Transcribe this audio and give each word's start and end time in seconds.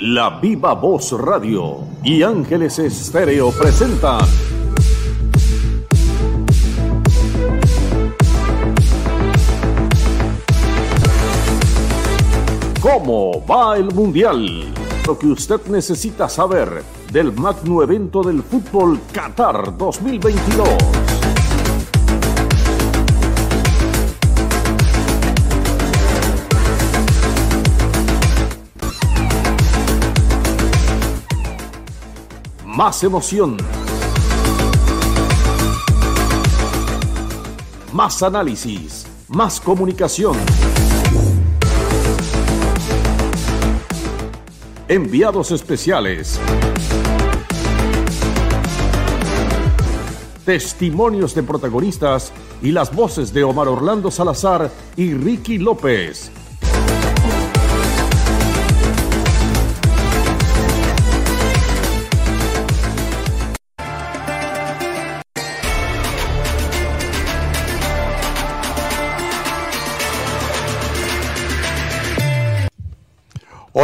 La 0.00 0.40
Viva 0.40 0.74
Voz 0.74 1.12
Radio 1.12 1.84
y 2.02 2.24
Ángeles 2.24 2.80
Estéreo 2.80 3.52
presentan 3.52 4.26
¿Cómo 12.80 13.44
va 13.46 13.76
el 13.76 13.94
Mundial? 13.94 14.74
Lo 15.06 15.16
que 15.16 15.28
usted 15.28 15.60
necesita 15.68 16.28
saber 16.28 16.82
del 17.12 17.32
magno 17.32 17.80
evento 17.80 18.22
del 18.22 18.42
fútbol 18.42 18.98
Qatar 19.12 19.76
2022. 19.78 21.03
Más 32.76 33.04
emoción. 33.04 33.56
Más 37.92 38.20
análisis. 38.24 39.06
Más 39.28 39.60
comunicación. 39.60 40.36
Enviados 44.88 45.52
especiales. 45.52 46.40
Testimonios 50.44 51.32
de 51.36 51.44
protagonistas 51.44 52.32
y 52.60 52.72
las 52.72 52.92
voces 52.92 53.32
de 53.32 53.44
Omar 53.44 53.68
Orlando 53.68 54.10
Salazar 54.10 54.68
y 54.96 55.14
Ricky 55.14 55.58
López. 55.58 56.32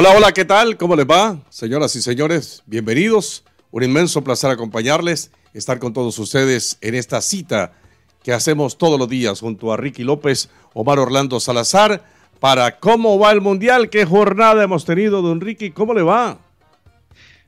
Hola, 0.02 0.14
hola, 0.16 0.32
¿qué 0.32 0.46
tal? 0.46 0.78
¿Cómo 0.78 0.96
les 0.96 1.04
va? 1.04 1.36
Señoras 1.50 1.94
y 1.94 2.00
señores, 2.00 2.62
bienvenidos. 2.64 3.44
Un 3.70 3.82
inmenso 3.82 4.24
placer 4.24 4.50
acompañarles, 4.50 5.30
estar 5.52 5.78
con 5.78 5.92
todos 5.92 6.18
ustedes 6.18 6.78
en 6.80 6.94
esta 6.94 7.20
cita 7.20 7.74
que 8.22 8.32
hacemos 8.32 8.78
todos 8.78 8.98
los 8.98 9.10
días 9.10 9.40
junto 9.40 9.74
a 9.74 9.76
Ricky 9.76 10.02
López, 10.02 10.48
Omar 10.72 10.98
Orlando 10.98 11.38
Salazar, 11.38 12.02
para 12.40 12.78
cómo 12.78 13.18
va 13.18 13.30
el 13.30 13.42
Mundial, 13.42 13.90
qué 13.90 14.06
jornada 14.06 14.64
hemos 14.64 14.86
tenido, 14.86 15.20
don 15.20 15.38
Ricky, 15.38 15.70
¿cómo 15.70 15.92
le 15.92 16.00
va? 16.00 16.38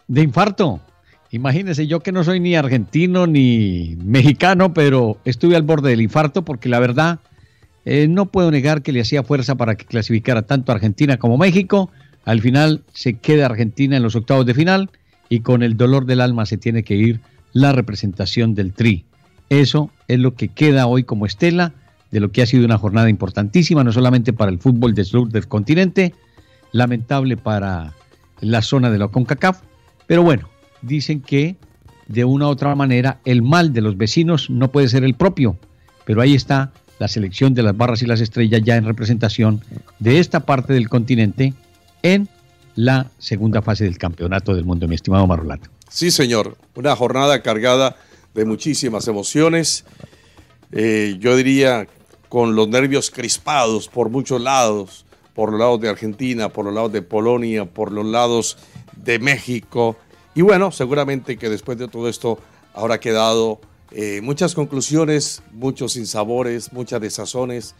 De 0.06 0.20
infarto. 0.20 0.82
Imagínese, 1.30 1.86
yo 1.86 2.00
que 2.00 2.12
no 2.12 2.22
soy 2.22 2.38
ni 2.38 2.54
argentino 2.54 3.26
ni 3.26 3.96
mexicano, 4.04 4.74
pero 4.74 5.16
estuve 5.24 5.56
al 5.56 5.62
borde 5.62 5.88
del 5.88 6.02
infarto 6.02 6.44
porque 6.44 6.68
la 6.68 6.80
verdad 6.80 7.18
eh, 7.86 8.08
no 8.08 8.26
puedo 8.26 8.50
negar 8.50 8.82
que 8.82 8.92
le 8.92 9.00
hacía 9.00 9.22
fuerza 9.22 9.54
para 9.54 9.74
que 9.74 9.86
clasificara 9.86 10.42
tanto 10.42 10.70
Argentina 10.70 11.16
como 11.16 11.38
México 11.38 11.90
al 12.24 12.40
final 12.40 12.82
se 12.92 13.14
queda 13.14 13.46
Argentina 13.46 13.96
en 13.96 14.02
los 14.02 14.16
octavos 14.16 14.46
de 14.46 14.54
final 14.54 14.90
y 15.28 15.40
con 15.40 15.62
el 15.62 15.76
dolor 15.76 16.06
del 16.06 16.20
alma 16.20 16.46
se 16.46 16.58
tiene 16.58 16.82
que 16.82 16.94
ir 16.94 17.20
la 17.52 17.72
representación 17.72 18.54
del 18.54 18.72
Tri. 18.72 19.04
Eso 19.48 19.90
es 20.08 20.18
lo 20.18 20.34
que 20.34 20.48
queda 20.48 20.86
hoy 20.86 21.04
como 21.04 21.26
estela 21.26 21.72
de 22.10 22.20
lo 22.20 22.30
que 22.30 22.42
ha 22.42 22.46
sido 22.46 22.64
una 22.64 22.78
jornada 22.78 23.08
importantísima, 23.08 23.84
no 23.84 23.92
solamente 23.92 24.32
para 24.32 24.50
el 24.50 24.58
fútbol 24.58 24.94
del 24.94 25.04
sur 25.04 25.30
del 25.30 25.48
continente, 25.48 26.14
lamentable 26.72 27.36
para 27.36 27.92
la 28.40 28.62
zona 28.62 28.90
de 28.90 28.98
la 28.98 29.08
CONCACAF, 29.08 29.60
pero 30.06 30.22
bueno, 30.22 30.48
dicen 30.82 31.20
que 31.20 31.56
de 32.08 32.24
una 32.24 32.46
u 32.46 32.50
otra 32.50 32.74
manera 32.74 33.20
el 33.24 33.42
mal 33.42 33.72
de 33.72 33.80
los 33.80 33.96
vecinos 33.96 34.50
no 34.50 34.70
puede 34.70 34.88
ser 34.88 35.04
el 35.04 35.14
propio, 35.14 35.56
pero 36.04 36.20
ahí 36.20 36.34
está 36.34 36.72
la 36.98 37.08
selección 37.08 37.54
de 37.54 37.62
las 37.62 37.76
barras 37.76 38.02
y 38.02 38.06
las 38.06 38.20
estrellas 38.20 38.62
ya 38.64 38.76
en 38.76 38.84
representación 38.84 39.62
de 39.98 40.18
esta 40.18 40.40
parte 40.40 40.72
del 40.72 40.88
continente 40.88 41.54
en 42.02 42.28
la 42.74 43.10
segunda 43.18 43.62
fase 43.62 43.84
del 43.84 43.98
Campeonato 43.98 44.54
del 44.54 44.64
Mundo, 44.64 44.88
mi 44.88 44.94
estimado 44.94 45.26
Marolato. 45.26 45.68
Sí, 45.88 46.10
señor. 46.10 46.56
Una 46.74 46.96
jornada 46.96 47.42
cargada 47.42 47.96
de 48.34 48.44
muchísimas 48.44 49.06
emociones. 49.08 49.84
Eh, 50.72 51.16
yo 51.20 51.36
diría 51.36 51.86
con 52.28 52.56
los 52.56 52.68
nervios 52.68 53.10
crispados 53.10 53.88
por 53.88 54.08
muchos 54.08 54.40
lados, 54.40 55.04
por 55.34 55.50
los 55.50 55.60
lados 55.60 55.80
de 55.80 55.90
Argentina, 55.90 56.48
por 56.48 56.64
los 56.64 56.74
lados 56.74 56.92
de 56.92 57.02
Polonia, 57.02 57.66
por 57.66 57.92
los 57.92 58.06
lados 58.06 58.56
de 58.96 59.18
México. 59.18 59.96
Y 60.34 60.40
bueno, 60.40 60.72
seguramente 60.72 61.36
que 61.36 61.50
después 61.50 61.76
de 61.76 61.88
todo 61.88 62.08
esto 62.08 62.38
habrá 62.72 63.00
quedado 63.00 63.60
eh, 63.90 64.22
muchas 64.22 64.54
conclusiones, 64.54 65.42
muchos 65.52 65.92
sinsabores, 65.92 66.72
muchas 66.72 67.02
desazones, 67.02 67.74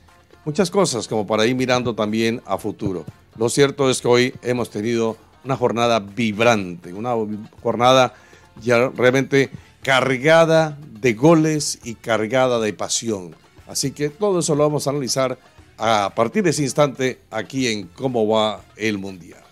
muchas 0.45 0.71
cosas 0.71 1.09
como 1.09 1.27
para 1.27 1.47
ir 1.47 1.55
mirando 1.55 1.95
también 1.95 2.43
a 2.47 2.59
futuro. 2.59 3.05
Lo 3.37 3.49
cierto 3.49 3.91
es 3.91 4.01
que 4.01 4.09
hoy 4.09 4.35
hemos 4.43 4.71
tenido 4.71 5.17
una 5.45 5.57
jornada 5.57 6.01
vibrante, 6.01 6.93
una 6.93 7.15
jornada 7.63 8.15
ya 8.61 8.89
realmente 8.91 9.51
cargada 9.83 10.79
de 11.01 11.15
goles 11.15 11.81
y 11.85 11.95
cargada 11.95 12.61
de 12.61 12.73
pasión. 12.73 13.35
Así 13.67 13.91
que 13.93 14.11
todo 14.11 14.41
eso 14.41 14.55
lo 14.55 14.65
vamos 14.65 14.87
a 14.87 14.91
analizar 14.91 15.39
a 15.79 16.13
partir 16.15 16.43
de 16.45 16.51
ese 16.51 16.63
instante 16.63 17.21
aquí 17.31 17.69
en 17.69 17.89
cómo 17.89 18.27
va 18.29 18.61
el 18.77 18.99
Mundial. 18.99 19.43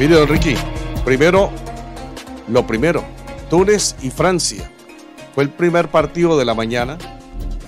Mire, 0.00 0.14
don 0.14 0.28
Ricky, 0.28 0.54
primero, 1.04 1.50
lo 2.48 2.66
primero, 2.66 3.04
Túnez 3.50 3.96
y 4.00 4.08
Francia. 4.08 4.72
Fue 5.34 5.44
el 5.44 5.50
primer 5.50 5.88
partido 5.90 6.38
de 6.38 6.46
la 6.46 6.54
mañana. 6.54 6.96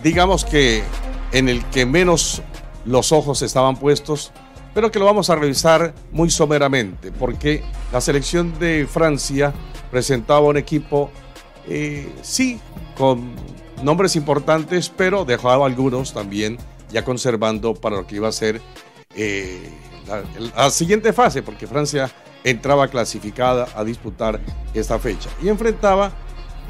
Digamos 0.03 0.47
que 0.47 0.83
en 1.33 1.51
el 1.51 1.63
que 1.67 1.85
menos 1.85 2.41
los 2.87 3.13
ojos 3.13 3.43
estaban 3.43 3.77
puestos, 3.77 4.33
pero 4.73 4.91
que 4.91 4.99
lo 4.99 5.05
vamos 5.05 5.29
a 5.29 5.37
revisar 5.37 5.93
muy 6.11 6.31
someramente, 6.31 7.13
porque 7.13 7.63
la 7.93 8.01
selección 8.01 8.59
de 8.59 8.89
Francia 8.91 9.53
presentaba 9.91 10.41
un 10.41 10.57
equipo, 10.57 11.11
eh, 11.69 12.11
sí, 12.23 12.59
con 12.97 13.35
nombres 13.83 14.17
importantes, 14.17 14.89
pero 14.89 15.27
dejaba 15.27 15.67
algunos 15.67 16.15
también 16.15 16.57
ya 16.91 17.05
conservando 17.05 17.75
para 17.75 17.97
lo 17.97 18.07
que 18.07 18.17
iba 18.17 18.29
a 18.29 18.33
ser 18.33 18.63
eh, 19.15 19.69
la, 20.07 20.71
siguiente 20.71 21.13
fase, 21.13 21.43
porque 21.43 21.67
Francia 21.67 22.11
entraba 22.45 22.89
clasificada 22.89 23.69
a 23.75 23.85
disputar 23.85 24.41
esta 24.75 24.99
fecha 24.99 25.31
y 25.43 25.49
enfrentaba 25.49 26.13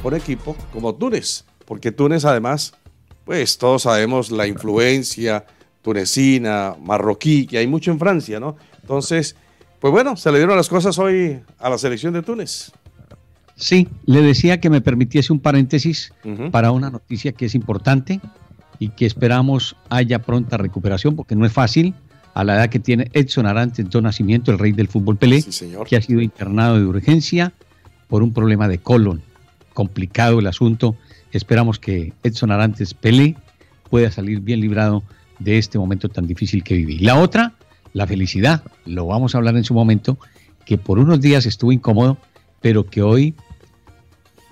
un 0.02 0.14
equipo 0.14 0.56
como 0.72 0.94
Túnez, 0.94 1.44
porque 1.64 1.92
Túnez 1.92 2.24
además, 2.24 2.74
pues 3.24 3.56
todos 3.58 3.82
sabemos 3.82 4.30
la 4.30 4.46
influencia 4.46 5.44
tunecina, 5.82 6.76
marroquí, 6.80 7.46
que 7.46 7.58
hay 7.58 7.66
mucho 7.66 7.90
en 7.90 7.98
Francia, 7.98 8.38
¿no? 8.38 8.56
Entonces, 8.80 9.36
pues 9.80 9.92
bueno, 9.92 10.16
se 10.16 10.30
le 10.30 10.38
dieron 10.38 10.56
las 10.56 10.68
cosas 10.68 10.98
hoy 10.98 11.40
a 11.58 11.68
la 11.68 11.76
selección 11.76 12.12
de 12.12 12.22
Túnez. 12.22 12.72
Sí, 13.56 13.88
le 14.06 14.22
decía 14.22 14.60
que 14.60 14.70
me 14.70 14.80
permitiese 14.80 15.32
un 15.32 15.40
paréntesis 15.40 16.12
para 16.50 16.70
una 16.70 16.90
noticia 16.90 17.32
que 17.32 17.46
es 17.46 17.54
importante 17.54 18.20
y 18.78 18.88
que 18.90 19.06
esperamos 19.06 19.76
haya 19.88 20.20
pronta 20.20 20.56
recuperación, 20.56 21.14
porque 21.14 21.36
no 21.36 21.46
es 21.46 21.52
fácil 21.52 21.94
a 22.34 22.44
la 22.44 22.54
edad 22.54 22.70
que 22.70 22.78
tiene 22.78 23.10
Edson 23.12 23.46
Arantes 23.46 23.88
de 23.88 24.02
nacimiento, 24.02 24.50
el 24.52 24.58
rey 24.58 24.72
del 24.72 24.88
fútbol 24.88 25.16
Pelé, 25.16 25.44
que 25.86 25.96
ha 25.96 26.02
sido 26.02 26.20
internado 26.20 26.78
de 26.78 26.86
urgencia 26.86 27.52
por 28.08 28.22
un 28.22 28.32
problema 28.32 28.68
de 28.68 28.78
colon. 28.78 29.22
Complicado 29.74 30.38
el 30.38 30.46
asunto. 30.46 30.96
Esperamos 31.32 31.78
que 31.78 32.12
Edson 32.22 32.50
Arantes 32.50 32.94
Pelé 32.94 33.36
pueda 33.90 34.10
salir 34.10 34.40
bien 34.40 34.60
librado 34.60 35.02
de 35.38 35.58
este 35.58 35.78
momento 35.78 36.08
tan 36.08 36.26
difícil 36.26 36.62
que 36.62 36.74
viví. 36.74 36.98
La 36.98 37.18
otra, 37.18 37.54
la 37.92 38.06
felicidad, 38.06 38.62
lo 38.86 39.06
vamos 39.06 39.34
a 39.34 39.38
hablar 39.38 39.56
en 39.56 39.64
su 39.64 39.74
momento, 39.74 40.18
que 40.64 40.78
por 40.78 40.98
unos 40.98 41.20
días 41.20 41.46
estuvo 41.46 41.72
incómodo, 41.72 42.18
pero 42.60 42.86
que 42.86 43.02
hoy 43.02 43.34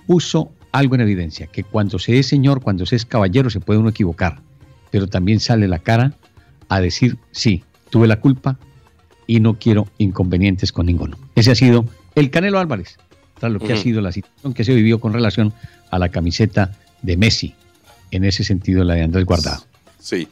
puso 0.05 0.51
algo 0.71 0.95
en 0.95 1.01
evidencia, 1.01 1.47
que 1.47 1.63
cuando 1.63 1.99
se 1.99 2.19
es 2.19 2.27
señor, 2.27 2.61
cuando 2.61 2.85
se 2.85 2.95
es 2.95 3.05
caballero, 3.05 3.49
se 3.49 3.59
puede 3.59 3.79
uno 3.79 3.89
equivocar, 3.89 4.41
pero 4.89 5.07
también 5.07 5.39
sale 5.39 5.67
la 5.67 5.79
cara 5.79 6.13
a 6.69 6.79
decir 6.79 7.17
sí, 7.31 7.63
tuve 7.91 8.07
la 8.07 8.19
culpa 8.19 8.57
y 9.27 9.39
no 9.39 9.59
quiero 9.59 9.87
inconvenientes 9.99 10.71
con 10.71 10.87
ninguno. 10.87 11.17
Ese 11.35 11.51
ha 11.51 11.55
sido 11.55 11.85
el 12.15 12.31
Canelo 12.31 12.57
Álvarez, 12.57 12.97
tras 13.39 13.51
lo 13.51 13.59
que 13.59 13.73
ha 13.73 13.77
sido 13.77 14.01
la 14.01 14.11
situación 14.11 14.53
que 14.55 14.63
se 14.63 14.73
vivió 14.73 14.99
con 14.99 15.13
relación 15.13 15.53
a 15.91 15.99
la 15.99 16.09
camiseta 16.09 16.75
de 17.03 17.17
Messi, 17.17 17.53
en 18.09 18.23
ese 18.23 18.43
sentido 18.43 18.83
la 18.83 18.95
de 18.95 19.03
Andrés 19.03 19.25
Guardado. 19.25 19.63
Sí. 19.99 20.27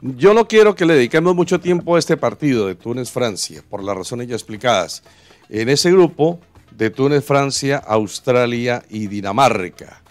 Yo 0.00 0.32
no 0.32 0.48
quiero 0.48 0.74
que 0.74 0.86
le 0.86 0.94
dediquemos 0.94 1.34
mucho 1.34 1.60
tiempo 1.60 1.96
a 1.96 1.98
este 1.98 2.16
partido 2.16 2.66
de 2.66 2.74
Túnez-Francia, 2.74 3.62
por 3.68 3.84
las 3.84 3.94
razones 3.94 4.28
ya 4.28 4.34
explicadas. 4.34 5.02
En 5.50 5.68
ese 5.68 5.92
grupo 5.92 6.40
de 6.76 6.90
Túnez, 6.90 7.24
Francia, 7.24 7.76
Australia 7.76 8.82
y 8.88 9.08
Dinamarca. 9.08 10.02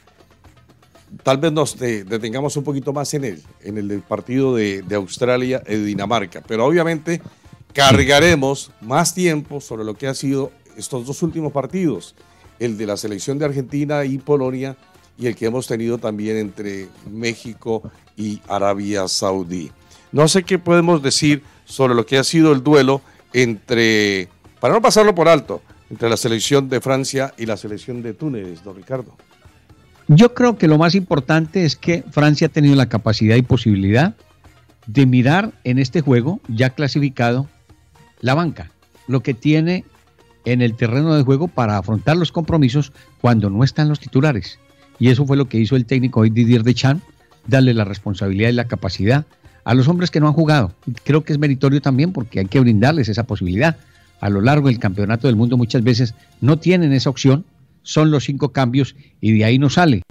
Tal 1.23 1.37
vez 1.37 1.51
nos 1.51 1.77
detengamos 1.77 2.55
un 2.57 2.63
poquito 2.63 2.93
más 2.93 3.13
en 3.13 3.25
el, 3.25 3.43
en 3.61 3.77
el 3.77 4.01
partido 4.01 4.55
de, 4.55 4.83
Australia 4.91 5.63
y 5.67 5.75
Dinamarca, 5.75 6.41
pero 6.45 6.65
obviamente 6.65 7.21
cargaremos 7.73 8.71
más 8.81 9.13
tiempo 9.13 9.59
sobre 9.61 9.83
lo 9.83 9.95
que 9.95 10.07
ha 10.07 10.13
sido 10.13 10.51
estos 10.77 11.05
dos 11.05 11.23
últimos 11.23 11.51
partidos, 11.51 12.15
el 12.59 12.77
de 12.77 12.85
la 12.85 12.97
selección 12.97 13.39
de 13.39 13.45
Argentina 13.45 14.05
y 14.05 14.17
Polonia 14.17 14.77
y 15.17 15.27
el 15.27 15.35
que 15.35 15.47
hemos 15.47 15.67
tenido 15.67 15.97
también 15.97 16.37
entre 16.37 16.87
México 17.09 17.83
y 18.15 18.41
Arabia 18.47 19.07
Saudí. 19.07 19.71
No 20.11 20.27
sé 20.27 20.43
qué 20.43 20.57
podemos 20.57 21.03
decir 21.03 21.43
sobre 21.65 21.93
lo 21.93 22.05
que 22.05 22.17
ha 22.17 22.23
sido 22.23 22.51
el 22.51 22.63
duelo 22.63 23.01
entre, 23.33 24.29
para 24.59 24.73
no 24.73 24.81
pasarlo 24.81 25.13
por 25.13 25.27
alto, 25.27 25.61
entre 25.89 26.09
la 26.09 26.17
selección 26.17 26.69
de 26.69 26.81
Francia 26.81 27.33
y 27.37 27.45
la 27.45 27.57
selección 27.57 28.01
de 28.01 28.13
Túnez, 28.13 28.63
don 28.63 28.75
Ricardo. 28.75 29.15
Yo 30.11 30.33
creo 30.33 30.57
que 30.57 30.67
lo 30.67 30.79
más 30.79 30.95
importante 30.95 31.65
es 31.65 31.75
que 31.75 32.03
Francia 32.09 32.47
ha 32.47 32.49
tenido 32.49 32.75
la 32.75 32.89
capacidad 32.89 33.35
y 33.35 33.43
posibilidad 33.43 34.15
de 34.87 35.05
mirar 35.05 35.51
en 35.63 35.77
este 35.77 36.01
juego 36.01 36.41
ya 36.47 36.71
clasificado 36.71 37.47
la 38.19 38.33
banca, 38.33 38.71
lo 39.07 39.21
que 39.21 39.35
tiene 39.35 39.85
en 40.45 40.63
el 40.63 40.75
terreno 40.75 41.13
de 41.13 41.21
juego 41.21 41.47
para 41.47 41.77
afrontar 41.77 42.17
los 42.17 42.31
compromisos 42.31 42.91
cuando 43.21 43.51
no 43.51 43.63
están 43.63 43.87
los 43.87 43.99
titulares. 43.99 44.57
Y 44.97 45.09
eso 45.09 45.27
fue 45.27 45.37
lo 45.37 45.47
que 45.47 45.59
hizo 45.59 45.75
el 45.75 45.85
técnico 45.85 46.21
hoy 46.21 46.31
Didier 46.31 46.63
Deschamps, 46.63 47.03
darle 47.45 47.75
la 47.75 47.85
responsabilidad 47.85 48.49
y 48.49 48.53
la 48.53 48.65
capacidad 48.65 49.27
a 49.63 49.75
los 49.75 49.87
hombres 49.87 50.09
que 50.09 50.19
no 50.19 50.27
han 50.27 50.33
jugado. 50.33 50.73
creo 51.03 51.23
que 51.23 51.33
es 51.33 51.39
meritorio 51.39 51.83
también 51.83 52.13
porque 52.13 52.39
hay 52.39 52.47
que 52.47 52.59
brindarles 52.59 53.09
esa 53.09 53.25
posibilidad. 53.25 53.77
A 54.21 54.29
lo 54.29 54.41
largo 54.41 54.69
del 54.69 54.79
campeonato 54.79 55.27
del 55.27 55.35
mundo 55.35 55.55
muchas 55.55 55.83
veces 55.83 56.15
no 56.41 56.57
tienen 56.57 56.93
esa 56.93 57.11
opción, 57.11 57.45
son 57.89 58.11
los 58.11 58.25
cinco 58.25 58.51
cambios 58.51 58.95
y 59.19 59.31
de 59.35 59.45
ahí 59.45 59.57
no 59.57 59.71
sale. 59.71 60.03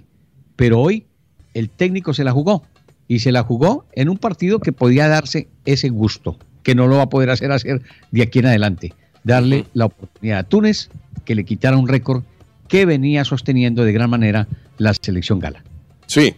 Pero 0.57 0.81
hoy 0.81 1.07
el 1.55 1.71
técnico 1.71 2.13
se 2.13 2.25
la 2.25 2.33
jugó 2.33 2.65
y 3.07 3.21
se 3.21 3.31
la 3.31 3.45
jugó 3.45 3.87
en 3.93 4.09
un 4.09 4.19
partido 4.19 4.59
que 4.59 4.73
podía 4.73 5.07
darse 5.07 5.47
ese 5.65 5.89
gusto, 5.89 6.37
que 6.65 6.75
no 6.75 6.89
lo 6.89 6.97
va 6.97 7.05
a 7.05 7.09
poder 7.09 7.31
hacer 7.31 7.53
hacer 7.53 7.83
de 8.11 8.23
aquí 8.23 8.41
en 8.41 8.47
adelante. 8.47 8.95
Darle 9.23 9.65
la 9.75 9.85
oportunidad 9.87 10.41
a 10.41 10.43
Túnez 10.43 10.91
que 11.25 11.37
le 11.37 11.45
quitara 11.45 11.77
un 11.77 11.87
récord 11.87 12.25
que 12.67 12.85
venía 12.85 13.25
sosteniendo 13.25 13.85
de 13.85 13.93
gran 13.93 14.11
manera 14.11 14.49
la 14.77 14.93
selección 14.95 15.39
gala. 15.39 15.63
Sí, 16.07 16.35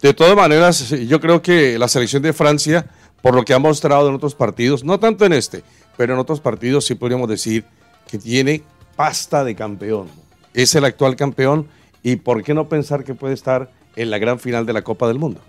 de 0.00 0.14
todas 0.14 0.36
maneras, 0.36 0.90
yo 0.90 1.20
creo 1.20 1.42
que 1.42 1.76
la 1.76 1.88
selección 1.88 2.22
de 2.22 2.32
Francia, 2.32 2.86
por 3.20 3.34
lo 3.34 3.44
que 3.44 3.52
ha 3.52 3.58
mostrado 3.58 4.08
en 4.08 4.14
otros 4.14 4.36
partidos, 4.36 4.84
no 4.84 5.00
tanto 5.00 5.26
en 5.26 5.32
este, 5.32 5.64
pero 5.96 6.14
en 6.14 6.20
otros 6.20 6.40
partidos 6.40 6.86
sí 6.86 6.94
podríamos 6.94 7.28
decir 7.28 7.64
que 8.06 8.18
tiene 8.18 8.62
pasta 8.94 9.42
de 9.42 9.56
campeón. 9.56 10.23
Es 10.54 10.74
el 10.74 10.84
actual 10.84 11.16
campeón 11.16 11.66
y 12.02 12.16
por 12.16 12.42
qué 12.42 12.54
no 12.54 12.68
pensar 12.68 13.04
que 13.04 13.14
puede 13.14 13.34
estar 13.34 13.70
en 13.96 14.10
la 14.10 14.18
gran 14.18 14.38
final 14.38 14.66
de 14.66 14.72
la 14.72 14.82
Copa 14.82 15.08
del 15.08 15.18
Mundo. 15.18 15.40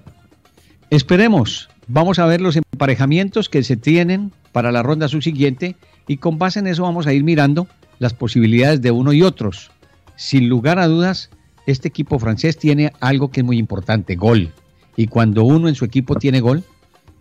Esperemos, 0.90 1.70
vamos 1.88 2.20
a 2.20 2.26
ver 2.26 2.42
los 2.42 2.56
emparejamientos 2.56 3.50
que 3.50 3.64
se 3.64 3.78
tienen 3.78 4.32
para 4.52 4.72
la 4.72 4.84
ronda 4.84 5.08
subsiguiente 5.08 5.76
y 6.08 6.18
con 6.18 6.38
base 6.38 6.60
en 6.60 6.68
eso 6.68 6.84
vamos 6.84 7.08
a 7.08 7.14
ir 7.14 7.24
mirando 7.24 7.68
las 8.00 8.14
posibilidades 8.14 8.82
de 8.82 8.92
uno 8.92 9.14
y 9.14 9.22
otros. 9.22 9.72
Sin 10.16 10.50
lugar 10.50 10.80
a 10.80 10.88
dudas, 10.88 11.30
este 11.66 11.88
equipo 11.88 12.20
francés 12.20 12.58
tiene 12.58 12.92
algo 13.00 13.32
que 13.32 13.42
es 13.42 13.46
muy 13.46 13.58
importante, 13.58 14.16
gol. 14.16 14.54
Y 14.96 15.08
cuando 15.08 15.44
uno 15.44 15.68
en 15.68 15.76
su 15.76 15.86
equipo 15.86 16.16
tiene 16.16 16.40
gol, 16.40 16.64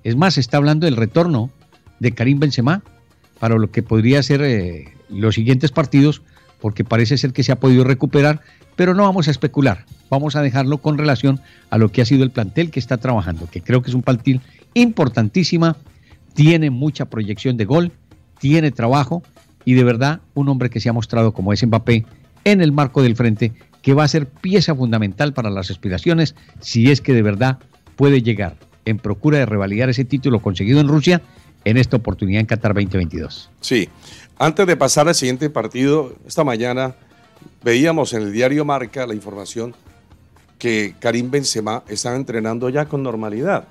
es 0.05 0.17
más, 0.17 0.39
está 0.39 0.59
hablando 0.59 0.85
del 0.87 0.97
retorno 0.97 1.51
de 1.99 2.13
Karim 2.13 2.39
Benzema 2.39 2.83
para 3.39 3.57
lo 3.57 3.71
que 3.71 3.83
podría 3.83 4.23
ser 4.23 4.43
eh, 4.43 4.93
los 5.09 5.35
siguientes 5.35 5.73
partidos, 5.73 6.23
porque 6.65 6.83
parece 6.83 7.19
ser 7.19 7.35
que 7.35 7.43
se 7.43 7.53
ha 7.53 7.61
podido 7.61 7.85
recuperar, 7.85 8.41
pero 8.75 8.95
no 8.95 9.03
vamos 9.03 9.29
a 9.29 9.31
especular, 9.31 9.85
vamos 10.09 10.35
a 10.35 10.41
dejarlo 10.41 10.79
con 10.79 10.97
relación 10.97 11.39
a 11.69 11.77
lo 11.77 11.93
que 11.93 12.01
ha 12.01 12.07
sido 12.07 12.25
el 12.25 12.31
plantel 12.31 12.71
que 12.71 12.81
está 12.81 12.97
trabajando, 12.97 13.51
que 13.51 13.61
creo 13.61 13.83
que 13.83 13.91
es 13.91 13.95
un 13.95 14.01
plantel 14.01 14.41
importantísima, 14.73 15.77
tiene 16.33 16.71
mucha 16.71 17.05
proyección 17.05 17.59
de 17.59 17.67
gol, 17.67 17.93
tiene 18.39 18.71
trabajo 18.71 19.23
y 19.67 19.75
de 19.75 19.85
verdad 19.85 20.23
un 20.33 20.49
hombre 20.49 20.71
que 20.71 20.81
se 20.81 20.89
ha 20.89 20.95
mostrado 20.95 21.35
como 21.35 21.53
es 21.53 21.63
Mbappé 21.67 22.07
en 22.45 22.63
el 22.63 22.73
marco 22.73 23.03
del 23.03 23.15
frente 23.15 23.53
que 23.83 23.93
va 23.93 24.05
a 24.05 24.09
ser 24.09 24.27
pieza 24.27 24.75
fundamental 24.75 25.35
para 25.35 25.51
las 25.51 25.71
aspiraciones 25.71 26.35
si 26.61 26.91
es 26.91 27.03
que 27.03 27.13
de 27.13 27.21
verdad 27.21 27.59
puede 27.95 28.23
llegar 28.23 28.57
en 28.87 28.97
procura 28.97 29.37
de 29.37 29.45
revalidar 29.45 29.91
ese 29.91 30.07
título 30.07 30.41
conseguido 30.41 30.81
en 30.81 30.89
Rusia 30.89 31.21
en 31.65 31.77
esta 31.77 31.97
oportunidad 31.97 32.41
en 32.41 32.47
Qatar 32.47 32.75
2022. 32.75 33.51
Sí, 33.61 33.89
antes 34.39 34.67
de 34.67 34.77
pasar 34.77 35.09
al 35.09 35.15
siguiente 35.15 35.51
partido, 35.51 36.13
esta 36.27 36.45
mañana 36.45 36.95
veíamos 37.63 38.13
en 38.13 38.23
el 38.23 38.33
diario 38.33 38.65
Marca 38.65 39.07
la 39.07 39.15
información 39.15 39.75
que 40.59 40.95
Karim 40.99 41.31
Benzema 41.31 41.83
estaba 41.89 42.17
entrenando 42.17 42.69
ya 42.69 42.87
con 42.87 43.03
normalidad 43.03 43.69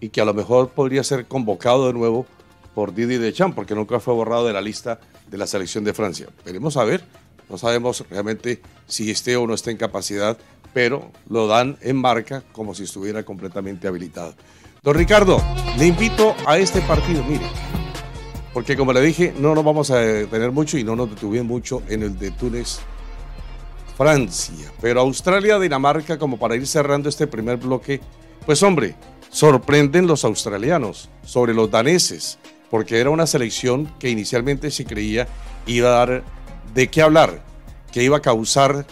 y 0.00 0.08
que 0.08 0.20
a 0.20 0.24
lo 0.24 0.34
mejor 0.34 0.70
podría 0.70 1.04
ser 1.04 1.26
convocado 1.26 1.86
de 1.86 1.92
nuevo 1.92 2.26
por 2.74 2.94
Didi 2.94 3.18
Deschamps 3.18 3.54
porque 3.54 3.74
nunca 3.74 4.00
fue 4.00 4.14
borrado 4.14 4.46
de 4.46 4.52
la 4.52 4.60
lista 4.60 4.98
de 5.30 5.38
la 5.38 5.46
selección 5.46 5.84
de 5.84 5.94
Francia. 5.94 6.26
Veremos 6.44 6.76
a 6.76 6.84
ver 6.84 7.04
no 7.52 7.58
sabemos 7.58 8.02
realmente 8.08 8.62
si 8.86 9.10
esté 9.10 9.36
o 9.36 9.46
no 9.46 9.52
esté 9.52 9.70
en 9.70 9.76
capacidad, 9.76 10.38
pero 10.72 11.12
lo 11.28 11.46
dan 11.46 11.76
en 11.82 11.96
marca 11.96 12.42
como 12.52 12.74
si 12.74 12.84
estuviera 12.84 13.24
completamente 13.24 13.86
habilitado. 13.86 14.34
Don 14.82 14.94
Ricardo, 14.94 15.38
le 15.76 15.86
invito 15.86 16.34
a 16.46 16.56
este 16.56 16.80
partido, 16.80 17.22
mire, 17.24 17.44
porque 18.52 18.76
como 18.76 18.92
le 18.92 19.00
dije, 19.00 19.34
no 19.38 19.54
nos 19.54 19.64
vamos 19.64 19.90
a 19.90 19.98
detener 19.98 20.52
mucho 20.52 20.76
y 20.78 20.84
no 20.84 20.94
nos 20.94 21.10
detuvimos 21.10 21.46
mucho 21.46 21.82
en 21.88 22.02
el 22.02 22.18
de 22.18 22.30
Túnez, 22.32 22.80
Francia, 23.96 24.72
pero 24.80 25.00
Australia, 25.00 25.58
Dinamarca, 25.58 26.18
como 26.18 26.38
para 26.38 26.56
ir 26.56 26.66
cerrando 26.66 27.08
este 27.08 27.26
primer 27.26 27.56
bloque, 27.56 28.00
pues 28.44 28.62
hombre, 28.62 28.96
sorprenden 29.30 30.06
los 30.06 30.24
australianos 30.24 31.08
sobre 31.24 31.54
los 31.54 31.70
daneses, 31.70 32.38
porque 32.70 32.98
era 32.98 33.10
una 33.10 33.26
selección 33.26 33.92
que 33.98 34.10
inicialmente 34.10 34.70
se 34.70 34.84
creía 34.84 35.28
iba 35.66 35.88
a 35.88 36.06
dar 36.06 36.24
de 36.74 36.88
qué 36.88 37.02
hablar, 37.02 37.42
que 37.92 38.02
iba 38.02 38.16
a 38.16 38.22
causar 38.22 38.86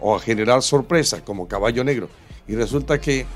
o 0.00 0.14
a 0.14 0.20
generar 0.20 0.62
sorpresa 0.62 1.24
como 1.24 1.48
caballo 1.48 1.84
negro. 1.84 2.08
Y 2.48 2.54
resulta 2.54 3.00
que, 3.00 3.26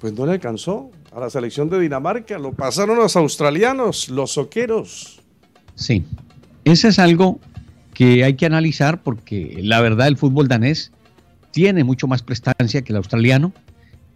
pues 0.00 0.12
no 0.12 0.26
le 0.26 0.32
alcanzó 0.32 0.90
a 1.14 1.20
la 1.20 1.30
selección 1.30 1.70
de 1.70 1.78
Dinamarca, 1.78 2.38
lo 2.38 2.52
pasaron 2.52 2.98
los 2.98 3.14
australianos, 3.14 4.08
los 4.08 4.32
soqueros. 4.32 5.20
Sí, 5.76 6.04
eso 6.64 6.88
es 6.88 6.98
algo 6.98 7.38
que 7.92 8.24
hay 8.24 8.34
que 8.34 8.46
analizar 8.46 9.00
porque 9.02 9.58
la 9.62 9.80
verdad 9.80 10.08
el 10.08 10.16
fútbol 10.16 10.48
danés 10.48 10.90
tiene 11.52 11.84
mucho 11.84 12.08
más 12.08 12.22
prestancia 12.22 12.82
que 12.82 12.92
el 12.92 12.96
australiano, 12.96 13.52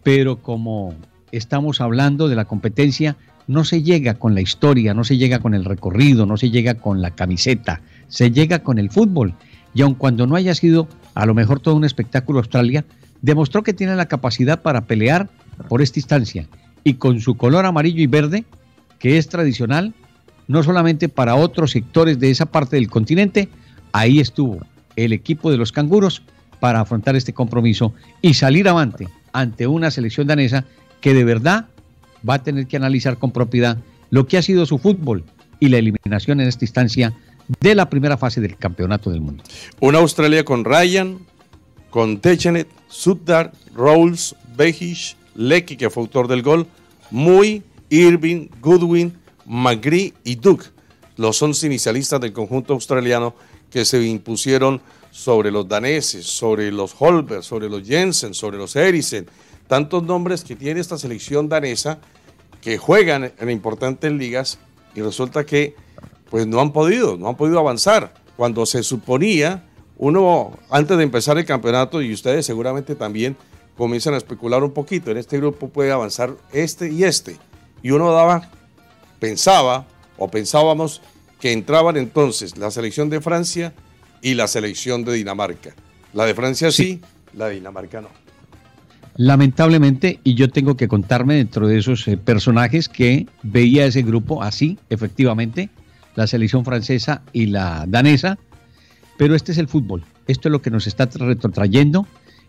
pero 0.03 0.41
como 0.41 0.93
estamos 1.31 1.79
hablando 1.79 2.27
de 2.27 2.35
la 2.35 2.45
competencia, 2.45 3.15
no 3.47 3.63
se 3.63 3.81
llega 3.81 4.15
con 4.15 4.35
la 4.35 4.41
historia, 4.41 4.93
no 4.93 5.05
se 5.05 5.17
llega 5.17 5.39
con 5.39 5.53
el 5.53 5.63
recorrido, 5.63 6.25
no 6.25 6.35
se 6.35 6.49
llega 6.49 6.75
con 6.75 7.01
la 7.01 7.11
camiseta, 7.11 7.81
se 8.09 8.31
llega 8.31 8.59
con 8.59 8.77
el 8.77 8.91
fútbol. 8.91 9.35
Y 9.73 9.83
aun 9.83 9.95
cuando 9.95 10.27
no 10.27 10.35
haya 10.35 10.53
sido 10.53 10.89
a 11.15 11.25
lo 11.25 11.33
mejor 11.33 11.61
todo 11.61 11.75
un 11.75 11.85
espectáculo 11.85 12.39
Australia, 12.39 12.83
demostró 13.21 13.63
que 13.63 13.73
tiene 13.73 13.95
la 13.95 14.07
capacidad 14.07 14.61
para 14.61 14.81
pelear 14.81 15.29
por 15.69 15.81
esta 15.81 15.99
instancia. 15.99 16.47
Y 16.83 16.95
con 16.95 17.19
su 17.21 17.35
color 17.35 17.65
amarillo 17.65 18.01
y 18.01 18.07
verde, 18.07 18.45
que 18.99 19.17
es 19.17 19.29
tradicional, 19.29 19.93
no 20.47 20.63
solamente 20.63 21.09
para 21.09 21.35
otros 21.35 21.71
sectores 21.71 22.19
de 22.19 22.31
esa 22.31 22.45
parte 22.45 22.75
del 22.75 22.89
continente, 22.89 23.49
ahí 23.91 24.19
estuvo 24.19 24.59
el 24.95 25.13
equipo 25.13 25.51
de 25.51 25.57
los 25.57 25.71
canguros 25.71 26.21
para 26.59 26.81
afrontar 26.81 27.15
este 27.15 27.33
compromiso 27.33 27.93
y 28.21 28.33
salir 28.33 28.67
avante 28.67 29.07
ante 29.31 29.67
una 29.67 29.91
selección 29.91 30.27
danesa 30.27 30.65
que 31.01 31.13
de 31.13 31.23
verdad 31.23 31.67
va 32.27 32.35
a 32.35 32.43
tener 32.43 32.67
que 32.67 32.77
analizar 32.77 33.17
con 33.17 33.31
propiedad 33.31 33.77
lo 34.09 34.27
que 34.27 34.37
ha 34.37 34.41
sido 34.41 34.65
su 34.65 34.77
fútbol 34.77 35.23
y 35.59 35.69
la 35.69 35.77
eliminación 35.77 36.41
en 36.41 36.47
esta 36.47 36.65
instancia 36.65 37.13
de 37.59 37.75
la 37.75 37.89
primera 37.89 38.17
fase 38.17 38.41
del 38.41 38.57
Campeonato 38.57 39.09
del 39.09 39.21
Mundo. 39.21 39.43
Una 39.79 39.99
Australia 39.99 40.43
con 40.43 40.65
Ryan, 40.65 41.19
con 41.89 42.19
Techenet, 42.19 42.67
Suddar, 42.87 43.51
Rolls, 43.73 44.35
Behish, 44.55 45.15
Lecky, 45.39 45.77
que 45.77 45.89
fue 45.89 46.03
autor 46.03 46.27
del 46.27 46.43
gol, 46.43 46.67
Muy, 47.11 47.63
Irving, 47.89 48.49
Goodwin, 48.59 49.17
McGree 49.45 50.13
y 50.25 50.35
Duke, 50.35 50.65
los 51.15 51.41
11 51.41 51.65
inicialistas 51.67 52.19
del 52.19 52.33
conjunto 52.33 52.73
australiano 52.73 53.33
que 53.71 53.85
se 53.85 54.03
impusieron 54.03 54.81
sobre 55.11 55.49
los 55.49 55.65
daneses, 55.65 56.25
sobre 56.25 56.73
los 56.73 56.93
Holberg, 56.99 57.41
sobre 57.41 57.69
los 57.69 57.87
Jensen, 57.87 58.33
sobre 58.33 58.57
los 58.57 58.75
Eriksen, 58.75 59.27
tantos 59.67 60.03
nombres 60.03 60.43
que 60.43 60.57
tiene 60.57 60.81
esta 60.81 60.97
selección 60.97 61.47
danesa 61.47 61.99
que 62.61 62.77
juegan 62.77 63.31
en 63.39 63.49
importantes 63.49 64.11
ligas 64.11 64.59
y 64.93 65.01
resulta 65.01 65.45
que 65.45 65.73
pues 66.29 66.47
no 66.47 66.59
han 66.59 66.73
podido, 66.73 67.15
no 67.15 67.29
han 67.29 67.37
podido 67.37 67.59
avanzar. 67.59 68.13
Cuando 68.35 68.65
se 68.65 68.83
suponía, 68.83 69.63
uno 69.97 70.51
antes 70.69 70.97
de 70.97 71.03
empezar 71.03 71.37
el 71.37 71.45
campeonato, 71.45 72.01
y 72.01 72.11
ustedes 72.13 72.45
seguramente 72.45 72.95
también 72.95 73.37
comienzan 73.79 74.13
a 74.13 74.17
especular 74.17 74.61
un 74.61 74.73
poquito, 74.73 75.09
en 75.09 75.15
este 75.15 75.37
grupo 75.37 75.69
puede 75.69 75.93
avanzar 75.93 76.35
este 76.51 76.91
y 76.91 77.05
este. 77.05 77.37
Y 77.81 77.91
uno 77.91 78.11
daba, 78.11 78.49
pensaba 79.19 79.87
o 80.17 80.29
pensábamos 80.29 81.01
que 81.39 81.53
entraban 81.53 81.95
entonces 81.95 82.57
la 82.57 82.71
selección 82.71 83.09
de 83.09 83.21
Francia 83.21 83.73
y 84.21 84.33
la 84.33 84.49
selección 84.49 85.05
de 85.05 85.13
Dinamarca. 85.13 85.73
La 86.11 86.25
de 86.25 86.35
Francia 86.35 86.73
sí, 86.73 86.99
la 87.33 87.47
de 87.47 87.55
Dinamarca 87.55 88.01
no. 88.01 88.09
Lamentablemente, 89.15 90.19
y 90.25 90.35
yo 90.35 90.49
tengo 90.49 90.75
que 90.75 90.89
contarme 90.89 91.35
dentro 91.35 91.65
de 91.65 91.77
esos 91.77 92.05
eh, 92.09 92.17
personajes 92.17 92.89
que 92.89 93.27
veía 93.43 93.85
ese 93.85 94.01
grupo 94.01 94.43
así, 94.43 94.77
efectivamente, 94.89 95.69
la 96.15 96.27
selección 96.27 96.65
francesa 96.65 97.21
y 97.31 97.45
la 97.45 97.85
danesa, 97.87 98.39
pero 99.17 99.35
este 99.35 99.53
es 99.53 99.57
el 99.57 99.69
fútbol, 99.69 100.03
esto 100.27 100.49
es 100.49 100.51
lo 100.51 100.61
que 100.61 100.69
nos 100.69 100.85
está 100.85 101.05
retrotrayendo 101.05 102.05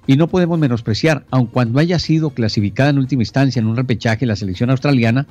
y 0.06 0.16
no 0.16 0.28
podemos 0.28 0.58
menospreciar, 0.58 1.24
aun 1.30 1.46
cuando 1.46 1.78
haya 1.78 1.98
sido 1.98 2.30
clasificada 2.30 2.90
en 2.90 2.98
última 2.98 3.22
instancia 3.22 3.60
en 3.60 3.66
un 3.66 3.76
repechaje 3.76 4.26
la 4.26 4.36
selección 4.36 4.70
australiana, 4.70 5.26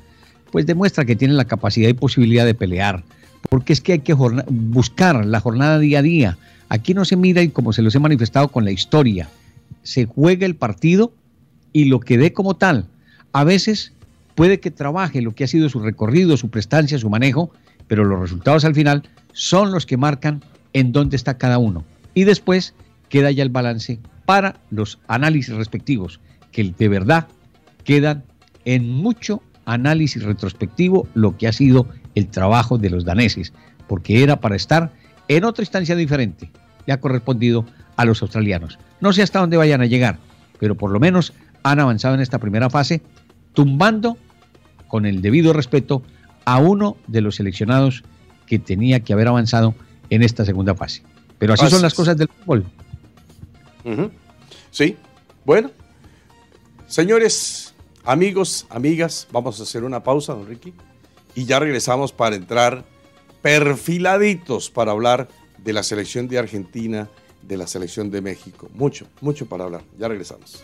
pues 0.51 0.65
demuestra 0.65 1.05
que 1.05 1.15
tiene 1.15 1.33
la 1.33 1.45
capacidad 1.45 1.89
y 1.89 1.93
posibilidad 1.93 2.45
de 2.45 2.55
pelear, 2.55 3.03
porque 3.49 3.73
es 3.73 3.81
que 3.81 3.93
hay 3.93 3.99
que 3.99 4.13
buscar 4.13 5.25
la 5.25 5.39
jornada 5.39 5.79
día 5.79 5.99
a 5.99 6.03
día. 6.03 6.37
Aquí 6.69 6.93
no 6.93 7.05
se 7.05 7.15
mira 7.15 7.41
y 7.41 7.49
como 7.49 7.73
se 7.73 7.81
los 7.81 7.95
he 7.95 7.99
manifestado 7.99 8.49
con 8.49 8.63
la 8.63 8.71
historia, 8.71 9.29
se 9.83 10.05
juega 10.05 10.45
el 10.45 10.55
partido 10.55 11.13
y 11.73 11.85
lo 11.85 11.99
que 11.99 12.17
dé 12.17 12.33
como 12.33 12.55
tal. 12.55 12.85
A 13.31 13.43
veces 13.43 13.93
puede 14.35 14.59
que 14.59 14.71
trabaje 14.71 15.21
lo 15.21 15.33
que 15.33 15.43
ha 15.43 15.47
sido 15.47 15.69
su 15.69 15.79
recorrido, 15.79 16.37
su 16.37 16.49
prestancia, 16.49 16.97
su 16.97 17.09
manejo, 17.09 17.51
pero 17.87 18.05
los 18.05 18.19
resultados 18.19 18.65
al 18.65 18.75
final 18.75 19.03
son 19.33 19.71
los 19.71 19.85
que 19.85 19.97
marcan 19.97 20.43
en 20.73 20.91
dónde 20.91 21.15
está 21.15 21.37
cada 21.37 21.57
uno. 21.57 21.83
Y 22.13 22.23
después 22.23 22.73
queda 23.09 23.31
ya 23.31 23.43
el 23.43 23.49
balance 23.49 23.99
para 24.29 24.57
los 24.69 24.99
análisis 25.07 25.55
respectivos, 25.55 26.19
que 26.51 26.63
de 26.77 26.87
verdad 26.87 27.25
quedan 27.83 28.25
en 28.63 28.87
mucho 28.87 29.41
análisis 29.65 30.21
retrospectivo 30.21 31.07
lo 31.15 31.35
que 31.35 31.47
ha 31.47 31.51
sido 31.51 31.87
el 32.13 32.27
trabajo 32.27 32.77
de 32.77 32.91
los 32.91 33.05
daneses, 33.05 33.53
porque 33.87 34.21
era 34.21 34.39
para 34.39 34.55
estar 34.55 34.91
en 35.29 35.45
otra 35.45 35.63
instancia 35.63 35.95
diferente, 35.95 36.51
ha 36.87 36.97
correspondido 36.97 37.65
a 37.95 38.05
los 38.05 38.21
australianos. 38.21 38.77
No 39.01 39.13
sé 39.13 39.23
hasta 39.23 39.39
dónde 39.39 39.57
vayan 39.57 39.81
a 39.81 39.87
llegar, 39.87 40.19
pero 40.59 40.75
por 40.75 40.91
lo 40.91 40.99
menos 40.99 41.33
han 41.63 41.79
avanzado 41.79 42.13
en 42.13 42.21
esta 42.21 42.37
primera 42.37 42.69
fase, 42.69 43.01
tumbando 43.53 44.15
con 44.87 45.07
el 45.07 45.23
debido 45.23 45.53
respeto 45.53 46.03
a 46.45 46.59
uno 46.59 46.97
de 47.07 47.21
los 47.21 47.37
seleccionados 47.37 48.03
que 48.45 48.59
tenía 48.59 48.99
que 48.99 49.11
haber 49.11 49.27
avanzado 49.27 49.73
en 50.11 50.21
esta 50.21 50.45
segunda 50.45 50.75
fase. 50.75 51.01
Pero 51.39 51.53
así 51.55 51.67
son 51.67 51.81
las 51.81 51.95
cosas 51.95 52.15
del 52.15 52.27
fútbol. 52.27 52.63
Sí, 54.71 54.97
bueno. 55.45 55.71
Señores, 56.87 57.73
amigos, 58.03 58.65
amigas, 58.69 59.27
vamos 59.31 59.59
a 59.59 59.63
hacer 59.63 59.83
una 59.83 60.01
pausa, 60.01 60.33
don 60.33 60.47
Ricky, 60.47 60.73
y 61.35 61.45
ya 61.45 61.59
regresamos 61.59 62.11
para 62.11 62.35
entrar 62.35 62.83
perfiladitos 63.41 64.69
para 64.69 64.91
hablar 64.91 65.27
de 65.57 65.73
la 65.73 65.83
selección 65.83 66.27
de 66.27 66.39
Argentina, 66.39 67.09
de 67.41 67.57
la 67.57 67.67
selección 67.67 68.11
de 68.11 68.21
México. 68.21 68.69
Mucho, 68.73 69.07
mucho 69.21 69.45
para 69.45 69.65
hablar. 69.65 69.83
Ya 69.97 70.07
regresamos. 70.07 70.61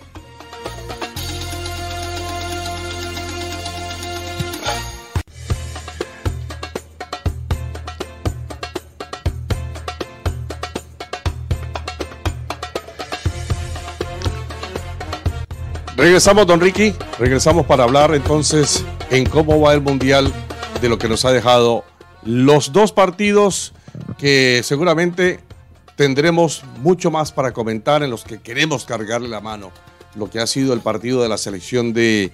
Regresamos, 16.05 16.45
don 16.45 16.61
Ricky. 16.61 16.93
Regresamos 17.17 17.65
para 17.65 17.83
hablar 17.83 18.13
entonces 18.13 18.85
en 19.09 19.25
cómo 19.25 19.59
va 19.59 19.73
el 19.73 19.81
Mundial 19.81 20.31
de 20.79 20.87
lo 20.87 20.99
que 20.99 21.09
nos 21.09 21.25
ha 21.25 21.31
dejado 21.31 21.83
los 22.23 22.71
dos 22.71 22.91
partidos 22.91 23.73
que 24.19 24.61
seguramente 24.63 25.39
tendremos 25.95 26.63
mucho 26.83 27.09
más 27.09 27.31
para 27.31 27.53
comentar 27.53 28.03
en 28.03 28.11
los 28.11 28.23
que 28.23 28.39
queremos 28.39 28.85
cargarle 28.85 29.29
la 29.29 29.41
mano. 29.41 29.71
Lo 30.13 30.29
que 30.29 30.37
ha 30.37 30.45
sido 30.45 30.75
el 30.75 30.81
partido 30.81 31.23
de 31.23 31.29
la 31.29 31.39
selección 31.39 31.91
de 31.91 32.31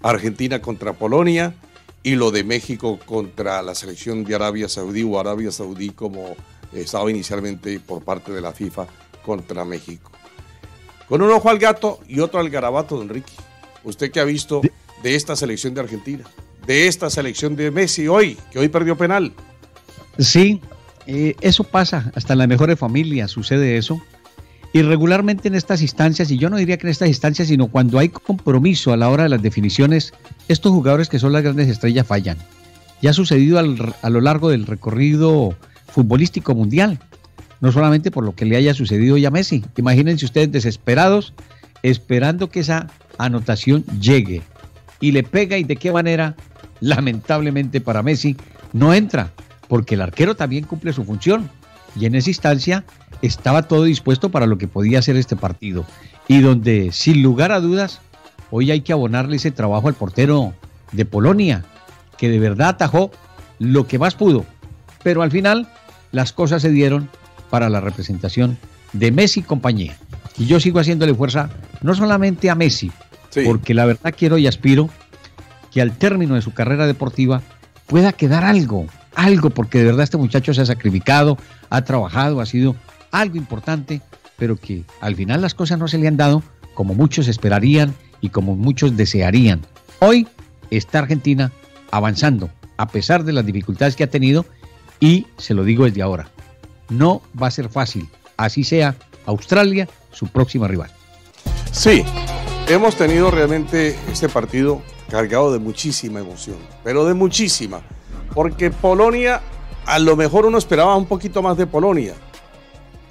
Argentina 0.00 0.62
contra 0.62 0.92
Polonia 0.92 1.54
y 2.04 2.14
lo 2.14 2.30
de 2.30 2.44
México 2.44 3.00
contra 3.04 3.62
la 3.62 3.74
selección 3.74 4.22
de 4.22 4.36
Arabia 4.36 4.68
Saudí 4.68 5.02
o 5.02 5.18
Arabia 5.18 5.50
Saudí 5.50 5.90
como 5.90 6.36
estaba 6.72 7.10
inicialmente 7.10 7.80
por 7.80 8.04
parte 8.04 8.30
de 8.30 8.40
la 8.40 8.52
FIFA 8.52 8.86
contra 9.24 9.64
México. 9.64 10.12
Con 11.08 11.22
un 11.22 11.30
ojo 11.30 11.48
al 11.48 11.58
gato 11.58 12.00
y 12.06 12.20
otro 12.20 12.38
al 12.38 12.50
garabato, 12.50 12.96
don 12.96 13.08
Enrique. 13.08 13.32
Usted 13.84 14.10
que 14.10 14.20
ha 14.20 14.24
visto 14.24 14.60
de 15.02 15.14
esta 15.14 15.36
selección 15.36 15.74
de 15.74 15.80
Argentina, 15.80 16.24
de 16.66 16.86
esta 16.86 17.08
selección 17.08 17.56
de 17.56 17.70
Messi 17.70 18.08
hoy, 18.08 18.36
que 18.50 18.58
hoy 18.58 18.68
perdió 18.68 18.96
penal. 18.96 19.32
Sí, 20.18 20.60
eh, 21.06 21.34
eso 21.40 21.64
pasa, 21.64 22.12
hasta 22.14 22.34
en 22.34 22.40
las 22.40 22.48
mejores 22.48 22.78
familias 22.78 23.30
sucede 23.30 23.78
eso. 23.78 24.02
Y 24.74 24.82
regularmente 24.82 25.48
en 25.48 25.54
estas 25.54 25.80
instancias, 25.80 26.30
y 26.30 26.36
yo 26.36 26.50
no 26.50 26.58
diría 26.58 26.76
que 26.76 26.86
en 26.86 26.90
estas 26.90 27.08
instancias, 27.08 27.48
sino 27.48 27.68
cuando 27.68 27.98
hay 27.98 28.10
compromiso 28.10 28.92
a 28.92 28.98
la 28.98 29.08
hora 29.08 29.22
de 29.22 29.30
las 29.30 29.40
definiciones, 29.40 30.12
estos 30.48 30.72
jugadores 30.72 31.08
que 31.08 31.18
son 31.18 31.32
las 31.32 31.42
grandes 31.42 31.68
estrellas 31.68 32.06
fallan. 32.06 32.36
Ya 33.00 33.10
ha 33.10 33.14
sucedido 33.14 33.58
a 33.58 34.10
lo 34.10 34.20
largo 34.20 34.50
del 34.50 34.66
recorrido 34.66 35.54
futbolístico 35.86 36.54
mundial 36.54 36.98
no 37.60 37.72
solamente 37.72 38.10
por 38.10 38.24
lo 38.24 38.34
que 38.34 38.44
le 38.44 38.56
haya 38.56 38.74
sucedido 38.74 39.16
ya 39.16 39.28
a 39.28 39.32
Messi. 39.32 39.64
Imagínense 39.76 40.24
ustedes 40.24 40.52
desesperados 40.52 41.34
esperando 41.82 42.50
que 42.50 42.60
esa 42.60 42.88
anotación 43.18 43.84
llegue. 44.00 44.42
Y 45.00 45.12
le 45.12 45.22
pega 45.22 45.58
y 45.58 45.64
de 45.64 45.76
qué 45.76 45.92
manera, 45.92 46.36
lamentablemente 46.80 47.80
para 47.80 48.02
Messi, 48.02 48.36
no 48.72 48.94
entra, 48.94 49.32
porque 49.68 49.94
el 49.94 50.02
arquero 50.02 50.36
también 50.36 50.64
cumple 50.64 50.92
su 50.92 51.04
función. 51.04 51.48
Y 51.96 52.06
en 52.06 52.14
esa 52.14 52.30
instancia 52.30 52.84
estaba 53.22 53.62
todo 53.62 53.84
dispuesto 53.84 54.30
para 54.30 54.46
lo 54.46 54.58
que 54.58 54.68
podía 54.68 55.02
ser 55.02 55.16
este 55.16 55.36
partido. 55.36 55.84
Y 56.26 56.40
donde 56.40 56.90
sin 56.92 57.22
lugar 57.22 57.52
a 57.52 57.60
dudas 57.60 58.00
hoy 58.50 58.70
hay 58.70 58.80
que 58.80 58.92
abonarle 58.92 59.36
ese 59.36 59.50
trabajo 59.50 59.88
al 59.88 59.94
portero 59.94 60.54
de 60.92 61.04
Polonia, 61.04 61.64
que 62.16 62.28
de 62.28 62.38
verdad 62.38 62.70
atajó 62.70 63.10
lo 63.58 63.86
que 63.86 63.98
más 63.98 64.14
pudo, 64.14 64.44
pero 65.02 65.22
al 65.22 65.30
final 65.30 65.68
las 66.12 66.32
cosas 66.32 66.62
se 66.62 66.70
dieron 66.70 67.08
para 67.50 67.68
la 67.68 67.80
representación 67.80 68.58
de 68.92 69.12
Messi 69.12 69.40
y 69.40 69.44
compañía. 69.44 69.96
Y 70.38 70.46
yo 70.46 70.60
sigo 70.60 70.80
haciéndole 70.80 71.14
fuerza 71.14 71.50
no 71.82 71.94
solamente 71.94 72.50
a 72.50 72.54
Messi, 72.54 72.90
porque 73.44 73.74
la 73.74 73.86
verdad 73.86 74.14
quiero 74.16 74.38
y 74.38 74.46
aspiro 74.46 74.88
que 75.70 75.82
al 75.82 75.96
término 75.96 76.34
de 76.34 76.42
su 76.42 76.52
carrera 76.52 76.86
deportiva 76.86 77.42
pueda 77.86 78.12
quedar 78.12 78.44
algo, 78.44 78.86
algo, 79.14 79.50
porque 79.50 79.78
de 79.78 79.84
verdad 79.84 80.04
este 80.04 80.16
muchacho 80.16 80.54
se 80.54 80.62
ha 80.62 80.66
sacrificado, 80.66 81.38
ha 81.70 81.82
trabajado, 81.82 82.40
ha 82.40 82.46
sido 82.46 82.76
algo 83.10 83.36
importante, 83.36 84.00
pero 84.36 84.56
que 84.56 84.84
al 85.00 85.16
final 85.16 85.42
las 85.42 85.54
cosas 85.54 85.78
no 85.78 85.88
se 85.88 85.98
le 85.98 86.08
han 86.08 86.16
dado 86.16 86.42
como 86.74 86.94
muchos 86.94 87.28
esperarían 87.28 87.94
y 88.20 88.28
como 88.30 88.56
muchos 88.56 88.96
desearían. 88.96 89.62
Hoy 90.00 90.28
está 90.70 91.00
Argentina 91.00 91.52
avanzando, 91.90 92.50
a 92.76 92.88
pesar 92.88 93.24
de 93.24 93.32
las 93.32 93.44
dificultades 93.44 93.96
que 93.96 94.04
ha 94.04 94.10
tenido, 94.10 94.46
y 95.00 95.26
se 95.36 95.54
lo 95.54 95.64
digo 95.64 95.84
desde 95.84 96.02
ahora, 96.02 96.28
no 96.88 97.22
va 97.40 97.48
a 97.48 97.50
ser 97.50 97.68
fácil. 97.68 98.08
Así 98.36 98.64
sea 98.64 98.96
Australia 99.26 99.88
su 100.12 100.26
próxima 100.28 100.68
rival. 100.68 100.90
Sí, 101.72 102.04
hemos 102.68 102.96
tenido 102.96 103.30
realmente 103.30 103.96
este 104.10 104.28
partido 104.28 104.82
cargado 105.10 105.52
de 105.52 105.58
muchísima 105.58 106.20
emoción, 106.20 106.56
pero 106.84 107.04
de 107.04 107.14
muchísima, 107.14 107.82
porque 108.34 108.70
Polonia, 108.70 109.40
a 109.86 109.98
lo 109.98 110.16
mejor 110.16 110.46
uno 110.46 110.58
esperaba 110.58 110.96
un 110.96 111.06
poquito 111.06 111.42
más 111.42 111.56
de 111.56 111.66
Polonia. 111.66 112.14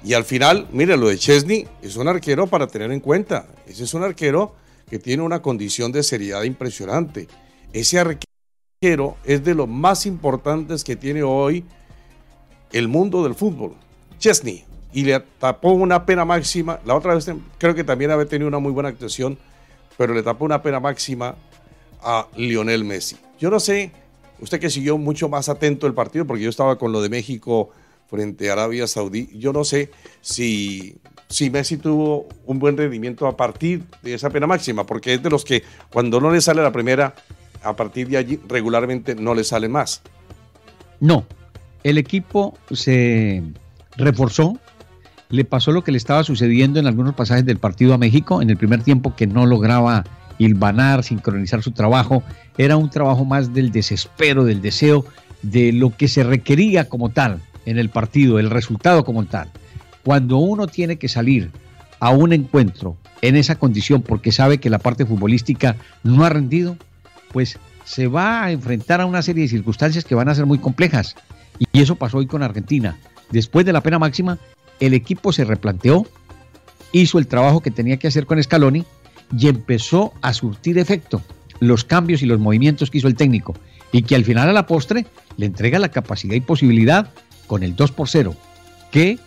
Y 0.04 0.14
al 0.14 0.24
final, 0.24 0.68
mire, 0.72 0.96
lo 0.96 1.08
de 1.08 1.18
Chesney 1.18 1.66
es 1.82 1.96
un 1.96 2.08
arquero 2.08 2.46
para 2.46 2.68
tener 2.68 2.92
en 2.92 3.00
cuenta. 3.00 3.46
Ese 3.66 3.84
es 3.84 3.94
un 3.94 4.04
arquero 4.04 4.54
que 4.88 4.98
tiene 4.98 5.22
una 5.22 5.42
condición 5.42 5.90
de 5.90 6.02
seriedad 6.02 6.44
impresionante. 6.44 7.26
Ese 7.72 7.98
arquero 7.98 9.16
es 9.24 9.44
de 9.44 9.54
los 9.54 9.68
más 9.68 10.06
importantes 10.06 10.84
que 10.84 10.94
tiene 10.96 11.22
hoy 11.22 11.64
el 12.72 12.88
mundo 12.88 13.22
del 13.22 13.34
fútbol, 13.34 13.74
Chesney, 14.18 14.64
y 14.92 15.04
le 15.04 15.20
tapó 15.38 15.72
una 15.72 16.04
pena 16.06 16.24
máxima. 16.24 16.80
La 16.84 16.94
otra 16.94 17.14
vez 17.14 17.30
creo 17.58 17.74
que 17.74 17.84
también 17.84 18.10
había 18.10 18.26
tenido 18.26 18.48
una 18.48 18.58
muy 18.58 18.72
buena 18.72 18.88
actuación, 18.88 19.38
pero 19.96 20.14
le 20.14 20.22
tapó 20.22 20.44
una 20.44 20.62
pena 20.62 20.80
máxima 20.80 21.36
a 22.02 22.26
Lionel 22.36 22.84
Messi. 22.84 23.16
Yo 23.38 23.50
no 23.50 23.60
sé, 23.60 23.92
usted 24.40 24.60
que 24.60 24.70
siguió 24.70 24.98
mucho 24.98 25.28
más 25.28 25.48
atento 25.48 25.86
el 25.86 25.94
partido, 25.94 26.26
porque 26.26 26.42
yo 26.42 26.50
estaba 26.50 26.78
con 26.78 26.92
lo 26.92 27.02
de 27.02 27.08
México 27.08 27.70
frente 28.08 28.48
a 28.48 28.54
Arabia 28.54 28.86
Saudí, 28.86 29.28
yo 29.38 29.52
no 29.52 29.64
sé 29.64 29.90
si, 30.22 30.96
si 31.28 31.50
Messi 31.50 31.76
tuvo 31.76 32.26
un 32.46 32.58
buen 32.58 32.76
rendimiento 32.76 33.26
a 33.26 33.36
partir 33.36 33.84
de 34.02 34.14
esa 34.14 34.30
pena 34.30 34.46
máxima, 34.46 34.86
porque 34.86 35.14
es 35.14 35.22
de 35.22 35.28
los 35.28 35.44
que 35.44 35.62
cuando 35.92 36.20
no 36.20 36.30
le 36.30 36.40
sale 36.40 36.62
la 36.62 36.72
primera, 36.72 37.14
a 37.62 37.76
partir 37.76 38.08
de 38.08 38.16
allí 38.16 38.40
regularmente 38.48 39.14
no 39.14 39.34
le 39.34 39.44
sale 39.44 39.68
más. 39.68 40.00
No, 41.00 41.26
el 41.88 41.96
equipo 41.96 42.58
se 42.70 43.42
reforzó, 43.96 44.58
le 45.30 45.44
pasó 45.44 45.72
lo 45.72 45.82
que 45.84 45.90
le 45.90 45.96
estaba 45.96 46.22
sucediendo 46.22 46.78
en 46.78 46.86
algunos 46.86 47.14
pasajes 47.14 47.46
del 47.46 47.58
partido 47.58 47.94
a 47.94 47.98
México 47.98 48.42
en 48.42 48.50
el 48.50 48.58
primer 48.58 48.82
tiempo 48.82 49.16
que 49.16 49.26
no 49.26 49.46
lograba 49.46 50.04
hilvanar, 50.36 51.02
sincronizar 51.02 51.62
su 51.62 51.72
trabajo, 51.72 52.22
era 52.58 52.76
un 52.76 52.90
trabajo 52.90 53.24
más 53.24 53.54
del 53.54 53.72
desespero, 53.72 54.44
del 54.44 54.60
deseo, 54.60 55.06
de 55.40 55.72
lo 55.72 55.96
que 55.96 56.08
se 56.08 56.24
requería 56.24 56.88
como 56.88 57.08
tal 57.08 57.40
en 57.64 57.78
el 57.78 57.88
partido, 57.88 58.38
el 58.38 58.50
resultado 58.50 59.04
como 59.04 59.24
tal. 59.24 59.48
cuando 60.04 60.38
uno 60.38 60.66
tiene 60.66 60.96
que 60.96 61.08
salir 61.08 61.50
a 62.00 62.10
un 62.10 62.32
encuentro 62.32 62.96
en 63.20 63.36
esa 63.36 63.56
condición 63.56 64.02
porque 64.02 64.32
sabe 64.32 64.58
que 64.58 64.70
la 64.70 64.78
parte 64.78 65.04
futbolística 65.04 65.76
no 66.02 66.24
ha 66.24 66.28
rendido, 66.28 66.76
pues 67.32 67.58
se 67.84 68.06
va 68.06 68.44
a 68.44 68.52
enfrentar 68.52 69.00
a 69.00 69.06
una 69.06 69.22
serie 69.22 69.42
de 69.42 69.48
circunstancias 69.48 70.04
que 70.04 70.14
van 70.14 70.28
a 70.28 70.34
ser 70.34 70.44
muy 70.46 70.58
complejas. 70.58 71.16
Y 71.58 71.80
eso 71.80 71.96
pasó 71.96 72.18
hoy 72.18 72.26
con 72.26 72.42
Argentina. 72.42 72.98
Después 73.30 73.66
de 73.66 73.72
la 73.72 73.82
pena 73.82 73.98
máxima, 73.98 74.38
el 74.80 74.94
equipo 74.94 75.32
se 75.32 75.44
replanteó, 75.44 76.06
hizo 76.92 77.18
el 77.18 77.26
trabajo 77.26 77.60
que 77.60 77.70
tenía 77.70 77.96
que 77.98 78.08
hacer 78.08 78.26
con 78.26 78.42
Scaloni 78.42 78.84
y 79.36 79.48
empezó 79.48 80.12
a 80.22 80.32
surtir 80.32 80.78
efecto 80.78 81.22
los 81.60 81.84
cambios 81.84 82.22
y 82.22 82.26
los 82.26 82.38
movimientos 82.38 82.90
que 82.90 82.98
hizo 82.98 83.08
el 83.08 83.16
técnico 83.16 83.54
y 83.92 84.02
que 84.02 84.14
al 84.14 84.24
final 84.24 84.48
a 84.48 84.52
la 84.52 84.66
postre 84.66 85.06
le 85.36 85.46
entrega 85.46 85.78
la 85.78 85.90
capacidad 85.90 86.34
y 86.34 86.40
posibilidad 86.40 87.10
con 87.46 87.62
el 87.62 87.74
2 87.74 87.92
por 87.92 88.08
0, 88.08 88.34
que 88.90 89.18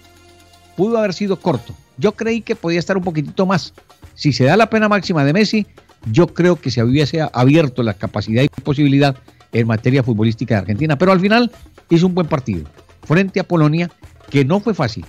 pudo 0.76 0.98
haber 0.98 1.14
sido 1.14 1.40
corto. 1.40 1.74
Yo 1.98 2.14
creí 2.14 2.42
que 2.42 2.56
podía 2.56 2.80
estar 2.80 2.98
un 2.98 3.04
poquitito 3.04 3.46
más. 3.46 3.74
Si 4.16 4.34
se 4.34 4.46
da 4.46 4.58
la 4.58 4.70
pena 4.70 4.88
máxima 4.88 5.26
de 5.26 5.34
Messi, 5.34 5.68
yo 6.12 6.28
creo 6.28 6.56
que 6.56 6.72
se 6.72 6.84
hubiese 6.84 7.22
abierto 7.34 7.84
la 7.84 7.94
capacidad 7.94 8.44
y 8.44 8.48
posibilidad 8.48 9.16
en 9.52 9.68
materia 9.68 10.04
futbolística 10.04 10.56
de 10.56 10.62
Argentina. 10.62 10.98
Pero 10.98 11.12
al 11.12 11.20
final 11.20 11.52
hizo 11.92 12.08
un 12.08 12.16
buen 12.16 12.28
partido 12.28 12.66
frente 13.04 13.40
a 13.40 13.44
Polonia, 13.44 13.92
que 14.30 14.46
no 14.46 14.60
fue 14.60 14.74
fácil 14.74 15.06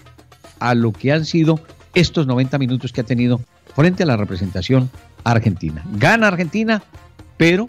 a 0.58 0.74
lo 0.74 0.92
que 0.92 1.12
han 1.12 1.24
sido 1.24 1.60
estos 1.94 2.26
90 2.26 2.58
minutos 2.58 2.92
que 2.92 3.00
ha 3.00 3.04
tenido 3.04 3.40
frente 3.74 4.02
a 4.02 4.06
la 4.06 4.16
representación 4.16 4.90
argentina. 5.24 5.82
Gana 5.92 6.28
Argentina, 6.28 6.82
pero 7.36 7.68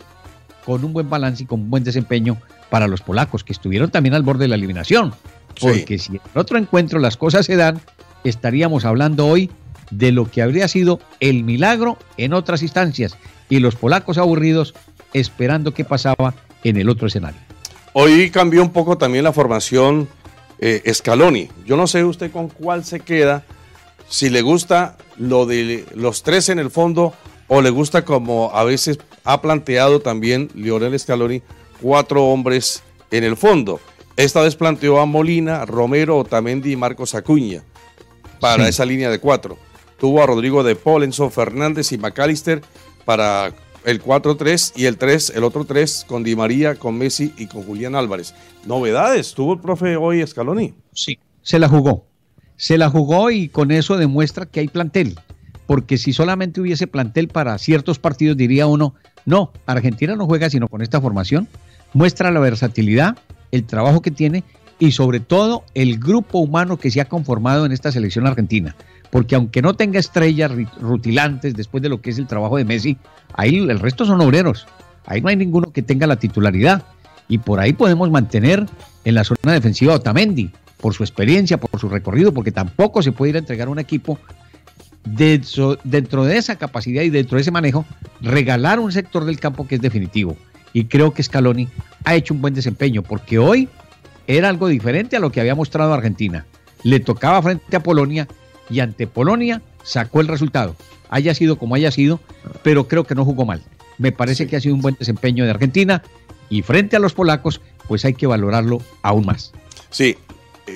con 0.66 0.84
un 0.84 0.94
buen 0.94 1.10
balance 1.10 1.44
y 1.44 1.46
con 1.46 1.62
un 1.62 1.70
buen 1.70 1.84
desempeño 1.84 2.38
para 2.70 2.88
los 2.88 3.02
polacos, 3.02 3.44
que 3.44 3.54
estuvieron 3.54 3.92
también 3.92 4.16
al 4.16 4.24
borde 4.24 4.46
de 4.46 4.48
la 4.48 4.56
eliminación. 4.56 5.14
Porque 5.60 6.00
si 6.00 6.16
en 6.16 6.22
otro 6.34 6.58
encuentro 6.58 7.00
las 7.00 7.18
cosas 7.18 7.46
se 7.46 7.56
dan, 7.56 7.80
estaríamos 8.24 8.86
hablando 8.86 9.28
hoy 9.28 9.52
de 9.92 10.12
lo 10.12 10.30
que 10.30 10.42
habría 10.42 10.68
sido 10.68 11.00
el 11.20 11.44
milagro 11.44 11.98
en 12.18 12.34
otras 12.34 12.64
instancias 12.64 13.18
y 13.50 13.60
los 13.60 13.76
polacos 13.76 14.18
aburridos 14.18 14.74
esperando 15.14 15.74
qué 15.74 15.86
pasaba 15.86 16.34
en 16.64 16.78
el 16.78 16.90
otro 16.90 17.08
escenario. 17.08 17.40
Hoy 17.94 18.32
cambió 18.32 18.64
un 18.64 18.72
poco 18.72 18.98
también 18.98 19.24
la 19.24 19.34
formación 19.34 20.10
eh, 20.60 20.82
Scaloni. 20.92 21.50
Yo 21.66 21.78
no 21.78 21.86
sé 21.86 22.04
usted 22.04 22.32
con 22.32 22.50
cuál 22.50 22.84
se 22.84 23.00
queda, 23.00 23.46
si 24.10 24.30
le 24.30 24.42
gusta 24.42 24.98
lo 25.18 25.46
de 25.46 25.86
los 25.94 26.24
tres 26.24 26.50
en 26.50 26.58
el 26.58 26.72
fondo 26.72 27.14
o 27.48 27.62
le 27.62 27.70
gusta 27.70 28.04
como 28.04 28.52
a 28.54 28.64
veces 28.64 28.98
ha 29.24 29.42
planteado 29.42 30.00
también 30.00 30.50
Lionel 30.56 31.00
Scaloni, 31.00 31.44
cuatro 31.82 32.26
hombres 32.26 32.82
en 33.12 33.24
el 33.24 33.38
fondo. 33.38 33.80
Esta 34.16 34.42
vez 34.42 34.56
planteó 34.56 35.00
a 35.00 35.06
Molina, 35.06 35.66
Romero, 35.66 36.18
Otamendi 36.18 36.72
y 36.72 36.76
Marcos 36.76 37.14
Acuña 37.14 37.64
para 38.40 38.68
esa 38.68 38.86
línea 38.86 39.10
de 39.10 39.20
cuatro. 39.20 39.58
Tuvo 40.00 40.22
a 40.22 40.26
Rodrigo 40.26 40.64
de 40.64 40.76
Paul, 40.76 41.04
Enzo 41.04 41.30
Fernández 41.30 41.92
y 41.92 41.98
McAllister 41.98 42.62
para 43.06 43.54
el 43.86 44.02
4-3 44.02 44.74
y 44.76 44.86
el 44.86 44.98
3, 44.98 45.34
el 45.36 45.44
otro 45.44 45.66
3 45.66 46.06
con 46.08 46.24
Di 46.24 46.36
María, 46.36 46.76
con 46.76 46.98
Messi 46.98 47.34
y 47.38 47.48
con 47.48 47.64
Julián 47.64 47.96
Álvarez. 47.96 48.34
Novedades, 48.66 49.34
tuvo 49.34 49.54
el 49.54 49.60
profe 49.60 49.96
hoy 49.98 50.26
Scaloni. 50.26 50.74
Sí, 50.94 51.20
se 51.42 51.60
la 51.60 51.68
jugó. 51.68 52.06
Se 52.56 52.78
la 52.78 52.90
jugó 52.90 53.32
y 53.32 53.50
con 53.50 53.72
eso 53.72 53.98
demuestra 53.98 54.46
que 54.46 54.60
hay 54.60 54.68
plantel. 54.68 55.20
Porque 55.66 55.98
si 55.98 56.14
solamente 56.14 56.62
hubiese 56.62 56.88
plantel 56.88 57.28
para 57.28 57.58
ciertos 57.58 58.00
partidos, 58.00 58.38
diría 58.38 58.68
uno, 58.68 58.96
no, 59.26 59.52
Argentina 59.66 60.16
no 60.16 60.26
juega 60.26 60.50
sino 60.50 60.68
con 60.68 60.82
esta 60.82 61.02
formación. 61.02 61.48
Muestra 61.94 62.32
la 62.32 62.40
versatilidad, 62.40 63.18
el 63.52 63.66
trabajo 63.66 64.02
que 64.02 64.12
tiene 64.12 64.44
y 64.80 64.92
sobre 64.92 65.20
todo 65.20 65.64
el 65.74 66.00
grupo 66.00 66.40
humano 66.40 66.78
que 66.78 66.92
se 66.92 67.00
ha 67.00 67.06
conformado 67.06 67.66
en 67.66 67.72
esta 67.72 67.92
selección 67.92 68.28
argentina. 68.28 68.76
Porque 69.14 69.36
aunque 69.36 69.62
no 69.62 69.76
tenga 69.76 70.00
estrellas 70.00 70.52
rutilantes 70.82 71.54
después 71.54 71.84
de 71.84 71.90
lo 71.90 72.02
que 72.02 72.10
es 72.10 72.18
el 72.18 72.26
trabajo 72.26 72.58
de 72.58 72.66
Messi, 72.66 72.98
ahí 73.36 73.58
el 73.58 73.80
resto 73.80 74.06
son 74.06 74.20
obreros. 74.22 74.66
Ahí 75.06 75.22
no 75.22 75.30
hay 75.30 75.36
ninguno 75.36 75.72
que 75.72 75.84
tenga 75.84 76.08
la 76.08 76.16
titularidad. 76.16 76.82
Y 77.28 77.38
por 77.38 77.60
ahí 77.60 77.74
podemos 77.74 78.10
mantener 78.10 78.66
en 79.06 79.14
la 79.14 79.24
zona 79.24 79.54
defensiva 79.54 79.94
a 79.94 79.98
Otamendi, 79.98 80.50
por 80.78 80.96
su 80.96 81.04
experiencia, 81.04 81.60
por 81.60 81.80
su 81.80 81.90
recorrido, 81.90 82.34
porque 82.34 82.52
tampoco 82.52 83.04
se 83.04 83.12
puede 83.12 83.30
ir 83.30 83.36
a 83.36 83.40
entregar 83.40 83.70
un 83.70 83.78
equipo 83.78 84.18
dentro, 85.06 85.78
dentro 85.84 86.26
de 86.26 86.38
esa 86.38 86.56
capacidad 86.56 87.04
y 87.04 87.12
dentro 87.12 87.36
de 87.36 87.44
ese 87.44 87.52
manejo, 87.52 87.86
regalar 88.20 88.80
un 88.80 88.92
sector 88.92 89.26
del 89.26 89.40
campo 89.40 89.68
que 89.68 89.76
es 89.76 89.82
definitivo. 89.82 90.38
Y 90.74 90.86
creo 90.86 91.14
que 91.14 91.22
Scaloni 91.22 91.68
ha 92.04 92.16
hecho 92.16 92.34
un 92.34 92.42
buen 92.42 92.56
desempeño, 92.56 93.04
porque 93.04 93.38
hoy 93.38 93.70
era 94.26 94.50
algo 94.50 94.70
diferente 94.70 95.18
a 95.18 95.20
lo 95.20 95.32
que 95.32 95.40
había 95.40 95.54
mostrado 95.54 95.94
Argentina. 95.94 96.48
Le 96.82 97.00
tocaba 97.00 97.44
frente 97.44 97.76
a 97.76 97.84
Polonia 97.84 98.28
y 98.74 98.80
ante 98.80 99.06
Polonia 99.06 99.62
sacó 99.84 100.20
el 100.20 100.28
resultado. 100.28 100.76
Haya 101.10 101.36
sido 101.36 101.58
como 101.58 101.76
haya 101.76 101.92
sido, 101.92 102.20
pero 102.64 102.88
creo 102.88 103.04
que 103.04 103.14
no 103.14 103.24
jugó 103.24 103.46
mal. 103.46 103.62
Me 104.00 104.12
parece 104.12 104.48
que 104.48 104.56
ha 104.56 104.62
sido 104.62 104.74
un 104.74 104.82
buen 104.82 104.96
desempeño 104.98 105.46
de 105.46 105.52
Argentina 105.52 106.02
y 106.50 106.64
frente 106.64 106.96
a 106.96 107.00
los 107.00 107.14
polacos, 107.14 107.62
pues 107.88 108.04
hay 108.04 108.16
que 108.16 108.26
valorarlo 108.26 108.82
aún 109.04 109.28
más. 109.28 109.52
Sí, 109.92 110.18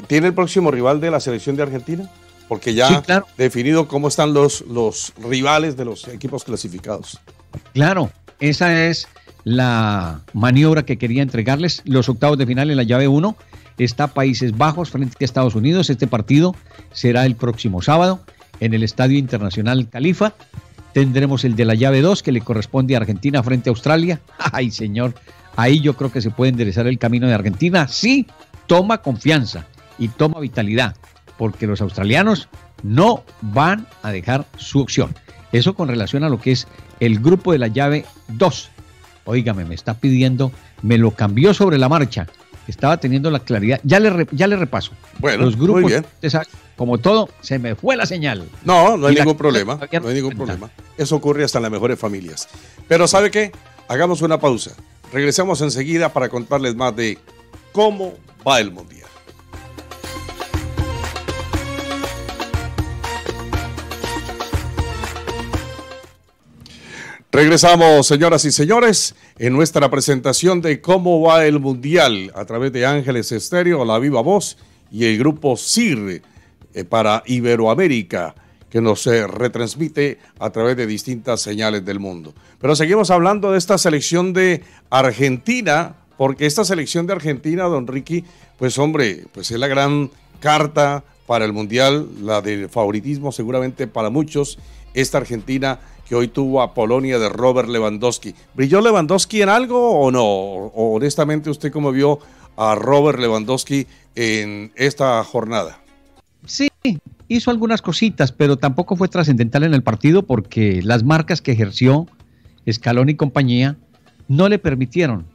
¿tiene 0.06 0.28
el 0.28 0.34
próximo 0.36 0.70
rival 0.70 1.02
de 1.02 1.10
la 1.10 1.20
selección 1.20 1.56
de 1.56 1.64
Argentina? 1.64 2.10
Porque 2.48 2.76
ya 2.76 2.88
ha 2.88 3.24
definido 3.36 3.88
cómo 3.88 4.08
están 4.08 4.34
los, 4.34 4.62
los 4.62 5.12
rivales 5.18 5.76
de 5.76 5.86
los 5.86 6.08
equipos 6.08 6.44
clasificados. 6.44 7.20
Claro, 7.74 8.12
esa 8.40 8.86
es 8.86 9.08
la 9.44 10.22
maniobra 10.34 10.86
que 10.86 10.98
quería 10.98 11.24
entregarles. 11.24 11.82
Los 11.84 12.10
octavos 12.10 12.38
de 12.38 12.46
final 12.46 12.70
en 12.70 12.78
la 12.78 12.84
llave 12.84 13.08
1 13.08 13.36
está 13.78 14.08
Países 14.08 14.58
Bajos 14.58 14.90
frente 14.90 15.16
a 15.20 15.26
Estados 15.26 15.56
Unidos. 15.56 15.90
Este 15.90 16.08
partido 16.08 16.56
será 16.92 17.26
el 17.26 17.36
próximo 17.36 17.82
sábado 17.82 18.22
en 18.60 18.74
el 18.74 18.84
Estadio 18.84 19.18
Internacional 19.18 19.90
Califa. 19.90 20.34
Tendremos 20.94 21.44
el 21.46 21.56
de 21.56 21.66
la 21.66 21.76
llave 21.76 22.02
2 22.02 22.24
que 22.24 22.32
le 22.32 22.42
corresponde 22.42 22.96
a 22.96 23.00
Argentina 23.00 23.44
frente 23.44 23.70
a 23.70 23.72
Australia. 23.72 24.20
Ay, 24.52 24.72
señor, 24.72 25.14
ahí 25.56 25.80
yo 25.80 25.96
creo 25.96 26.12
que 26.12 26.22
se 26.22 26.32
puede 26.32 26.52
enderezar 26.52 26.88
el 26.88 26.98
camino 26.98 27.28
de 27.28 27.34
Argentina. 27.34 27.88
Sí, 27.88 28.28
toma 28.66 29.02
confianza 29.02 29.66
y 30.00 30.08
toma 30.08 30.40
vitalidad, 30.40 30.96
porque 31.38 31.68
los 31.68 31.82
australianos 31.82 32.50
no 32.84 33.24
van 33.42 33.88
a 34.04 34.12
dejar 34.12 34.46
su 34.58 34.80
opción. 34.80 35.14
Eso 35.52 35.76
con 35.76 35.88
relación 35.88 36.24
a 36.24 36.30
lo 36.30 36.40
que 36.40 36.52
es 36.52 36.68
el 37.00 37.20
grupo 37.20 37.52
de 37.52 37.60
la 37.60 37.68
llave 37.68 38.06
2 38.28 38.72
Óigame, 39.28 39.66
me 39.66 39.76
está 39.76 39.94
pidiendo, 39.94 40.54
me 40.82 40.98
lo 40.98 41.12
cambió 41.12 41.54
sobre 41.54 41.78
la 41.78 41.90
marcha. 41.90 42.28
Estaba 42.68 42.98
teniendo 42.98 43.32
la 43.32 43.40
claridad. 43.40 43.80
Ya 43.84 44.00
le, 44.00 44.28
ya 44.32 44.48
le 44.48 44.56
repaso. 44.58 44.92
Bueno, 45.20 45.46
Los 45.46 45.56
grupos, 45.58 45.82
muy 45.84 45.92
bien. 45.94 46.06
como 46.76 46.98
todo, 46.98 47.30
se 47.42 47.60
me 47.60 47.76
fue 47.76 47.96
la 47.96 48.06
señal. 48.06 48.48
No, 48.64 48.98
no 48.98 49.08
hay 49.08 49.16
ningún 49.16 49.38
problema. 49.38 49.80
No 50.02 50.08
hay 50.10 50.16
ningún 50.16 50.36
problema. 50.36 50.70
Eso 50.98 51.16
ocurre 51.16 51.44
hasta 51.44 51.60
en 51.60 51.64
las 51.64 51.72
mejores 51.72 51.98
familias. 51.98 52.48
Pero 52.88 53.08
¿sabe 53.08 53.32
qué? 53.32 53.52
Hagamos 53.88 54.22
una 54.22 54.38
pausa. 54.40 54.72
Regresamos 55.14 55.62
enseguida 55.62 56.12
para 56.12 56.28
contarles 56.30 56.76
más 56.76 56.96
de 56.96 57.18
cómo 57.72 58.14
va 58.46 58.60
el 58.60 58.72
Mundial. 58.72 59.08
Regresamos, 67.38 68.08
señoras 68.08 68.46
y 68.46 68.52
señores, 68.52 69.14
en 69.38 69.54
nuestra 69.54 69.92
presentación 69.92 70.60
de 70.60 70.82
cómo 70.82 71.22
va 71.22 71.46
el 71.46 71.60
Mundial 71.60 72.32
a 72.34 72.46
través 72.46 72.74
de 72.74 72.84
Ángeles 72.84 73.32
Estéreo, 73.32 73.86
La 73.86 74.00
Viva 74.00 74.22
Voz 74.22 74.58
y 74.92 75.06
el 75.06 75.20
grupo 75.20 75.56
CIR 75.56 76.24
eh, 76.74 76.84
para 76.84 77.22
Iberoamérica, 77.28 78.34
que 78.72 78.82
nos 78.82 79.06
eh, 79.06 79.28
retransmite 79.28 80.18
a 80.40 80.50
través 80.50 80.78
de 80.78 80.88
distintas 80.88 81.40
señales 81.40 81.86
del 81.86 82.00
mundo. 82.00 82.34
Pero 82.60 82.76
seguimos 82.76 83.12
hablando 83.12 83.52
de 83.52 83.60
esta 83.60 83.78
selección 83.78 84.34
de 84.34 84.64
Argentina, 84.90 85.96
porque 86.18 86.48
esta 86.48 86.66
selección 86.66 87.06
de 87.06 87.14
Argentina, 87.14 87.66
don 87.66 87.86
Ricky, 87.86 88.26
pues 88.58 88.80
hombre, 88.80 89.26
pues 89.32 89.52
es 89.52 89.60
la 89.60 89.68
gran 89.68 90.10
carta 90.40 91.04
para 91.28 91.46
el 91.46 91.54
Mundial, 91.54 92.08
la 92.20 92.42
del 92.42 92.68
favoritismo 92.68 93.32
seguramente 93.32 93.86
para 93.86 94.10
muchos, 94.10 94.58
esta 94.96 95.20
Argentina 95.20 95.80
que 96.08 96.16
hoy 96.16 96.28
tuvo 96.28 96.62
a 96.62 96.74
Polonia 96.74 97.20
de 97.20 97.30
Robert 97.30 97.68
Lewandowski. 97.70 98.34
¿Brilló 98.54 98.82
Lewandowski 98.82 99.42
en 99.42 99.50
algo 99.50 100.00
o 100.00 100.12
no? 100.12 100.24
honestamente, 100.74 101.50
¿usted 101.50 101.72
cómo 101.72 101.92
vio 101.92 102.20
a 102.56 102.76
Robert 102.76 103.20
Lewandowski 103.20 103.88
en 104.16 104.72
esta 104.76 105.24
jornada? 105.24 105.80
Sí, 106.46 106.70
hizo 107.28 107.52
algunas 107.52 107.82
cositas, 107.82 108.32
pero 108.32 108.58
tampoco 108.58 108.96
fue 108.96 109.10
trascendental 109.10 109.64
en 109.64 109.74
el 109.74 109.84
partido 109.84 110.24
porque 110.24 110.82
las 110.82 111.04
marcas 111.04 111.42
que 111.42 111.52
ejerció 111.52 112.08
Escalón 112.66 113.10
y 113.10 113.16
compañía 113.16 113.78
no 114.28 114.50
le 114.50 114.60
permitieron. 114.60 115.26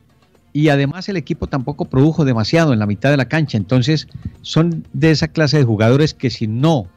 Y 0.54 0.68
además 0.68 1.08
el 1.08 1.16
equipo 1.16 1.46
tampoco 1.46 1.86
produjo 1.86 2.26
demasiado 2.26 2.72
en 2.72 2.78
la 2.78 2.86
mitad 2.86 3.10
de 3.10 3.16
la 3.16 3.28
cancha. 3.28 3.56
Entonces 3.56 4.06
son 4.42 4.86
de 4.92 5.10
esa 5.10 5.28
clase 5.28 5.56
de 5.58 5.64
jugadores 5.64 6.12
que 6.12 6.28
si 6.28 6.46
no 6.46 6.88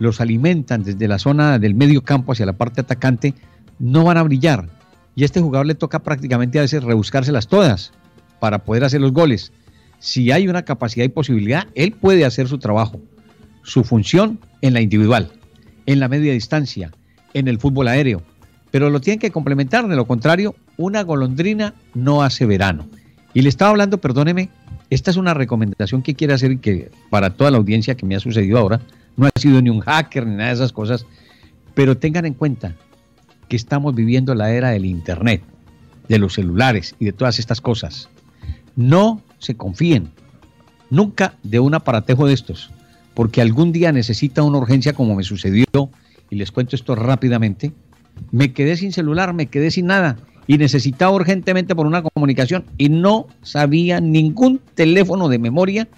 los 0.00 0.20
alimentan 0.20 0.82
desde 0.82 1.06
la 1.06 1.20
zona 1.20 1.60
del 1.60 1.76
medio 1.76 2.02
campo 2.02 2.32
hacia 2.32 2.46
la 2.46 2.54
parte 2.54 2.80
atacante, 2.80 3.34
no 3.78 4.02
van 4.02 4.16
a 4.16 4.24
brillar. 4.24 4.68
Y 5.14 5.22
a 5.22 5.26
este 5.26 5.40
jugador 5.40 5.66
le 5.66 5.76
toca 5.76 6.00
prácticamente 6.00 6.58
a 6.58 6.62
veces 6.62 6.82
rebuscárselas 6.82 7.46
todas 7.46 7.92
para 8.40 8.64
poder 8.64 8.82
hacer 8.82 9.00
los 9.00 9.12
goles. 9.12 9.52
Si 9.98 10.32
hay 10.32 10.48
una 10.48 10.64
capacidad 10.64 11.04
y 11.04 11.10
posibilidad, 11.10 11.68
él 11.74 11.92
puede 11.92 12.24
hacer 12.24 12.48
su 12.48 12.58
trabajo. 12.58 13.00
su 13.62 13.84
función 13.84 14.40
en 14.62 14.72
la 14.72 14.80
individual, 14.80 15.30
en 15.84 16.00
la 16.00 16.08
media 16.08 16.32
distancia, 16.32 16.90
en 17.34 17.46
el 17.46 17.60
fútbol 17.60 17.88
aéreo, 17.88 18.22
pero 18.70 18.88
lo 18.88 19.00
tienen 19.00 19.18
que 19.18 19.30
complementar, 19.30 19.86
de 19.86 19.96
lo 19.96 20.06
contrario, 20.06 20.54
una 20.78 21.02
golondrina 21.02 21.74
no 21.94 22.22
hace 22.22 22.46
verano. 22.46 22.88
Y 23.34 23.42
le 23.42 23.48
estaba 23.48 23.70
hablando, 23.70 23.98
perdóneme, 23.98 24.48
esta 24.88 25.10
es 25.10 25.18
una 25.18 25.34
recomendación 25.34 26.02
que 26.02 26.14
quiero 26.14 26.34
hacer 26.34 26.52
y 26.52 26.58
que 26.58 26.90
para 27.10 27.30
toda 27.30 27.50
la 27.50 27.58
audiencia 27.58 27.96
que 27.96 28.06
me 28.06 28.16
ha 28.16 28.20
sucedido 28.20 28.58
ahora, 28.58 28.80
no 29.20 29.26
ha 29.26 29.38
sido 29.38 29.60
ni 29.60 29.68
un 29.68 29.80
hacker 29.80 30.26
ni 30.26 30.34
nada 30.34 30.48
de 30.48 30.54
esas 30.54 30.72
cosas, 30.72 31.04
pero 31.74 31.98
tengan 31.98 32.24
en 32.24 32.32
cuenta 32.32 32.74
que 33.48 33.56
estamos 33.56 33.94
viviendo 33.94 34.34
la 34.34 34.50
era 34.50 34.70
del 34.70 34.86
Internet, 34.86 35.42
de 36.08 36.18
los 36.18 36.34
celulares 36.34 36.94
y 36.98 37.04
de 37.04 37.12
todas 37.12 37.38
estas 37.38 37.60
cosas. 37.60 38.08
No 38.76 39.20
se 39.38 39.56
confíen 39.56 40.08
nunca 40.88 41.34
de 41.42 41.60
un 41.60 41.74
aparatejo 41.74 42.26
de 42.26 42.32
estos, 42.32 42.70
porque 43.12 43.42
algún 43.42 43.72
día 43.72 43.92
necesita 43.92 44.42
una 44.42 44.56
urgencia 44.56 44.94
como 44.94 45.14
me 45.14 45.22
sucedió, 45.22 45.66
y 46.30 46.36
les 46.36 46.50
cuento 46.50 46.74
esto 46.74 46.94
rápidamente, 46.94 47.72
me 48.32 48.52
quedé 48.52 48.76
sin 48.76 48.92
celular, 48.92 49.34
me 49.34 49.46
quedé 49.46 49.70
sin 49.70 49.86
nada 49.86 50.16
y 50.46 50.56
necesitaba 50.56 51.12
urgentemente 51.12 51.74
por 51.74 51.86
una 51.86 52.02
comunicación 52.02 52.64
y 52.78 52.88
no 52.88 53.26
sabía 53.42 54.00
ningún 54.00 54.60
teléfono 54.74 55.28
de 55.28 55.38
memoria 55.38 55.88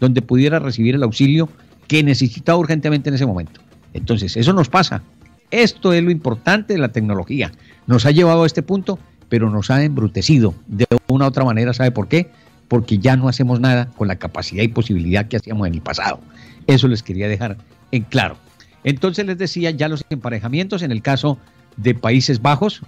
donde 0.00 0.22
pudiera 0.22 0.58
recibir 0.58 0.96
el 0.96 1.02
auxilio 1.02 1.48
que 1.86 2.02
necesitaba 2.02 2.58
urgentemente 2.58 3.08
en 3.08 3.14
ese 3.14 3.26
momento. 3.26 3.60
Entonces, 3.92 4.36
eso 4.36 4.52
nos 4.52 4.68
pasa. 4.68 5.02
Esto 5.50 5.92
es 5.92 6.02
lo 6.02 6.10
importante 6.10 6.74
de 6.74 6.80
la 6.80 6.88
tecnología. 6.88 7.52
Nos 7.86 8.06
ha 8.06 8.10
llevado 8.10 8.42
a 8.42 8.46
este 8.46 8.62
punto, 8.62 8.98
pero 9.28 9.50
nos 9.50 9.70
ha 9.70 9.82
embrutecido 9.82 10.54
de 10.66 10.86
una 11.08 11.26
u 11.26 11.28
otra 11.28 11.44
manera. 11.44 11.72
¿Sabe 11.72 11.90
por 11.90 12.08
qué? 12.08 12.30
Porque 12.68 12.98
ya 12.98 13.16
no 13.16 13.28
hacemos 13.28 13.60
nada 13.60 13.90
con 13.96 14.08
la 14.08 14.16
capacidad 14.16 14.62
y 14.62 14.68
posibilidad 14.68 15.28
que 15.28 15.36
hacíamos 15.36 15.66
en 15.68 15.74
el 15.74 15.80
pasado. 15.80 16.20
Eso 16.66 16.88
les 16.88 17.02
quería 17.02 17.28
dejar 17.28 17.56
en 17.92 18.02
claro. 18.02 18.36
Entonces 18.84 19.26
les 19.26 19.38
decía 19.38 19.70
ya 19.70 19.88
los 19.88 20.04
emparejamientos 20.10 20.82
en 20.82 20.90
el 20.90 21.02
caso 21.02 21.38
de 21.76 21.94
Países 21.94 22.42
Bajos, 22.42 22.82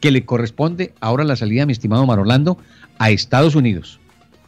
que 0.00 0.10
le 0.10 0.24
corresponde 0.24 0.92
ahora 1.00 1.24
la 1.24 1.36
salida, 1.36 1.66
mi 1.66 1.72
estimado 1.72 2.06
Marolando, 2.06 2.58
a 2.98 3.10
Estados 3.10 3.54
Unidos. 3.54 3.98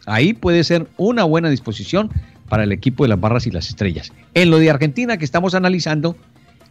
Ahí 0.06 0.32
puede 0.32 0.64
ser 0.64 0.86
una 0.96 1.24
buena 1.24 1.50
disposición 1.50 2.10
para 2.48 2.64
el 2.64 2.72
equipo 2.72 3.04
de 3.04 3.08
las 3.08 3.20
barras 3.20 3.46
y 3.46 3.50
las 3.50 3.68
estrellas. 3.68 4.12
En 4.34 4.50
lo 4.50 4.58
de 4.58 4.70
Argentina 4.70 5.16
que 5.16 5.24
estamos 5.24 5.54
analizando, 5.54 6.16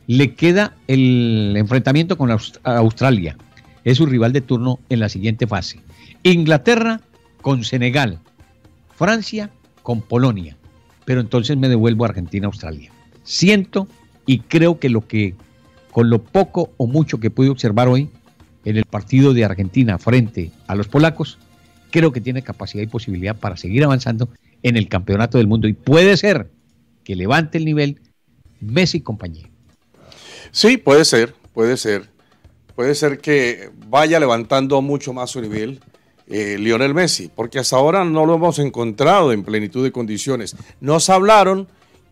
le 0.08 0.34
queda 0.34 0.74
el 0.88 1.54
enfrentamiento 1.58 2.18
con 2.18 2.32
Australia. 2.64 3.38
Es 3.84 3.98
su 3.98 4.06
rival 4.06 4.34
de 4.34 4.42
turno 4.42 4.80
en 4.90 5.00
la 5.00 5.10
siguiente 5.10 5.48
fase. 5.48 5.80
Inglaterra 6.24 7.02
con 7.42 7.64
Senegal. 7.64 8.20
Francia 8.96 9.50
con 9.84 10.02
Polonia. 10.02 10.58
Pero 11.06 11.22
entonces 11.22 11.56
me 11.58 11.70
devuelvo 11.70 12.04
a 12.04 12.10
Argentina-Australia. 12.10 12.92
Siento 13.24 13.88
y 14.26 14.40
creo 14.40 14.80
que 14.80 14.90
lo 14.90 15.08
que, 15.08 15.36
con 15.92 16.10
lo 16.10 16.22
poco 16.22 16.72
o 16.78 16.88
mucho 16.88 17.20
que 17.20 17.30
pude 17.30 17.50
observar 17.50 17.88
hoy 17.88 18.10
en 18.66 18.78
el 18.78 18.86
partido 18.86 19.34
de 19.34 19.46
Argentina 19.46 19.98
frente 19.98 20.52
a 20.68 20.76
los 20.76 20.88
polacos, 20.88 21.38
creo 21.92 22.12
que 22.12 22.20
tiene 22.20 22.42
capacidad 22.42 22.84
y 22.84 22.88
posibilidad 22.88 23.36
para 23.36 23.56
seguir 23.56 23.84
avanzando 23.84 24.30
en 24.64 24.78
el 24.78 24.90
campeonato 24.90 25.38
del 25.38 25.48
mundo 25.48 25.68
y 25.68 25.74
puede 25.74 26.18
ser 26.18 26.50
que 27.04 27.16
levante 27.16 27.58
el 27.58 27.66
nivel 27.66 28.02
Messi 28.60 28.98
y 28.98 29.02
compañía. 29.02 29.50
Sí, 30.52 30.78
puede 30.78 31.06
ser, 31.06 31.36
puede 31.54 31.78
ser. 31.78 32.10
Puede 32.76 32.96
ser 32.96 33.20
que 33.20 33.70
vaya 33.88 34.20
levantando 34.20 34.82
mucho 34.82 35.14
más 35.14 35.32
su 35.32 35.42
nivel 35.42 35.80
eh, 36.28 36.58
Lionel 36.60 36.94
Messi, 36.94 37.30
porque 37.34 37.60
hasta 37.60 37.76
ahora 37.76 38.04
no 38.04 38.26
lo 38.26 38.36
hemos 38.36 38.60
encontrado 38.60 39.32
en 39.32 39.44
plenitud 39.44 39.84
de 39.84 39.92
condiciones. 39.92 40.56
Nos 40.80 41.10
hablaron 41.10 41.68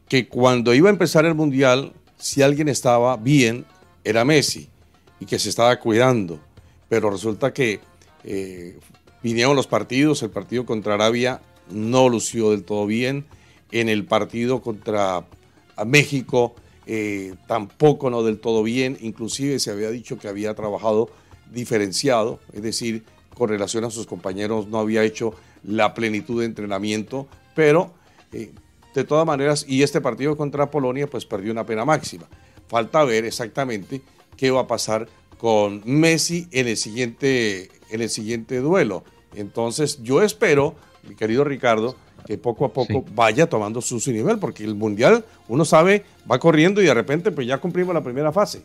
que 0.08 0.28
cuando 0.28 0.74
iba 0.74 0.90
a 0.90 0.94
empezar 0.94 1.26
el 1.26 1.36
Mundial 1.36 1.94
si 2.18 2.42
alguien 2.42 2.70
estaba 2.70 3.18
bien, 3.18 3.66
era 4.04 4.24
Messi 4.24 4.70
y 5.20 5.26
que 5.26 5.38
se 5.38 5.50
estaba 5.50 5.80
cuidando. 5.80 6.40
Pero 6.88 7.10
resulta 7.10 7.54
que 7.54 7.80
eh, 8.24 8.80
vinieron 9.22 9.56
los 9.56 9.68
partidos, 9.68 10.24
el 10.24 10.30
partido 10.30 10.66
contra 10.66 10.94
Arabia 10.94 11.42
no 11.70 12.10
lució 12.10 12.52
del 12.52 12.64
todo 12.64 12.86
bien, 12.86 13.26
en 13.72 13.90
el 13.90 14.06
partido 14.06 14.62
contra 14.62 15.26
México 15.86 16.56
eh, 16.88 17.34
tampoco 17.48 18.10
no 18.10 18.24
del 18.24 18.40
todo 18.40 18.64
bien, 18.64 18.98
inclusive 19.02 19.60
se 19.60 19.72
había 19.72 19.90
dicho 19.90 20.20
que 20.20 20.28
había 20.28 20.54
trabajado 20.54 21.10
diferenciado, 21.52 22.40
es 22.54 22.62
decir, 22.62 23.04
con 23.34 23.50
relación 23.50 23.84
a 23.84 23.90
sus 23.90 24.06
compañeros 24.06 24.68
no 24.68 24.80
había 24.80 25.04
hecho 25.04 25.34
la 25.64 25.94
plenitud 25.94 26.40
de 26.40 26.46
entrenamiento, 26.46 27.28
pero 27.56 27.94
eh, 28.32 28.52
de 28.94 29.04
todas 29.04 29.26
maneras, 29.26 29.66
y 29.68 29.84
este 29.84 30.00
partido 30.00 30.38
contra 30.38 30.72
Polonia 30.72 31.08
pues 31.08 31.26
perdió 31.26 31.52
una 31.52 31.66
pena 31.66 31.86
máxima. 31.86 32.28
Falta 32.68 33.04
ver 33.04 33.26
exactamente 33.26 34.02
qué 34.38 34.52
va 34.52 34.62
a 34.62 34.68
pasar 34.68 35.08
con 35.38 35.82
Messi 35.86 36.48
en 36.52 36.68
el 36.68 36.78
siguiente, 36.78 37.70
en 37.90 38.02
el 38.02 38.10
siguiente 38.10 38.60
duelo. 38.60 39.04
Entonces 39.36 40.02
yo 40.02 40.22
espero, 40.22 40.76
mi 41.08 41.16
querido 41.16 41.44
Ricardo, 41.44 41.96
que 42.26 42.38
poco 42.38 42.66
a 42.66 42.74
poco 42.74 43.06
vaya 43.14 43.48
tomando 43.48 43.82
su, 43.82 44.00
su, 44.00 44.12
nivel, 44.12 44.40
porque 44.40 44.64
el 44.64 44.76
Mundial, 44.76 45.26
uno 45.48 45.66
sabe, 45.66 46.04
va 46.30 46.40
corriendo 46.40 46.82
y 46.82 46.86
de 46.86 46.94
repente 46.94 47.32
pues 47.32 47.48
ya 47.48 47.58
cumplimos 47.60 47.94
la 47.94 48.04
primera 48.04 48.32
fase. 48.32 48.64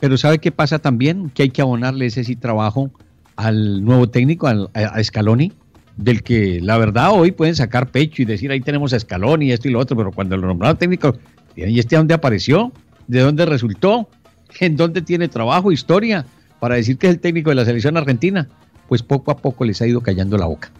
Pero 0.00 0.16
¿sabe 0.16 0.38
qué 0.38 0.52
pasa 0.52 0.78
también? 0.78 1.30
Que 1.30 1.44
hay 1.44 1.50
que 1.50 1.62
abonarle 1.62 2.06
ese 2.06 2.24
sí 2.24 2.36
trabajo 2.36 2.90
al 3.36 3.84
nuevo 3.84 4.08
técnico, 4.08 4.48
a 4.48 5.02
Scaloni, 5.04 5.52
del 5.96 6.22
que 6.22 6.60
la 6.60 6.78
verdad 6.78 7.10
hoy 7.12 7.32
pueden 7.32 7.56
sacar 7.56 7.90
pecho 7.90 8.22
y 8.22 8.24
decir 8.24 8.50
ahí 8.50 8.60
tenemos 8.60 8.92
a 8.92 8.96
Escalón 8.96 9.42
y 9.42 9.52
esto 9.52 9.68
y 9.68 9.72
lo 9.72 9.80
otro, 9.80 9.96
pero 9.96 10.12
cuando 10.12 10.36
lo 10.36 10.46
nombraron 10.46 10.78
técnico, 10.78 11.16
¿y 11.56 11.78
este 11.78 11.96
dónde 11.96 12.14
apareció? 12.14 12.72
¿De 13.08 13.20
dónde 13.20 13.44
resultó? 13.46 14.08
¿En 14.60 14.76
dónde 14.76 15.02
tiene 15.02 15.28
trabajo, 15.28 15.72
historia? 15.72 16.24
Para 16.60 16.76
decir 16.76 16.98
que 16.98 17.08
es 17.08 17.14
el 17.14 17.20
técnico 17.20 17.50
de 17.50 17.56
la 17.56 17.64
selección 17.64 17.96
argentina. 17.96 18.48
Pues 18.88 19.02
poco 19.02 19.30
a 19.30 19.36
poco 19.36 19.64
les 19.64 19.82
ha 19.82 19.86
ido 19.86 20.00
callando 20.00 20.38
la 20.38 20.46
boca, 20.46 20.70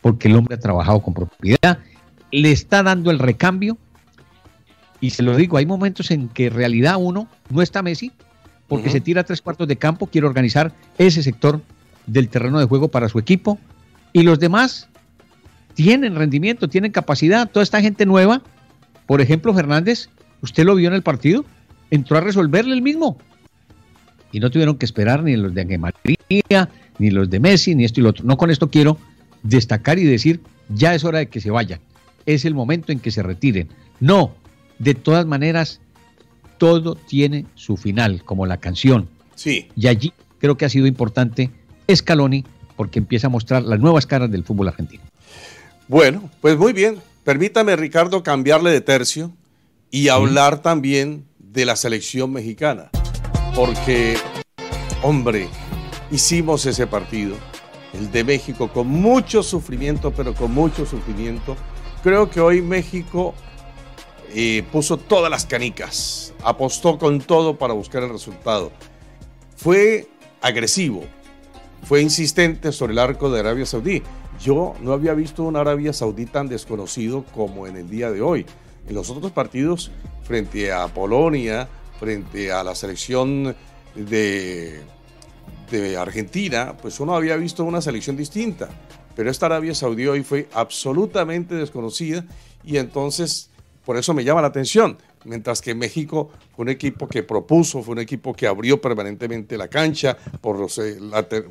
porque 0.00 0.28
el 0.28 0.36
hombre 0.36 0.54
ha 0.54 0.60
trabajado 0.60 1.00
con 1.00 1.14
propiedad, 1.14 1.78
le 2.30 2.52
está 2.52 2.82
dando 2.82 3.10
el 3.10 3.18
recambio. 3.18 3.78
Y 5.00 5.10
se 5.10 5.22
lo 5.22 5.36
digo, 5.36 5.56
hay 5.56 5.66
momentos 5.66 6.10
en 6.10 6.28
que 6.28 6.46
en 6.46 6.54
realidad 6.54 6.96
uno 6.98 7.28
no 7.50 7.62
está 7.62 7.82
Messi, 7.82 8.12
porque 8.66 8.90
se 8.90 9.00
tira 9.00 9.24
tres 9.24 9.40
cuartos 9.40 9.68
de 9.68 9.76
campo, 9.76 10.08
quiere 10.08 10.26
organizar 10.26 10.72
ese 10.98 11.22
sector 11.22 11.62
del 12.06 12.28
terreno 12.28 12.58
de 12.58 12.66
juego 12.66 12.88
para 12.88 13.08
su 13.08 13.18
equipo, 13.18 13.58
y 14.12 14.22
los 14.22 14.38
demás 14.38 14.88
tienen 15.74 16.16
rendimiento, 16.16 16.68
tienen 16.68 16.90
capacidad. 16.90 17.48
Toda 17.48 17.62
esta 17.62 17.80
gente 17.80 18.04
nueva, 18.06 18.42
por 19.06 19.20
ejemplo, 19.20 19.54
Fernández, 19.54 20.10
usted 20.42 20.64
lo 20.64 20.74
vio 20.74 20.88
en 20.88 20.94
el 20.94 21.02
partido, 21.02 21.44
entró 21.90 22.18
a 22.18 22.20
resolverle 22.20 22.74
el 22.74 22.82
mismo. 22.82 23.16
Y 24.32 24.40
no 24.40 24.50
tuvieron 24.50 24.76
que 24.76 24.84
esperar 24.84 25.22
ni 25.22 25.36
los 25.36 25.54
de 25.54 25.60
Ángel 25.62 25.78
María, 25.78 26.68
ni 26.98 27.10
los 27.10 27.30
de 27.30 27.40
Messi, 27.40 27.74
ni 27.74 27.84
esto 27.84 28.00
y 28.00 28.02
lo 28.02 28.10
otro. 28.10 28.24
No 28.24 28.36
con 28.36 28.50
esto 28.50 28.68
quiero 28.68 28.98
destacar 29.42 29.98
y 29.98 30.04
decir, 30.04 30.40
ya 30.68 30.94
es 30.94 31.04
hora 31.04 31.18
de 31.18 31.28
que 31.28 31.40
se 31.40 31.50
vayan. 31.50 31.80
Es 32.26 32.44
el 32.44 32.54
momento 32.54 32.92
en 32.92 33.00
que 33.00 33.10
se 33.10 33.22
retiren. 33.22 33.68
No, 34.00 34.34
de 34.78 34.94
todas 34.94 35.26
maneras, 35.26 35.80
todo 36.58 36.94
tiene 36.94 37.46
su 37.54 37.76
final, 37.76 38.22
como 38.24 38.46
la 38.46 38.58
canción. 38.58 39.08
Sí. 39.34 39.68
Y 39.76 39.86
allí 39.86 40.12
creo 40.38 40.56
que 40.56 40.64
ha 40.64 40.68
sido 40.68 40.86
importante 40.86 41.50
Scaloni 41.92 42.44
porque 42.76 42.98
empieza 42.98 43.26
a 43.26 43.30
mostrar 43.30 43.62
las 43.62 43.80
nuevas 43.80 44.06
caras 44.06 44.30
del 44.30 44.44
fútbol 44.44 44.68
argentino. 44.68 45.02
Bueno, 45.88 46.30
pues 46.40 46.56
muy 46.56 46.72
bien. 46.72 46.98
Permítame, 47.24 47.76
Ricardo, 47.76 48.22
cambiarle 48.22 48.70
de 48.70 48.80
tercio 48.80 49.32
y 49.90 50.08
hablar 50.08 50.62
también 50.62 51.24
de 51.38 51.64
la 51.64 51.76
selección 51.76 52.32
mexicana. 52.32 52.90
Porque, 53.54 54.16
hombre, 55.02 55.48
hicimos 56.10 56.66
ese 56.66 56.86
partido, 56.86 57.36
el 57.98 58.10
de 58.10 58.24
México, 58.24 58.68
con 58.72 58.86
mucho 58.86 59.42
sufrimiento, 59.42 60.12
pero 60.12 60.34
con 60.34 60.52
mucho 60.52 60.86
sufrimiento. 60.86 61.56
Creo 62.02 62.30
que 62.30 62.40
hoy 62.40 62.62
México 62.62 63.34
eh, 64.34 64.62
puso 64.70 64.96
todas 64.96 65.30
las 65.30 65.46
canicas, 65.46 66.32
apostó 66.42 66.98
con 66.98 67.20
todo 67.20 67.56
para 67.56 67.74
buscar 67.74 68.02
el 68.02 68.10
resultado. 68.10 68.70
Fue 69.56 70.08
agresivo, 70.40 71.04
fue 71.82 72.02
insistente 72.02 72.72
sobre 72.72 72.92
el 72.92 72.98
arco 72.98 73.30
de 73.30 73.40
Arabia 73.40 73.66
Saudí. 73.66 74.02
Yo 74.40 74.74
no 74.80 74.92
había 74.92 75.14
visto 75.14 75.42
un 75.42 75.56
Arabia 75.56 75.92
Saudí 75.92 76.26
tan 76.26 76.48
desconocido 76.48 77.24
como 77.34 77.66
en 77.66 77.76
el 77.76 77.90
día 77.90 78.10
de 78.10 78.22
hoy. 78.22 78.46
En 78.88 78.94
los 78.94 79.10
otros 79.10 79.32
partidos, 79.32 79.90
frente 80.22 80.72
a 80.72 80.86
Polonia, 80.88 81.68
frente 81.98 82.52
a 82.52 82.62
la 82.62 82.74
selección 82.74 83.56
de, 83.94 84.80
de 85.70 85.96
Argentina, 85.96 86.76
pues 86.80 87.00
uno 87.00 87.14
había 87.14 87.36
visto 87.36 87.64
una 87.64 87.80
selección 87.80 88.16
distinta. 88.16 88.68
Pero 89.14 89.30
esta 89.30 89.46
Arabia 89.46 89.74
Saudí 89.74 90.06
hoy 90.06 90.22
fue 90.22 90.48
absolutamente 90.52 91.54
desconocida 91.54 92.24
y 92.64 92.76
entonces 92.76 93.50
por 93.84 93.96
eso 93.96 94.14
me 94.14 94.24
llama 94.24 94.42
la 94.42 94.48
atención 94.48 94.98
mientras 95.24 95.60
que 95.60 95.74
México 95.74 96.30
fue 96.54 96.64
un 96.64 96.68
equipo 96.70 97.06
que 97.08 97.22
propuso, 97.22 97.82
fue 97.82 97.92
un 97.92 98.00
equipo 98.00 98.34
que 98.34 98.46
abrió 98.46 98.80
permanentemente 98.80 99.56
la 99.56 99.68
cancha 99.68 100.16
por 100.40 100.68
el 100.78 101.10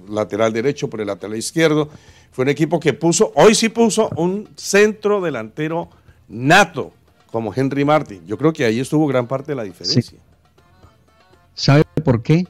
lateral 0.09 0.53
derecho, 0.53 0.89
por 0.89 1.01
el 1.01 1.07
lateral 1.07 1.37
izquierdo, 1.37 1.89
fue 2.31 2.43
un 2.43 2.49
equipo 2.49 2.79
que 2.79 2.93
puso, 2.93 3.31
hoy 3.35 3.55
sí 3.55 3.69
puso 3.69 4.09
un 4.15 4.49
centro 4.55 5.21
delantero 5.21 5.89
nato, 6.27 6.93
como 7.31 7.53
Henry 7.53 7.85
Martin. 7.85 8.25
Yo 8.25 8.37
creo 8.37 8.53
que 8.53 8.65
ahí 8.65 8.79
estuvo 8.79 9.07
gran 9.07 9.27
parte 9.27 9.51
de 9.51 9.55
la 9.55 9.63
diferencia. 9.63 10.19
¿Sabe 11.53 11.83
por 12.03 12.21
qué? 12.21 12.45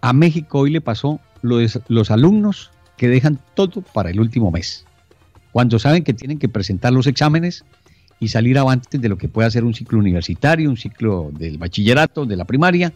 A 0.00 0.12
México 0.12 0.60
hoy 0.60 0.70
le 0.70 0.80
pasó 0.80 1.20
los, 1.42 1.80
los 1.88 2.10
alumnos 2.10 2.70
que 2.96 3.08
dejan 3.08 3.38
todo 3.54 3.82
para 3.82 4.10
el 4.10 4.20
último 4.20 4.50
mes. 4.50 4.84
Cuando 5.52 5.78
saben 5.78 6.04
que 6.04 6.14
tienen 6.14 6.38
que 6.38 6.48
presentar 6.48 6.92
los 6.92 7.06
exámenes 7.06 7.64
y 8.20 8.28
salir 8.28 8.58
avantes 8.58 9.00
de 9.00 9.08
lo 9.08 9.16
que 9.16 9.28
puede 9.28 9.50
ser 9.50 9.64
un 9.64 9.74
ciclo 9.74 9.98
universitario, 9.98 10.70
un 10.70 10.76
ciclo 10.76 11.30
del 11.32 11.58
bachillerato, 11.58 12.26
de 12.26 12.36
la 12.36 12.44
primaria, 12.44 12.92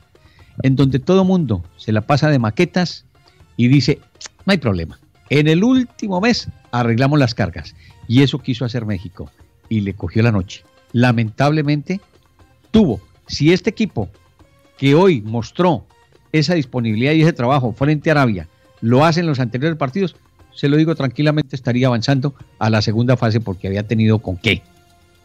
en 0.62 0.76
donde 0.76 0.98
todo 0.98 1.24
mundo 1.24 1.64
se 1.76 1.92
la 1.92 2.02
pasa 2.02 2.30
de 2.30 2.38
maquetas 2.38 3.06
y 3.56 3.68
dice, 3.68 3.98
no 4.44 4.52
hay 4.52 4.58
problema. 4.58 4.98
En 5.30 5.48
el 5.48 5.64
último 5.64 6.20
mes 6.20 6.48
arreglamos 6.70 7.18
las 7.18 7.34
cargas. 7.34 7.74
Y 8.06 8.22
eso 8.22 8.38
quiso 8.38 8.64
hacer 8.64 8.84
México. 8.84 9.30
Y 9.68 9.80
le 9.80 9.94
cogió 9.94 10.22
la 10.22 10.32
noche. 10.32 10.62
Lamentablemente, 10.92 12.00
tuvo. 12.70 13.00
Si 13.26 13.52
este 13.52 13.70
equipo 13.70 14.10
que 14.76 14.94
hoy 14.94 15.22
mostró 15.22 15.86
esa 16.34 16.54
disponibilidad 16.54 17.12
y 17.12 17.22
ese 17.22 17.32
trabajo 17.32 17.72
frente 17.72 18.10
a 18.10 18.14
Arabia 18.14 18.48
lo 18.80 19.04
hace 19.04 19.20
en 19.20 19.26
los 19.26 19.38
anteriores 19.38 19.78
partidos, 19.78 20.16
se 20.52 20.68
lo 20.68 20.76
digo 20.76 20.94
tranquilamente, 20.96 21.54
estaría 21.54 21.86
avanzando 21.86 22.34
a 22.58 22.70
la 22.70 22.82
segunda 22.82 23.16
fase 23.16 23.40
porque 23.40 23.68
había 23.68 23.86
tenido 23.86 24.18
con 24.18 24.36
qué. 24.36 24.60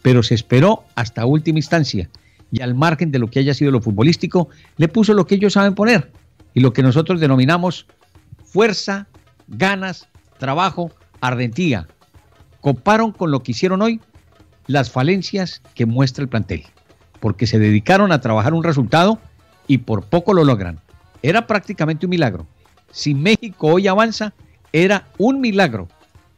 Pero 0.03 0.21
se 0.21 0.35
esperó 0.35 0.83
hasta 0.95 1.25
última 1.25 1.57
instancia 1.57 2.09
y 2.51 2.61
al 2.61 2.75
margen 2.75 3.11
de 3.11 3.17
lo 3.17 3.27
que 3.27 3.39
haya 3.39 3.55
sido 3.55 3.71
lo 3.71 3.81
futbolístico, 3.81 4.49
le 4.77 4.87
puso 4.87 5.15
lo 5.15 5.25
que 5.25 5.35
ellos 5.35 5.53
saben 5.53 5.73
poner 5.73 6.11
y 6.53 6.59
lo 6.59 6.73
que 6.73 6.83
nosotros 6.83 7.19
denominamos 7.19 7.87
fuerza, 8.43 9.07
ganas, 9.47 10.07
trabajo, 10.37 10.91
ardentía. 11.21 11.87
Coparon 12.61 13.11
con 13.11 13.31
lo 13.31 13.41
que 13.41 13.53
hicieron 13.53 13.81
hoy 13.81 13.99
las 14.67 14.91
falencias 14.91 15.63
que 15.73 15.87
muestra 15.87 16.21
el 16.21 16.29
plantel, 16.29 16.63
porque 17.19 17.47
se 17.47 17.57
dedicaron 17.57 18.11
a 18.11 18.21
trabajar 18.21 18.53
un 18.53 18.63
resultado 18.63 19.19
y 19.67 19.79
por 19.79 20.03
poco 20.03 20.33
lo 20.33 20.43
logran. 20.43 20.79
Era 21.21 21.47
prácticamente 21.47 22.05
un 22.05 22.11
milagro. 22.11 22.47
Si 22.91 23.13
México 23.13 23.67
hoy 23.67 23.87
avanza, 23.87 24.33
era 24.73 25.07
un 25.17 25.41
milagro, 25.41 25.87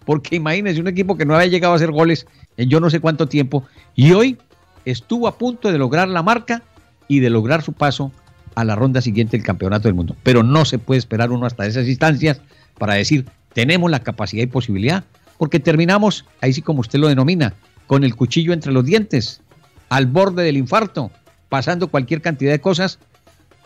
porque 0.06 0.36
imagínense 0.36 0.82
un 0.82 0.88
equipo 0.88 1.18
que 1.18 1.26
no 1.26 1.36
había 1.36 1.48
llegado 1.48 1.74
a 1.74 1.76
hacer 1.76 1.92
goles 1.92 2.28
en 2.58 2.70
yo 2.70 2.80
no 2.80 2.90
sé 2.90 3.00
cuánto 3.00 3.28
tiempo 3.28 3.66
y 3.96 4.12
hoy 4.12 4.38
estuvo 4.86 5.28
a 5.28 5.38
punto 5.38 5.72
de 5.72 5.78
lograr 5.78 6.08
la 6.08 6.24
marca 6.24 6.64
y 7.08 7.20
de 7.20 7.30
lograr 7.30 7.62
su 7.62 7.74
paso 7.74 8.12
a 8.56 8.64
la 8.64 8.76
ronda 8.76 9.02
siguiente 9.02 9.38
del 9.38 9.46
Campeonato 9.46 9.88
del 9.88 9.96
Mundo. 9.96 10.16
Pero 10.24 10.44
no 10.44 10.66
se 10.66 10.80
puede 10.80 11.00
esperar 11.00 11.32
uno 11.32 11.46
hasta 11.46 11.66
esas 11.66 11.88
instancias 11.88 12.42
para 12.78 12.96
decir, 12.96 13.26
tenemos 13.54 13.92
la 13.92 14.00
capacidad 14.00 14.44
y 14.44 14.48
posibilidad, 14.48 15.04
porque 15.38 15.60
terminamos, 15.60 16.26
ahí 16.42 16.54
sí 16.54 16.62
como 16.62 16.82
usted 16.82 17.00
lo 17.00 17.08
denomina, 17.08 17.54
con 17.88 18.04
el 18.04 18.16
cuchillo 18.16 18.54
entre 18.54 18.72
los 18.72 18.86
dientes, 18.86 19.42
al 19.90 20.06
borde 20.06 20.44
del 20.44 20.58
infarto, 20.58 21.12
pasando 21.50 21.90
cualquier 21.90 22.22
cantidad 22.22 22.52
de 22.52 22.62
cosas 22.62 23.00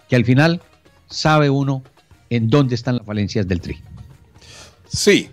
que 0.10 0.16
al 0.16 0.26
final 0.26 0.62
sabe 1.08 1.50
uno 1.50 1.84
en 2.30 2.50
dónde 2.50 2.76
están 2.76 2.98
las 2.98 3.06
falencias 3.06 3.48
del 3.48 3.62
tri. 3.62 3.82
Sí. 4.88 5.30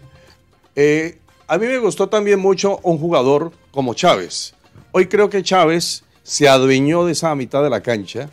Eh, 0.75 1.19
a 1.47 1.59
mí 1.59 1.67
me 1.67 1.79
gustó 1.79 2.09
también 2.09 2.41
mucho 2.41 2.79
un 2.83 2.99
jugador 2.99 3.53
como 3.71 3.95
Chávez. 3.95 4.55
Hoy 4.93 5.07
creo 5.07 5.29
que 5.29 5.43
Chávez 5.43 6.05
se 6.23 6.49
adueñó 6.49 7.05
de 7.05 7.13
esa 7.13 7.35
mitad 7.35 7.63
de 7.63 7.71
la 7.71 7.83
cancha 7.83 8.31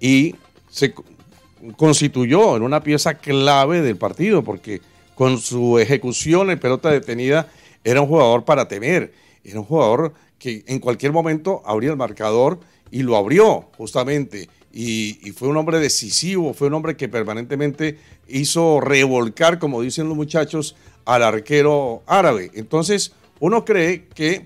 y 0.00 0.34
se 0.70 0.94
constituyó 1.76 2.56
en 2.56 2.62
una 2.62 2.82
pieza 2.82 3.14
clave 3.14 3.82
del 3.82 3.96
partido, 3.96 4.42
porque 4.42 4.80
con 5.14 5.38
su 5.38 5.78
ejecución 5.78 6.50
en 6.50 6.60
pelota 6.60 6.90
detenida 6.90 7.48
era 7.82 8.00
un 8.00 8.08
jugador 8.08 8.44
para 8.44 8.68
temer, 8.68 9.12
era 9.42 9.60
un 9.60 9.66
jugador 9.66 10.14
que 10.38 10.64
en 10.66 10.78
cualquier 10.78 11.12
momento 11.12 11.62
abría 11.64 11.90
el 11.90 11.96
marcador 11.96 12.60
y 12.90 13.02
lo 13.02 13.16
abrió 13.16 13.70
justamente. 13.76 14.48
Y, 14.78 15.30
fue 15.30 15.48
un 15.48 15.56
hombre 15.56 15.78
decisivo, 15.78 16.52
fue 16.52 16.66
un 16.68 16.74
hombre 16.74 16.98
que 16.98 17.08
permanentemente 17.08 17.98
hizo 18.28 18.78
revolcar, 18.78 19.58
como 19.58 19.80
dicen 19.80 20.06
los 20.06 20.18
muchachos, 20.18 20.76
al 21.06 21.22
arquero 21.22 22.02
árabe. 22.06 22.50
Entonces, 22.52 23.12
uno 23.40 23.64
cree 23.64 24.04
que 24.14 24.44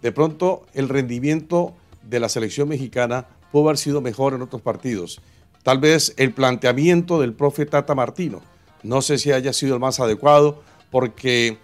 de 0.00 0.12
pronto 0.12 0.66
el 0.74 0.88
rendimiento 0.88 1.74
de 2.08 2.20
la 2.20 2.28
selección 2.28 2.68
mexicana 2.68 3.26
pudo 3.50 3.64
haber 3.64 3.78
sido 3.78 4.00
mejor 4.00 4.34
en 4.34 4.42
otros 4.42 4.62
partidos. 4.62 5.20
Tal 5.64 5.78
vez 5.78 6.14
el 6.16 6.32
planteamiento 6.32 7.20
del 7.20 7.32
profe 7.32 7.66
Tata 7.66 7.96
Martino, 7.96 8.40
no 8.84 9.02
sé 9.02 9.18
si 9.18 9.32
haya 9.32 9.52
sido 9.52 9.74
el 9.74 9.80
más 9.80 9.98
adecuado 9.98 10.62
porque 10.92 11.58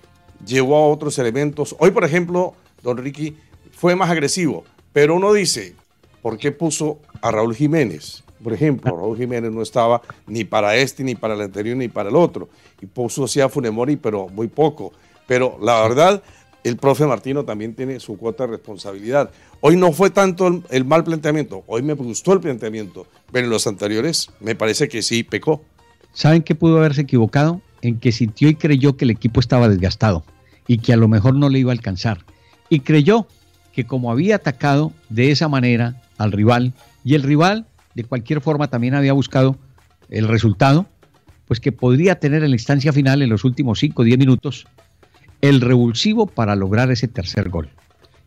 llevó 0.44 0.76
a 0.78 0.88
otros 0.88 1.20
elementos. 1.20 1.76
Hoy, 1.78 1.92
por 1.92 2.04
ejemplo, 2.04 2.54
don 2.82 2.96
Ricky 2.96 3.36
fue 3.70 3.94
más 3.94 4.10
agresivo, 4.10 4.64
pero 4.92 5.14
uno 5.14 5.32
dice, 5.32 5.76
¿por 6.28 6.36
qué 6.36 6.52
puso 6.52 7.00
a 7.22 7.30
Raúl 7.30 7.54
Jiménez? 7.54 8.22
Por 8.44 8.52
ejemplo, 8.52 8.94
Raúl 8.94 9.16
Jiménez 9.16 9.50
no 9.50 9.62
estaba 9.62 10.02
ni 10.26 10.44
para 10.44 10.76
este, 10.76 11.02
ni 11.02 11.14
para 11.14 11.32
el 11.32 11.40
anterior, 11.40 11.74
ni 11.74 11.88
para 11.88 12.10
el 12.10 12.16
otro. 12.16 12.50
Y 12.82 12.84
puso 12.84 13.24
así 13.24 13.40
a 13.40 13.48
Funemori, 13.48 13.96
pero 13.96 14.28
muy 14.28 14.46
poco. 14.48 14.92
Pero 15.26 15.56
la 15.62 15.80
verdad, 15.80 16.22
el 16.64 16.76
profe 16.76 17.06
Martino 17.06 17.46
también 17.46 17.74
tiene 17.74 17.98
su 17.98 18.18
cuota 18.18 18.44
de 18.44 18.50
responsabilidad. 18.50 19.30
Hoy 19.62 19.78
no 19.78 19.90
fue 19.90 20.10
tanto 20.10 20.62
el, 20.68 20.84
mal 20.84 21.02
planteamiento, 21.02 21.64
hoy 21.66 21.80
me 21.80 21.94
gustó 21.94 22.34
el 22.34 22.40
planteamiento, 22.40 23.06
pero 23.32 23.46
en 23.46 23.50
los 23.50 23.66
anteriores 23.66 24.28
me 24.38 24.54
parece 24.54 24.86
que 24.86 25.00
sí 25.00 25.22
pecó. 25.22 25.62
¿Saben 26.12 26.42
qué 26.42 26.54
pudo 26.54 26.76
haberse 26.76 27.00
equivocado? 27.00 27.62
En 27.80 27.98
que 27.98 28.12
sintió 28.12 28.50
y 28.50 28.54
creyó 28.54 28.98
que 28.98 29.06
el 29.06 29.12
equipo 29.12 29.40
estaba 29.40 29.66
desgastado 29.70 30.24
y 30.66 30.76
que 30.76 30.92
a 30.92 30.98
lo 30.98 31.08
mejor 31.08 31.34
no 31.36 31.48
le 31.48 31.60
iba 31.60 31.72
a 31.72 31.74
alcanzar. 31.74 32.26
Y 32.68 32.80
creyó 32.80 33.26
que 33.72 33.86
como 33.86 34.10
había 34.10 34.36
atacado 34.36 34.92
de 35.08 35.30
esa 35.30 35.48
manera 35.48 36.02
al 36.18 36.32
rival 36.32 36.74
y 37.04 37.14
el 37.14 37.22
rival 37.22 37.66
de 37.94 38.04
cualquier 38.04 38.40
forma 38.40 38.68
también 38.68 38.94
había 38.94 39.12
buscado 39.12 39.56
el 40.10 40.28
resultado, 40.28 40.86
pues 41.46 41.60
que 41.60 41.72
podría 41.72 42.20
tener 42.20 42.44
en 42.44 42.50
la 42.50 42.56
instancia 42.56 42.92
final, 42.92 43.22
en 43.22 43.30
los 43.30 43.44
últimos 43.44 43.78
5 43.78 44.02
o 44.02 44.04
10 44.04 44.18
minutos, 44.18 44.66
el 45.40 45.60
revulsivo 45.60 46.26
para 46.26 46.54
lograr 46.56 46.90
ese 46.90 47.08
tercer 47.08 47.48
gol. 47.48 47.70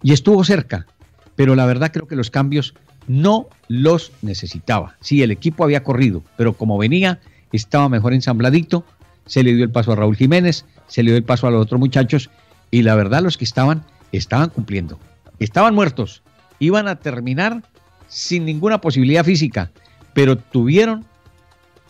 Y 0.02 0.14
estuvo 0.14 0.44
cerca, 0.44 0.88
pero 1.36 1.56
la 1.56 1.66
verdad 1.66 1.92
creo 1.92 2.08
que 2.08 2.16
los 2.16 2.32
cambios 2.32 2.74
no 3.08 3.48
los 3.68 4.12
necesitaba. 4.22 4.96
Sí, 5.02 5.22
el 5.22 5.32
equipo 5.32 5.64
había 5.64 5.84
corrido, 5.84 6.24
pero 6.38 6.54
como 6.54 6.78
venía, 6.78 7.20
estaba 7.52 7.90
mejor 7.90 8.14
ensambladito, 8.14 8.86
se 9.26 9.44
le 9.44 9.54
dio 9.54 9.64
el 9.64 9.72
paso 9.72 9.92
a 9.92 9.96
Raúl 9.96 10.16
Jiménez, 10.16 10.66
se 10.88 11.04
le 11.04 11.12
dio 11.12 11.18
el 11.18 11.24
paso 11.24 11.48
a 11.48 11.52
los 11.52 11.64
otros 11.64 11.80
muchachos, 11.80 12.30
y 12.72 12.82
la 12.84 12.96
verdad 12.96 13.22
los 13.22 13.38
que 13.38 13.46
estaban, 13.46 13.84
estaban 14.12 14.50
cumpliendo. 14.50 15.00
Estaban 15.40 15.76
muertos, 15.76 16.24
iban 16.60 16.88
a 16.88 16.98
terminar 16.98 17.64
sin 18.12 18.44
ninguna 18.44 18.82
posibilidad 18.82 19.24
física, 19.24 19.72
pero 20.14 20.38
tuvieron 20.38 21.06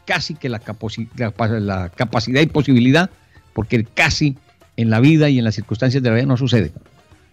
casi 0.05 0.35
que 0.35 0.49
la, 0.49 0.59
capacidad 0.59 2.41
y 2.41 2.45
posibilidad, 2.45 3.09
porque 3.53 3.83
casi 3.83 4.37
en 4.77 4.91
la 4.91 4.99
vida 4.99 5.29
y 5.29 5.39
en 5.39 5.43
las 5.43 5.55
circunstancias 5.55 6.03
de 6.03 6.09
la 6.09 6.15
vida 6.15 6.27
no 6.27 6.37
sucede. 6.37 6.71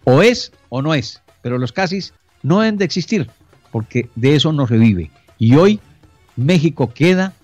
O 0.05 0.22
es 0.22 0.53
o 0.70 0.81
no 0.81 0.94
es, 0.94 1.20
pero 1.42 1.59
los 1.59 1.72
casi 1.72 2.01
no 2.42 2.61
deben 2.61 2.79
de 2.79 2.87
existir, 2.87 3.29
porque 3.70 4.09
de 4.16 4.37
eso 4.37 4.53
no 4.53 4.66
se 4.66 4.79
vive. 4.79 5.11
Y 5.38 5.55
hoy 5.55 5.81
México 6.37 6.92
queda 6.94 7.35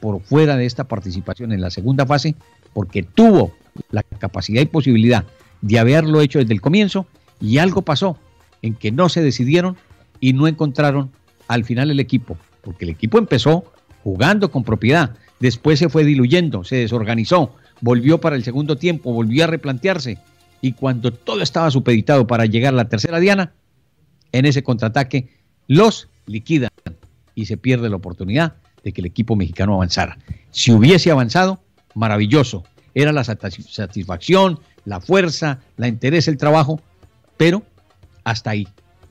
por 0.00 0.20
fuera 0.20 0.56
de 0.56 0.66
esta 0.66 0.84
participación 0.84 1.52
en 1.52 1.62
la 1.62 1.70
segunda 1.70 2.04
fase 2.04 2.34
porque 2.74 3.02
tuvo 3.02 3.54
la 3.90 4.02
capacidad 4.02 4.60
y 4.60 4.66
posibilidad 4.66 5.24
de 5.62 5.78
haberlo 5.78 6.20
hecho 6.20 6.40
desde 6.40 6.52
el 6.52 6.60
comienzo 6.60 7.06
y 7.40 7.56
algo 7.56 7.82
pasó 7.82 8.18
en 8.60 8.74
que 8.74 8.92
no 8.92 9.08
se 9.08 9.22
decidieron 9.22 9.76
y 10.20 10.32
no 10.32 10.46
encontraron 10.46 11.10
al 11.48 11.64
final 11.64 11.90
el 11.90 12.00
equipo, 12.00 12.36
porque 12.62 12.84
el 12.84 12.90
equipo 12.90 13.18
empezó 13.18 13.64
jugando 14.04 14.50
con 14.50 14.64
propiedad, 14.64 15.16
después 15.40 15.78
se 15.78 15.88
fue 15.88 16.04
diluyendo, 16.04 16.64
se 16.64 16.76
desorganizó, 16.76 17.54
volvió 17.80 18.20
para 18.20 18.36
el 18.36 18.44
segundo 18.44 18.76
tiempo, 18.76 19.12
volvió 19.12 19.44
a 19.44 19.48
replantearse 19.48 20.18
y 20.60 20.72
cuando 20.72 21.12
todo 21.12 21.42
estaba 21.42 21.70
supeditado 21.70 22.26
para 22.26 22.46
llegar 22.46 22.74
a 22.74 22.76
la 22.76 22.88
tercera 22.88 23.18
diana, 23.18 23.52
en 24.32 24.44
ese 24.44 24.62
contraataque 24.62 25.28
los 25.66 26.08
liquidan 26.26 26.70
y 27.34 27.46
se 27.46 27.56
pierde 27.56 27.88
la 27.88 27.96
oportunidad 27.96 28.54
de 28.84 28.92
que 28.92 29.00
el 29.00 29.06
equipo 29.06 29.36
mexicano 29.36 29.74
avanzara. 29.74 30.18
Si 30.50 30.72
hubiese 30.72 31.10
avanzado, 31.10 31.60
maravilloso. 31.94 32.64
Era 32.94 33.12
la 33.12 33.24
satisfacción, 33.24 34.60
la 34.84 35.00
fuerza, 35.00 35.60
la 35.76 35.88
interés, 35.88 36.28
el 36.28 36.36
trabajo, 36.36 36.80
pero 37.36 37.62
hasta 38.24 38.50
ahí. 38.50 38.66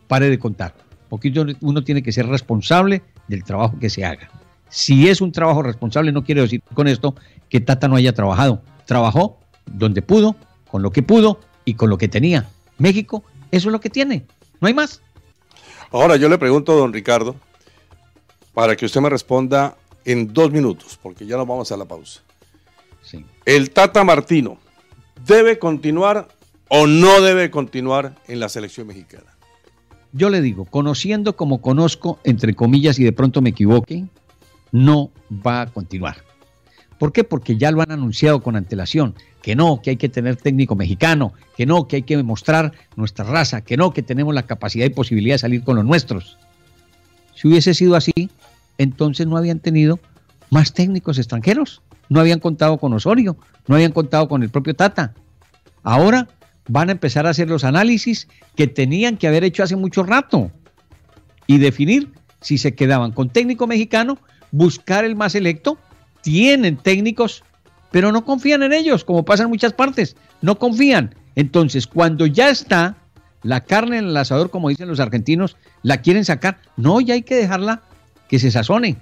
Pare 0.07 0.29
de 0.29 0.39
contar. 0.39 0.75
Porque 1.09 1.33
uno 1.61 1.83
tiene 1.83 2.03
que 2.03 2.11
ser 2.11 2.27
responsable 2.27 3.01
del 3.27 3.43
trabajo 3.43 3.77
que 3.79 3.89
se 3.89 4.05
haga. 4.05 4.29
Si 4.69 5.09
es 5.09 5.21
un 5.21 5.31
trabajo 5.31 5.63
responsable, 5.63 6.11
no 6.11 6.23
quiero 6.23 6.43
decir 6.43 6.61
con 6.73 6.87
esto 6.87 7.15
que 7.49 7.59
Tata 7.59 7.87
no 7.87 7.95
haya 7.95 8.13
trabajado. 8.13 8.61
Trabajó 8.85 9.39
donde 9.65 10.01
pudo, 10.01 10.35
con 10.69 10.83
lo 10.83 10.91
que 10.91 11.01
pudo 11.01 11.39
y 11.65 11.73
con 11.73 11.89
lo 11.89 11.97
que 11.97 12.07
tenía. 12.07 12.49
México, 12.77 13.23
eso 13.51 13.69
es 13.69 13.71
lo 13.71 13.79
que 13.79 13.89
tiene. 13.89 14.25
No 14.61 14.67
hay 14.67 14.73
más. 14.73 15.01
Ahora 15.91 16.15
yo 16.17 16.29
le 16.29 16.37
pregunto 16.37 16.71
a 16.71 16.75
don 16.75 16.93
Ricardo, 16.93 17.35
para 18.53 18.75
que 18.75 18.85
usted 18.85 19.01
me 19.01 19.09
responda 19.09 19.75
en 20.05 20.33
dos 20.33 20.51
minutos, 20.51 20.99
porque 21.01 21.25
ya 21.25 21.37
nos 21.37 21.47
vamos 21.47 21.71
a 21.71 21.77
la 21.77 21.85
pausa. 21.85 22.21
Sí. 23.01 23.25
El 23.45 23.71
Tata 23.71 24.03
Martino, 24.03 24.57
¿debe 25.25 25.57
continuar 25.57 26.27
o 26.67 26.85
no 26.85 27.21
debe 27.21 27.49
continuar 27.49 28.15
en 28.27 28.39
la 28.39 28.49
selección 28.49 28.87
mexicana? 28.87 29.38
Yo 30.11 30.29
le 30.29 30.41
digo, 30.41 30.65
conociendo 30.65 31.35
como 31.35 31.61
conozco, 31.61 32.19
entre 32.23 32.55
comillas, 32.55 32.99
y 32.99 33.03
de 33.03 33.11
pronto 33.11 33.41
me 33.41 33.51
equivoque, 33.51 34.05
no 34.71 35.11
va 35.45 35.61
a 35.61 35.67
continuar. 35.67 36.17
¿Por 36.97 37.13
qué? 37.13 37.23
Porque 37.23 37.57
ya 37.57 37.71
lo 37.71 37.81
han 37.81 37.91
anunciado 37.91 38.41
con 38.41 38.55
antelación, 38.55 39.15
que 39.41 39.55
no, 39.55 39.81
que 39.81 39.91
hay 39.91 39.97
que 39.97 40.09
tener 40.09 40.35
técnico 40.35 40.75
mexicano, 40.75 41.33
que 41.55 41.65
no, 41.65 41.87
que 41.87 41.97
hay 41.97 42.01
que 42.03 42.21
mostrar 42.23 42.73
nuestra 42.95 43.23
raza, 43.23 43.61
que 43.61 43.77
no, 43.77 43.93
que 43.93 44.03
tenemos 44.03 44.33
la 44.33 44.43
capacidad 44.43 44.85
y 44.85 44.89
posibilidad 44.89 45.35
de 45.35 45.39
salir 45.39 45.63
con 45.63 45.77
los 45.77 45.85
nuestros. 45.85 46.37
Si 47.35 47.47
hubiese 47.47 47.73
sido 47.73 47.95
así, 47.95 48.29
entonces 48.77 49.27
no 49.27 49.37
habían 49.37 49.59
tenido 49.59 49.99
más 50.49 50.73
técnicos 50.73 51.17
extranjeros, 51.17 51.81
no 52.09 52.19
habían 52.19 52.39
contado 52.39 52.77
con 52.79 52.91
Osorio, 52.93 53.37
no 53.67 53.75
habían 53.75 53.93
contado 53.93 54.27
con 54.27 54.43
el 54.43 54.49
propio 54.49 54.75
Tata. 54.75 55.13
Ahora 55.83 56.27
van 56.69 56.87
a 56.89 56.93
empezar 56.93 57.27
a 57.27 57.31
hacer 57.31 57.49
los 57.49 57.65
análisis 57.65 58.27
que 58.55 58.67
tenían 58.67 59.17
que 59.17 59.27
haber 59.27 59.43
hecho 59.43 59.63
hace 59.63 59.75
mucho 59.75 60.03
rato 60.03 60.51
y 61.47 61.57
definir 61.57 62.13
si 62.41 62.57
se 62.57 62.75
quedaban 62.75 63.11
con 63.11 63.29
técnico 63.29 63.67
mexicano, 63.67 64.19
buscar 64.51 65.03
el 65.03 65.15
más 65.15 65.35
electo. 65.35 65.77
Tienen 66.21 66.77
técnicos, 66.77 67.43
pero 67.91 68.11
no 68.11 68.23
confían 68.23 68.63
en 68.63 68.71
ellos, 68.71 69.03
como 69.03 69.25
pasa 69.25 69.43
en 69.43 69.49
muchas 69.49 69.73
partes. 69.73 70.15
No 70.41 70.59
confían. 70.59 71.15
Entonces, 71.35 71.87
cuando 71.87 72.27
ya 72.27 72.49
está 72.49 72.95
la 73.41 73.61
carne 73.61 73.97
en 73.97 74.05
el 74.05 74.17
asador, 74.17 74.51
como 74.51 74.69
dicen 74.69 74.87
los 74.87 74.99
argentinos, 74.99 75.57
la 75.81 75.97
quieren 75.97 76.23
sacar. 76.23 76.59
No, 76.77 77.01
ya 77.01 77.15
hay 77.15 77.23
que 77.23 77.35
dejarla 77.35 77.81
que 78.27 78.37
se 78.37 78.51
sazone 78.51 78.97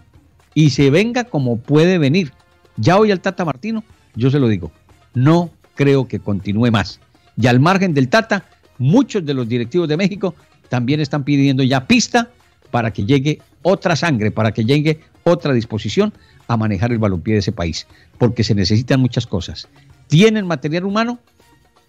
y 0.54 0.70
se 0.70 0.90
venga 0.90 1.26
como 1.26 1.58
puede 1.58 1.98
venir. 1.98 2.32
Ya 2.78 2.98
hoy 2.98 3.12
al 3.12 3.20
Tata 3.20 3.44
Martino, 3.44 3.84
yo 4.16 4.32
se 4.32 4.40
lo 4.40 4.48
digo, 4.48 4.72
no 5.14 5.52
creo 5.76 6.08
que 6.08 6.20
continúe 6.20 6.72
más. 6.72 7.02
Y 7.40 7.48
al 7.48 7.60
margen 7.60 7.94
del 7.94 8.10
Tata, 8.10 8.46
muchos 8.78 9.26
de 9.26 9.34
los 9.34 9.48
directivos 9.48 9.88
de 9.88 9.98
México 9.98 10.36
también 10.70 11.00
están 11.00 11.24
pidiendo 11.24 11.64
ya 11.64 11.86
pista 11.86 12.30
para 12.72 12.92
que 12.92 13.06
llegue 13.06 13.42
otra 13.62 13.96
sangre, 13.96 14.32
para 14.32 14.52
que 14.52 14.66
llegue 14.66 15.00
otra 15.24 15.54
disposición 15.54 16.14
a 16.48 16.58
manejar 16.58 16.92
el 16.92 17.00
balompié 17.00 17.34
de 17.34 17.40
ese 17.40 17.52
país, 17.52 17.88
porque 18.18 18.44
se 18.44 18.56
necesitan 18.56 19.00
muchas 19.00 19.28
cosas. 19.28 19.68
¿Tienen 20.08 20.48
material 20.48 20.86
humano? 20.86 21.20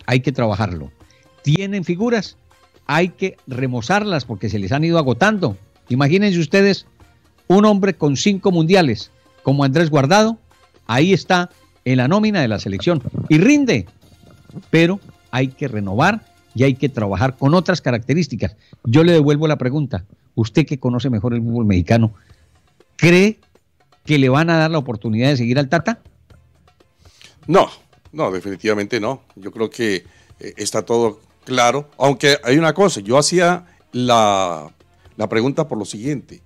Hay 0.06 0.20
que 0.20 0.32
trabajarlo. 0.32 0.90
¿Tienen 1.42 1.84
figuras? 1.84 2.36
Hay 2.86 3.10
que 3.10 3.36
remozarlas 3.46 4.24
porque 4.24 4.48
se 4.48 4.58
les 4.58 4.72
han 4.72 4.84
ido 4.84 4.98
agotando. 4.98 5.56
Imagínense 5.88 6.38
ustedes 6.38 6.86
un 7.46 7.64
hombre 7.64 7.94
con 7.94 8.16
cinco 8.16 8.50
mundiales 8.50 9.10
como 9.42 9.64
Andrés 9.64 9.88
Guardado, 9.88 10.38
ahí 10.86 11.12
está 11.12 11.50
en 11.84 11.98
la 11.98 12.08
nómina 12.08 12.42
de 12.42 12.48
la 12.48 12.58
selección 12.58 13.02
y 13.28 13.38
rinde, 13.38 13.86
pero 14.70 15.00
hay 15.30 15.48
que 15.48 15.68
renovar 15.68 16.24
y 16.54 16.64
hay 16.64 16.74
que 16.74 16.88
trabajar 16.88 17.36
con 17.36 17.54
otras 17.54 17.80
características. 17.80 18.56
Yo 18.84 19.04
le 19.04 19.12
devuelvo 19.12 19.46
la 19.46 19.58
pregunta, 19.58 20.04
usted 20.34 20.66
que 20.66 20.78
conoce 20.78 21.10
mejor 21.10 21.34
el 21.34 21.42
fútbol 21.42 21.66
mexicano, 21.66 22.14
¿cree 22.96 23.38
que 24.04 24.18
le 24.18 24.28
van 24.28 24.50
a 24.50 24.56
dar 24.56 24.70
la 24.70 24.78
oportunidad 24.78 25.28
de 25.28 25.36
seguir 25.36 25.58
al 25.58 25.68
Tata? 25.68 26.00
No, 27.46 27.68
no, 28.12 28.30
definitivamente 28.30 29.00
no. 29.00 29.22
Yo 29.36 29.52
creo 29.52 29.70
que 29.70 30.04
eh, 30.40 30.54
está 30.56 30.82
todo 30.82 31.20
claro, 31.44 31.90
aunque 31.98 32.38
hay 32.44 32.58
una 32.58 32.74
cosa, 32.74 33.00
yo 33.00 33.18
hacía 33.18 33.66
la, 33.92 34.70
la 35.16 35.28
pregunta 35.28 35.68
por 35.68 35.78
lo 35.78 35.84
siguiente. 35.84 36.42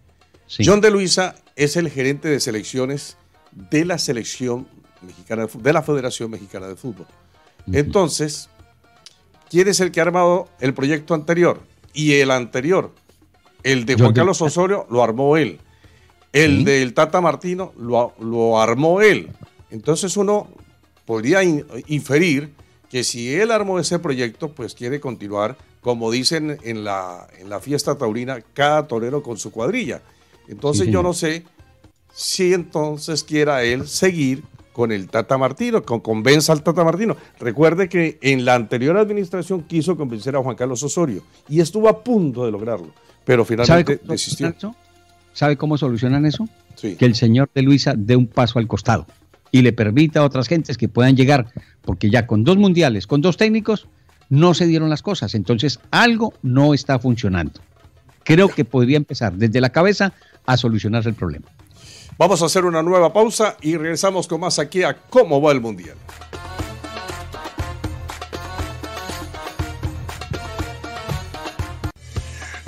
John 0.65 0.81
de 0.81 0.91
Luisa 0.91 1.35
es 1.57 1.77
el 1.77 1.91
gerente 1.91 2.29
de 2.29 2.41
selecciones 2.41 3.17
de 3.53 3.85
la 3.85 3.99
selección 3.99 4.67
mexicana 5.03 5.47
de, 5.47 5.73
la 5.73 5.83
Federación 5.83 6.31
Mexicana 6.31 6.69
de 6.69 6.77
Fútbol. 6.77 7.07
Entonces, 7.73 8.49
¿quién 9.53 9.69
es 9.69 9.81
el 9.81 9.93
que 9.93 10.01
ha 10.01 10.05
armado 10.05 10.49
el 10.61 10.73
proyecto 10.73 11.13
anterior? 11.13 11.61
Y 11.93 12.15
el 12.15 12.31
anterior, 12.31 12.91
el 13.63 13.85
de 13.85 13.97
Juan 13.97 14.15
Carlos 14.15 14.41
Osorio, 14.41 14.87
lo 14.91 15.05
armó 15.05 15.37
él. 15.37 15.61
El 16.33 16.65
del 16.65 16.95
Tata 16.95 17.21
Martino 17.21 17.75
lo, 17.77 18.15
lo, 18.19 18.59
armó 18.59 19.03
él. 19.03 19.29
Entonces 19.71 20.17
uno 20.17 20.49
podría 21.05 21.43
inferir 21.43 22.55
que 22.89 23.05
si 23.05 23.35
él 23.35 23.51
armó 23.51 23.79
ese 23.79 23.99
proyecto, 23.99 24.53
pues 24.53 24.75
quiere 24.75 25.01
continuar, 25.01 25.59
como 25.83 26.11
dicen 26.11 26.59
en 26.63 26.83
la, 26.83 27.29
en 27.39 27.51
la 27.51 27.61
fiesta 27.61 27.99
taurina, 27.99 28.41
cada 28.55 28.87
torero 28.87 29.23
con 29.23 29.37
su 29.37 29.53
cuadrilla. 29.53 30.01
Entonces 30.49 30.89
yo 30.89 31.03
no 31.03 31.13
sé 31.13 31.45
si 32.15 32.55
entonces 32.55 33.23
quiera 33.23 33.63
él 33.65 33.87
seguir 33.87 34.45
con 34.73 34.93
el 34.93 35.09
Tata 35.09 35.39
Martino, 35.39 35.83
con 35.83 36.01
convenza 36.01 36.53
al 36.53 36.63
Tata 36.63 36.85
Martino. 36.85 37.17
Recuerde 37.39 37.89
que 37.89 38.19
en 38.23 38.45
la 38.45 38.55
anterior 38.55 38.97
administración 38.97 39.63
quiso 39.63 39.97
convencer 39.97 40.37
a 40.37 40.43
Juan 40.43 40.57
Carlos 40.57 40.83
Osorio 40.83 41.23
y 41.49 41.61
estuvo 41.61 41.89
a 41.89 42.03
punto 42.03 42.45
de 42.45 42.53
lograrlo, 42.53 42.91
pero 43.25 43.45
finalmente 43.45 44.01
desistió. 44.03 44.55
¿Sabe 45.33 45.57
cómo 45.57 45.79
solucionan 45.79 46.27
eso? 46.27 46.49
Que 46.81 47.05
el 47.05 47.15
señor 47.15 47.51
de 47.55 47.63
Luisa 47.63 47.95
dé 47.97 48.17
un 48.17 48.27
paso 48.27 48.59
al 48.59 48.67
costado 48.67 49.07
y 49.51 49.63
le 49.63 49.73
permita 49.73 50.21
a 50.21 50.25
otras 50.25 50.49
gentes 50.49 50.77
que 50.77 50.89
puedan 50.89 51.17
llegar, 51.17 51.47
porque 51.83 52.11
ya 52.11 52.27
con 52.27 52.45
dos 52.45 52.57
mundiales, 52.57 53.07
con 53.07 53.21
dos 53.21 53.37
técnicos, 53.37 53.87
no 54.29 54.55
se 54.55 54.67
dieron 54.67 54.89
las 54.89 55.03
cosas. 55.03 55.35
Entonces 55.35 55.79
algo 55.91 56.33
no 56.43 56.75
está 56.75 56.99
funcionando. 56.99 57.61
Creo 58.25 58.49
que 58.49 58.65
podría 58.65 58.97
empezar 58.97 59.35
desde 59.35 59.61
la 59.61 59.71
cabeza 59.71 60.15
a 60.47 60.57
solucionarse 60.57 61.11
el 61.11 61.15
problema. 61.15 61.47
Vamos 62.19 62.43
a 62.43 62.47
hacer 62.47 62.67
una 62.67 62.83
nueva 62.83 63.13
pausa 63.13 63.57
y 63.63 63.77
regresamos 63.77 64.29
con 64.29 64.41
más 64.41 64.59
aquí 64.59 64.83
a 64.83 64.95
cómo 64.95 65.41
va 65.41 65.51
el 65.51 65.61
Mundial. 65.61 65.97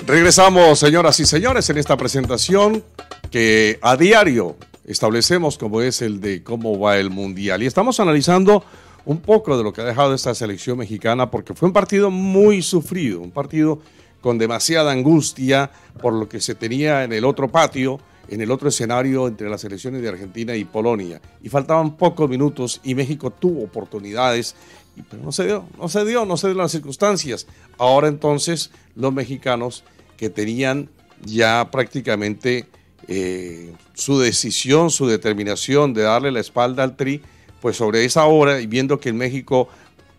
Regresamos, 0.06 0.78
señoras 0.78 1.20
y 1.20 1.26
señores, 1.26 1.68
en 1.68 1.78
esta 1.78 1.96
presentación 1.96 2.82
que 3.30 3.78
a 3.82 3.96
diario 3.96 4.56
establecemos 4.86 5.58
como 5.58 5.82
es 5.82 6.00
el 6.00 6.20
de 6.20 6.42
cómo 6.42 6.78
va 6.78 6.96
el 6.96 7.10
Mundial. 7.10 7.62
Y 7.62 7.66
estamos 7.66 8.00
analizando 8.00 8.64
un 9.04 9.20
poco 9.20 9.58
de 9.58 9.62
lo 9.62 9.74
que 9.74 9.82
ha 9.82 9.84
dejado 9.84 10.14
esta 10.14 10.34
selección 10.34 10.78
mexicana 10.78 11.30
porque 11.30 11.52
fue 11.52 11.68
un 11.68 11.74
partido 11.74 12.10
muy 12.10 12.62
sufrido, 12.62 13.20
un 13.20 13.30
partido 13.30 13.80
con 14.22 14.38
demasiada 14.38 14.90
angustia 14.90 15.70
por 16.00 16.14
lo 16.14 16.30
que 16.30 16.40
se 16.40 16.54
tenía 16.54 17.04
en 17.04 17.12
el 17.12 17.26
otro 17.26 17.48
patio, 17.48 18.00
en 18.28 18.40
el 18.40 18.50
otro 18.50 18.68
escenario 18.68 19.28
entre 19.28 19.48
las 19.48 19.64
elecciones 19.64 20.02
de 20.02 20.08
Argentina 20.08 20.54
y 20.56 20.64
Polonia. 20.64 21.20
Y 21.42 21.48
faltaban 21.48 21.96
pocos 21.96 22.28
minutos 22.28 22.80
y 22.82 22.94
México 22.94 23.30
tuvo 23.30 23.64
oportunidades, 23.64 24.54
pero 25.10 25.22
no 25.22 25.32
se 25.32 25.46
dio, 25.46 25.66
no 25.78 25.88
se 25.88 26.04
dio, 26.04 26.24
no 26.24 26.36
se 26.36 26.48
dio 26.48 26.56
las 26.56 26.72
circunstancias. 26.72 27.46
Ahora 27.78 28.08
entonces 28.08 28.70
los 28.94 29.12
mexicanos 29.12 29.84
que 30.16 30.30
tenían 30.30 30.88
ya 31.24 31.68
prácticamente 31.70 32.66
eh, 33.08 33.72
su 33.94 34.18
decisión, 34.18 34.90
su 34.90 35.06
determinación 35.06 35.94
de 35.94 36.02
darle 36.02 36.32
la 36.32 36.40
espalda 36.40 36.82
al 36.82 36.96
Tri, 36.96 37.20
pues 37.60 37.76
sobre 37.76 38.04
esa 38.04 38.24
hora 38.26 38.60
y 38.60 38.66
viendo 38.66 39.00
que 39.00 39.10
en 39.10 39.16
México 39.16 39.68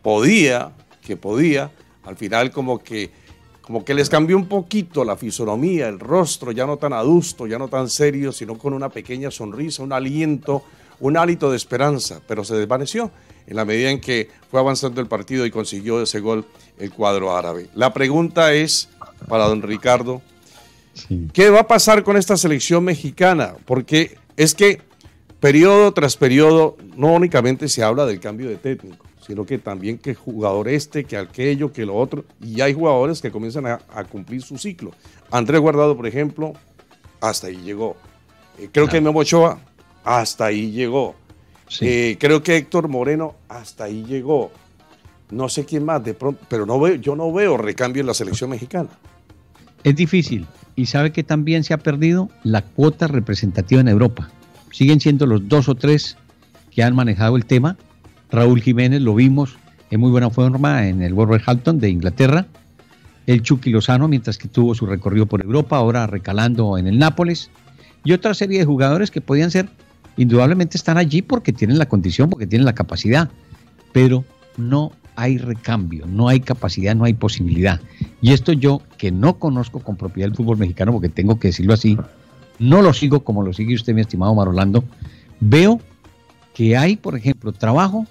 podía, 0.02 0.72
que 1.02 1.18
podía, 1.18 1.72
al 2.04 2.16
final 2.18 2.52
como 2.52 2.80
que 2.80 3.12
como 3.66 3.84
que 3.84 3.96
les 3.96 4.10
cambió 4.10 4.38
un 4.38 4.46
poquito 4.46 5.04
la 5.04 5.18
fisonomía, 5.18 5.88
el 5.88 6.00
rostro, 6.00 6.52
ya 6.52 6.68
no 6.68 6.78
tan 6.78 6.94
adusto, 6.94 7.48
ya 7.48 7.58
no 7.58 7.68
tan 7.68 7.90
serio, 7.90 8.32
sino 8.32 8.60
con 8.60 8.74
una 8.74 8.90
pequeña 8.90 9.32
sonrisa, 9.32 9.82
un 9.82 9.92
aliento, 9.92 10.64
un 11.00 11.18
hálito 11.18 11.50
de 11.50 11.58
esperanza, 11.58 12.22
pero 12.28 12.44
se 12.44 12.56
desvaneció 12.56 13.10
en 13.48 13.56
la 13.56 13.66
medida 13.66 13.90
en 13.90 14.00
que 14.00 14.30
fue 14.52 14.60
avanzando 14.60 15.02
el 15.02 15.08
partido 15.08 15.48
y 15.48 15.52
consiguió 15.52 16.00
ese 16.00 16.20
gol 16.20 16.46
el 16.78 16.92
cuadro 16.92 17.36
árabe. 17.36 17.68
La 17.74 17.92
pregunta 17.92 18.54
es 18.54 18.88
para 19.28 19.48
don 19.48 19.64
Ricardo, 19.64 20.22
¿qué 21.34 21.50
va 21.50 21.62
a 21.62 21.68
pasar 21.68 22.04
con 22.04 22.18
esta 22.18 22.38
selección 22.38 22.84
mexicana? 22.84 23.56
Porque 23.66 24.20
es 24.38 24.54
que 24.54 24.80
periodo 25.40 25.92
tras 25.92 26.18
periodo 26.18 26.78
no 26.96 27.14
únicamente 27.14 27.68
se 27.68 27.82
habla 27.82 28.06
del 28.06 28.20
cambio 28.20 28.48
de 28.48 28.58
técnico 28.58 29.06
sino 29.26 29.46
que 29.46 29.58
también 29.58 29.98
que 29.98 30.14
jugador 30.14 30.68
este, 30.68 31.04
que 31.04 31.18
aquello, 31.18 31.74
que 31.74 31.86
lo 31.86 31.96
otro, 31.96 32.26
y 32.42 32.62
hay 32.62 32.74
jugadores 32.74 33.22
que 33.22 33.32
comienzan 33.32 33.66
a, 33.66 33.80
cumplir 34.10 34.42
su 34.42 34.58
ciclo. 34.58 34.92
Andrés 35.32 35.60
Guardado, 35.62 35.96
por 35.96 36.06
ejemplo, 36.06 36.54
hasta 37.22 37.48
ahí 37.48 37.58
llegó. 37.58 37.96
Eh, 38.60 38.70
creo 38.72 38.88
que 38.88 39.02
Memo 39.02 39.20
Ochoa, 39.20 39.60
hasta 40.04 40.46
ahí 40.46 40.72
llegó. 40.72 41.16
Eh, 41.82 42.18
creo 42.20 42.44
que 42.44 42.58
Héctor 42.58 42.88
Moreno, 42.88 43.36
hasta 43.50 43.86
ahí 43.86 44.06
llegó. 44.06 44.52
No 45.32 45.50
sé 45.50 45.66
quién 45.66 45.84
más, 45.84 46.04
de 46.04 46.14
pronto, 46.14 46.46
pero 46.48 46.68
no 46.68 46.80
veo, 46.80 46.96
yo 46.96 47.16
no 47.16 47.34
veo 47.34 47.58
recambio 47.58 48.02
en 48.02 48.08
la 48.08 48.14
selección 48.14 48.52
mexicana. 48.52 48.90
Es 49.84 49.96
difícil. 49.96 50.46
Y 50.76 50.86
sabe 50.86 51.12
que 51.12 51.24
también 51.24 51.64
se 51.64 51.74
ha 51.74 51.78
perdido 51.78 52.30
la 52.44 52.62
cuota 52.62 53.08
representativa 53.08 53.82
en 53.82 53.88
Europa. 53.88 54.30
Siguen 54.72 55.00
siendo 55.00 55.26
los 55.26 55.48
dos 55.48 55.68
o 55.68 55.76
tres 55.76 56.18
que 56.70 56.84
han 56.84 56.94
manejado 56.96 57.38
el 57.38 57.46
tema 57.46 57.78
Raúl 58.32 58.62
Jiménez 58.62 59.02
lo 59.02 59.16
vimos 59.16 59.58
en 59.92 60.00
muy 60.00 60.12
buena 60.12 60.30
forma 60.30 60.88
en 60.88 61.02
el 61.02 61.14
Wolverhampton 61.14 61.80
de 61.80 61.90
Inglaterra. 61.90 62.48
El 63.28 63.42
Chucky 63.42 63.72
Lozano, 63.72 64.08
mientras 64.08 64.38
que 64.38 64.48
tuvo 64.48 64.76
su 64.76 64.86
recorrido 64.86 65.26
por 65.26 65.42
Europa, 65.42 65.78
ahora 65.78 66.08
recalando 66.08 66.78
en 66.78 66.88
el 66.88 67.00
Nápoles. 67.00 67.50
Y 68.04 68.14
otra 68.14 68.34
serie 68.34 68.60
de 68.60 68.66
jugadores 68.66 69.10
que 69.10 69.22
podían 69.22 69.50
ser, 69.50 69.68
indudablemente 70.18 70.78
están 70.78 70.98
allí 70.98 71.22
porque 71.22 71.52
tienen 71.52 71.80
la 71.80 71.88
condición, 71.88 72.30
porque 72.30 72.46
tienen 72.46 72.66
la 72.66 72.76
capacidad, 72.76 73.30
pero 73.94 74.24
no 74.58 74.92
hay 75.16 75.38
recambio, 75.38 76.06
no 76.06 76.28
hay 76.28 76.40
capacidad, 76.40 76.96
no 76.96 77.06
hay 77.06 77.14
posibilidad. 77.14 77.80
Y 78.22 78.34
esto 78.34 78.52
yo, 78.54 78.82
que 78.98 79.12
no 79.12 79.40
conozco 79.40 79.80
con 79.80 79.96
propiedad 79.96 80.30
el 80.30 80.36
fútbol 80.36 80.58
mexicano, 80.58 80.92
porque 80.92 81.10
tengo 81.10 81.40
que 81.40 81.48
decirlo 81.48 81.74
así, 81.74 81.98
no 82.60 82.82
lo 82.82 82.94
sigo 82.94 83.22
como 83.22 83.44
lo 83.44 83.54
sigue 83.54 83.76
usted, 83.76 83.94
mi 83.94 84.02
estimado 84.02 84.36
Marolando, 84.36 84.84
veo 85.40 85.80
que 86.56 86.76
hay, 86.78 86.96
por 86.96 87.16
ejemplo, 87.16 87.52
trabajo 87.52 88.08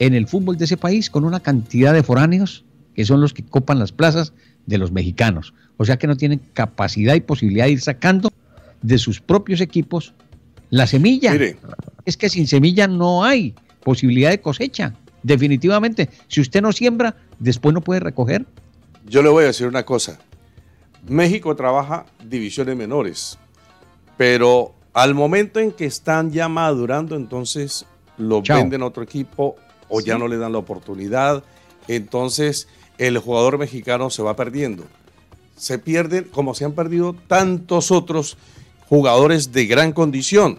en 0.00 0.12
el 0.12 0.26
fútbol 0.26 0.58
de 0.58 0.66
ese 0.66 0.76
país 0.76 1.08
con 1.08 1.24
una 1.24 1.40
cantidad 1.40 1.94
de 1.94 2.02
foráneos 2.02 2.64
que 2.94 3.04
son 3.04 3.20
los 3.20 3.32
que 3.32 3.44
copan 3.44 3.78
las 3.78 3.92
plazas 3.92 4.32
de 4.66 4.76
los 4.76 4.90
mexicanos. 4.90 5.54
O 5.76 5.84
sea 5.84 5.96
que 5.96 6.08
no 6.08 6.16
tienen 6.16 6.40
capacidad 6.52 7.14
y 7.14 7.20
posibilidad 7.20 7.66
de 7.66 7.70
ir 7.70 7.80
sacando 7.80 8.30
de 8.82 8.98
sus 8.98 9.20
propios 9.20 9.60
equipos 9.60 10.12
la 10.70 10.88
semilla. 10.88 11.32
Es 12.04 12.16
que 12.16 12.28
sin 12.28 12.48
semilla 12.48 12.88
no 12.88 13.24
hay 13.24 13.54
posibilidad 13.84 14.30
de 14.30 14.40
cosecha. 14.40 14.94
Definitivamente, 15.22 16.10
si 16.26 16.40
usted 16.40 16.60
no 16.60 16.72
siembra, 16.72 17.16
después 17.38 17.72
no 17.72 17.80
puede 17.80 18.00
recoger. 18.00 18.44
Yo 19.06 19.22
le 19.22 19.28
voy 19.28 19.44
a 19.44 19.46
decir 19.48 19.68
una 19.68 19.84
cosa. 19.84 20.18
México 21.08 21.54
trabaja 21.54 22.06
divisiones 22.28 22.76
menores, 22.76 23.38
pero 24.16 24.74
al 24.98 25.14
momento 25.14 25.60
en 25.60 25.70
que 25.70 25.84
están 25.84 26.32
ya 26.32 26.48
madurando, 26.48 27.14
entonces 27.14 27.86
lo 28.16 28.42
venden 28.42 28.82
a 28.82 28.86
otro 28.86 29.04
equipo 29.04 29.54
o 29.88 30.00
ya 30.00 30.18
no 30.18 30.26
le 30.26 30.36
dan 30.38 30.50
la 30.50 30.58
oportunidad. 30.58 31.44
Entonces 31.86 32.66
el 32.98 33.18
jugador 33.18 33.58
mexicano 33.58 34.10
se 34.10 34.22
va 34.22 34.34
perdiendo. 34.34 34.84
Se 35.56 35.78
pierden 35.78 36.24
como 36.24 36.52
se 36.52 36.64
han 36.64 36.72
perdido 36.72 37.14
tantos 37.28 37.92
otros 37.92 38.36
jugadores 38.88 39.52
de 39.52 39.66
gran 39.66 39.92
condición 39.92 40.58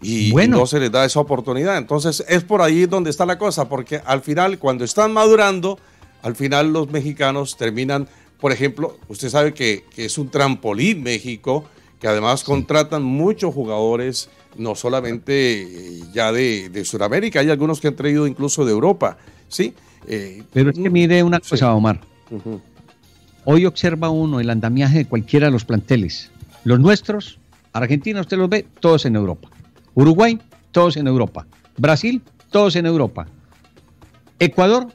y 0.00 0.32
no 0.48 0.64
se 0.66 0.80
les 0.80 0.90
da 0.90 1.04
esa 1.04 1.20
oportunidad. 1.20 1.76
Entonces 1.76 2.24
es 2.26 2.44
por 2.44 2.62
ahí 2.62 2.86
donde 2.86 3.10
está 3.10 3.26
la 3.26 3.36
cosa, 3.36 3.68
porque 3.68 4.00
al 4.06 4.22
final, 4.22 4.58
cuando 4.58 4.82
están 4.82 5.12
madurando, 5.12 5.78
al 6.22 6.36
final 6.36 6.72
los 6.72 6.90
mexicanos 6.90 7.58
terminan, 7.58 8.08
por 8.40 8.50
ejemplo, 8.50 8.96
usted 9.08 9.28
sabe 9.28 9.52
que, 9.52 9.84
es 9.94 10.16
un 10.16 10.30
trampolín 10.30 11.02
México, 11.02 11.66
que 12.00 12.08
además 12.08 12.44
contratan 12.44 13.02
muchos 13.02 13.54
jugadores, 13.54 14.30
no 14.56 14.74
solamente 14.74 15.62
eh, 15.62 16.00
ya 16.12 16.32
de, 16.32 16.68
de, 16.68 16.84
Sudamérica, 16.84 17.40
hay 17.40 17.50
algunos 17.50 17.80
que 17.80 17.88
han 17.88 17.96
traído 17.96 18.26
incluso 18.26 18.64
de 18.64 18.72
Europa, 18.72 19.18
¿sí? 19.48 19.74
Eh, 20.06 20.42
Pero 20.52 20.70
es 20.70 20.78
que 20.78 20.90
mire 20.90 21.22
una 21.22 21.40
cosa, 21.40 21.74
Omar. 21.74 22.00
Hoy 23.44 23.66
observa 23.66 24.10
uno 24.10 24.40
el 24.40 24.50
andamiaje 24.50 24.98
de 24.98 25.04
cualquiera 25.06 25.46
de 25.46 25.52
los 25.52 25.64
planteles. 25.64 26.30
Los 26.64 26.78
nuestros, 26.78 27.38
Argentina, 27.72 28.20
usted 28.20 28.36
los 28.36 28.48
ve, 28.48 28.66
todos 28.80 29.06
en 29.06 29.16
Europa. 29.16 29.48
Uruguay, 29.94 30.38
todos 30.70 30.96
en 30.96 31.06
Europa. 31.06 31.46
Brasil, 31.76 32.22
todos 32.50 32.76
en 32.76 32.86
Europa. 32.86 33.26
Ecuador, 34.38 34.88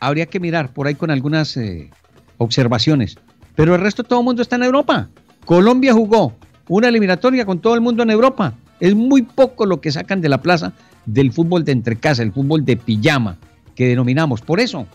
habría 0.00 0.26
que 0.26 0.38
mirar 0.40 0.72
por 0.72 0.86
ahí 0.86 0.94
con 0.94 1.10
algunas 1.10 1.56
eh, 1.56 1.90
observaciones. 2.36 3.16
Pero 3.56 3.74
el 3.74 3.80
resto 3.80 4.04
todo 4.04 4.20
el 4.20 4.24
mundo 4.24 4.42
está 4.42 4.56
en 4.56 4.62
Europa. 4.62 5.08
Colombia 5.48 5.94
jugó 5.94 6.34
una 6.68 6.88
eliminatoria 6.88 7.46
con 7.46 7.58
todo 7.58 7.74
el 7.74 7.80
mundo 7.80 8.02
en 8.02 8.10
Europa. 8.10 8.52
Es 8.80 8.94
muy 8.94 9.22
poco 9.22 9.64
lo 9.64 9.80
que 9.80 9.90
sacan 9.90 10.20
de 10.20 10.28
la 10.28 10.42
plaza 10.42 10.74
del 11.06 11.32
fútbol 11.32 11.64
de 11.64 11.72
entrecasa, 11.72 12.22
el 12.22 12.32
fútbol 12.32 12.66
de 12.66 12.76
pijama, 12.76 13.38
que 13.74 13.86
denominamos. 13.86 14.42
Por 14.42 14.60
eso, 14.60 14.86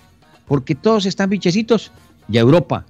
porque 0.47 0.75
todos 0.75 1.07
están 1.07 1.31
bichecitos 1.31 1.91
y 2.29 2.37
a 2.37 2.41
Europa 2.41 2.85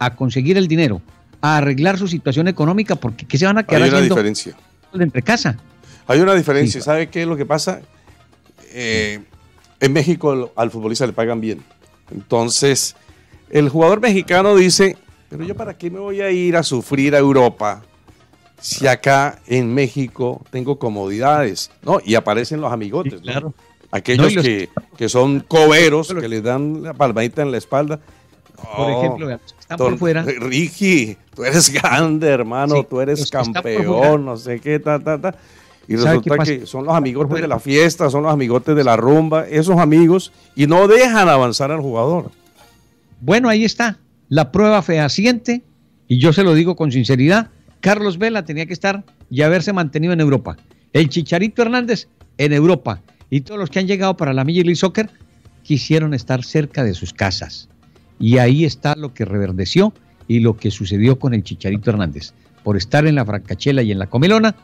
a 0.00 0.16
conseguir 0.16 0.58
el 0.58 0.66
dinero, 0.66 1.02
a 1.40 1.58
arreglar 1.58 1.98
su 1.98 2.08
situación 2.08 2.48
económica, 2.48 2.96
porque 2.96 3.26
¿qué 3.26 3.38
se 3.38 3.46
van 3.46 3.58
a 3.58 3.62
quedar 3.62 3.82
Hay 3.82 3.90
una 3.90 4.00
diferencia. 4.00 4.56
de 4.92 5.04
entrecasa? 5.04 5.56
Hay 6.08 6.18
una 6.18 6.34
diferencia. 6.34 6.80
¿Sabe 6.80 7.10
qué 7.10 7.22
es 7.22 7.28
lo 7.28 7.36
que 7.36 7.46
pasa? 7.46 7.80
Eh, 8.72 9.20
en 9.78 9.92
México 9.92 10.50
al 10.56 10.68
futbolista 10.72 11.06
le 11.06 11.12
pagan 11.12 11.40
bien. 11.40 11.62
Entonces, 12.10 12.96
el 13.50 13.68
jugador 13.68 14.00
mexicano 14.00 14.56
dice, 14.56 14.96
pero 15.36 15.48
yo 15.48 15.56
para 15.56 15.76
qué 15.76 15.90
me 15.90 15.98
voy 15.98 16.20
a 16.20 16.30
ir 16.30 16.56
a 16.56 16.62
sufrir 16.62 17.12
a 17.16 17.18
Europa 17.18 17.82
si 18.60 18.86
acá 18.86 19.40
en 19.48 19.74
México 19.74 20.40
tengo 20.50 20.78
comodidades, 20.78 21.72
¿no? 21.82 21.98
Y 22.04 22.14
aparecen 22.14 22.60
los 22.60 22.72
amigotes, 22.72 23.20
claro. 23.20 23.52
Aquellos 23.90 24.32
que, 24.32 24.68
que, 24.96 25.08
son 25.08 25.40
coberos, 25.40 26.14
que 26.14 26.28
le 26.28 26.40
dan 26.40 26.84
la 26.84 26.94
palmadita 26.94 27.42
en 27.42 27.50
la 27.50 27.58
espalda. 27.58 27.98
Por 28.76 28.90
ejemplo, 28.90 29.28
están 29.58 29.76
por 29.76 29.98
fuera. 29.98 30.22
Ricky, 30.22 31.16
tú 31.34 31.42
eres 31.42 31.68
grande, 31.72 32.28
hermano, 32.28 32.84
tú 32.84 33.00
eres 33.00 33.28
campeón, 33.28 34.24
no 34.24 34.36
sé 34.36 34.60
qué, 34.60 34.78
ta, 34.78 35.00
ta, 35.00 35.20
ta. 35.20 35.34
Y 35.88 35.96
resulta 35.96 36.38
que 36.38 36.64
son 36.64 36.84
los 36.84 36.94
amigotes 36.94 37.40
de 37.40 37.48
la 37.48 37.58
fiesta, 37.58 38.08
son 38.08 38.22
los 38.22 38.32
amigotes 38.32 38.76
de 38.76 38.84
la 38.84 38.96
rumba, 38.96 39.48
esos 39.48 39.78
amigos, 39.78 40.32
y 40.54 40.68
no 40.68 40.86
dejan 40.86 41.28
avanzar 41.28 41.72
al 41.72 41.80
jugador. 41.80 42.30
Bueno, 43.20 43.48
ahí 43.48 43.64
está, 43.64 43.98
la 44.34 44.50
prueba 44.50 44.82
fehaciente, 44.82 45.62
y 46.08 46.18
yo 46.18 46.32
se 46.32 46.42
lo 46.42 46.54
digo 46.54 46.74
con 46.74 46.90
sinceridad, 46.90 47.52
Carlos 47.78 48.18
Vela 48.18 48.44
tenía 48.44 48.66
que 48.66 48.72
estar 48.72 49.04
y 49.30 49.42
haberse 49.42 49.72
mantenido 49.72 50.12
en 50.12 50.18
Europa. 50.18 50.56
El 50.92 51.08
Chicharito 51.08 51.62
Hernández 51.62 52.08
en 52.38 52.52
Europa. 52.52 53.00
Y 53.30 53.42
todos 53.42 53.60
los 53.60 53.70
que 53.70 53.78
han 53.78 53.86
llegado 53.86 54.16
para 54.16 54.32
la 54.32 54.42
Major 54.42 54.64
League 54.64 54.74
Soccer 54.74 55.08
quisieron 55.62 56.14
estar 56.14 56.42
cerca 56.42 56.82
de 56.82 56.94
sus 56.94 57.12
casas. 57.12 57.68
Y 58.18 58.38
ahí 58.38 58.64
está 58.64 58.96
lo 58.96 59.14
que 59.14 59.24
reverdeció 59.24 59.94
y 60.26 60.40
lo 60.40 60.56
que 60.56 60.72
sucedió 60.72 61.16
con 61.16 61.32
el 61.32 61.44
Chicharito 61.44 61.90
Hernández. 61.90 62.32
Por 62.64 62.76
estar 62.76 63.06
en 63.06 63.14
la 63.14 63.24
Francachela 63.24 63.82
y 63.82 63.92
en 63.92 64.00
la 64.00 64.08
Comelona, 64.08 64.56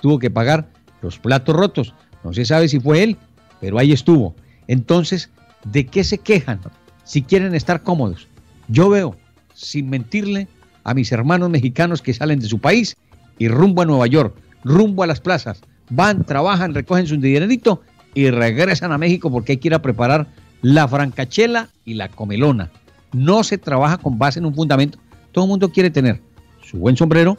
tuvo 0.00 0.20
que 0.20 0.30
pagar 0.30 0.68
los 1.02 1.18
platos 1.18 1.56
rotos. 1.56 1.94
No 2.22 2.32
se 2.32 2.44
sabe 2.44 2.68
si 2.68 2.78
fue 2.78 3.02
él, 3.02 3.16
pero 3.60 3.80
ahí 3.80 3.90
estuvo. 3.90 4.36
Entonces, 4.68 5.30
¿de 5.64 5.84
qué 5.86 6.04
se 6.04 6.18
quejan 6.18 6.60
si 7.02 7.22
quieren 7.22 7.56
estar 7.56 7.82
cómodos? 7.82 8.28
Yo 8.68 8.88
veo, 8.88 9.16
sin 9.54 9.90
mentirle, 9.90 10.48
a 10.84 10.94
mis 10.94 11.10
hermanos 11.10 11.50
mexicanos 11.50 12.00
que 12.00 12.14
salen 12.14 12.38
de 12.38 12.46
su 12.46 12.60
país 12.60 12.96
y 13.38 13.48
rumbo 13.48 13.82
a 13.82 13.86
Nueva 13.86 14.06
York, 14.06 14.36
rumbo 14.62 15.02
a 15.02 15.06
las 15.06 15.20
plazas, 15.20 15.60
van, 15.90 16.24
trabajan, 16.24 16.74
recogen 16.74 17.06
su 17.06 17.16
dinerito 17.16 17.82
y 18.14 18.30
regresan 18.30 18.92
a 18.92 18.98
México 18.98 19.30
porque 19.30 19.52
hay 19.52 19.58
que 19.58 19.68
ir 19.68 19.74
a 19.74 19.82
preparar 19.82 20.28
la 20.62 20.86
francachela 20.86 21.70
y 21.84 21.94
la 21.94 22.08
comelona. 22.08 22.70
No 23.12 23.44
se 23.44 23.58
trabaja 23.58 23.98
con 23.98 24.18
base 24.18 24.38
en 24.38 24.46
un 24.46 24.54
fundamento. 24.54 24.98
Todo 25.32 25.44
el 25.44 25.50
mundo 25.50 25.70
quiere 25.70 25.90
tener 25.90 26.20
su 26.62 26.78
buen 26.78 26.96
sombrero, 26.96 27.36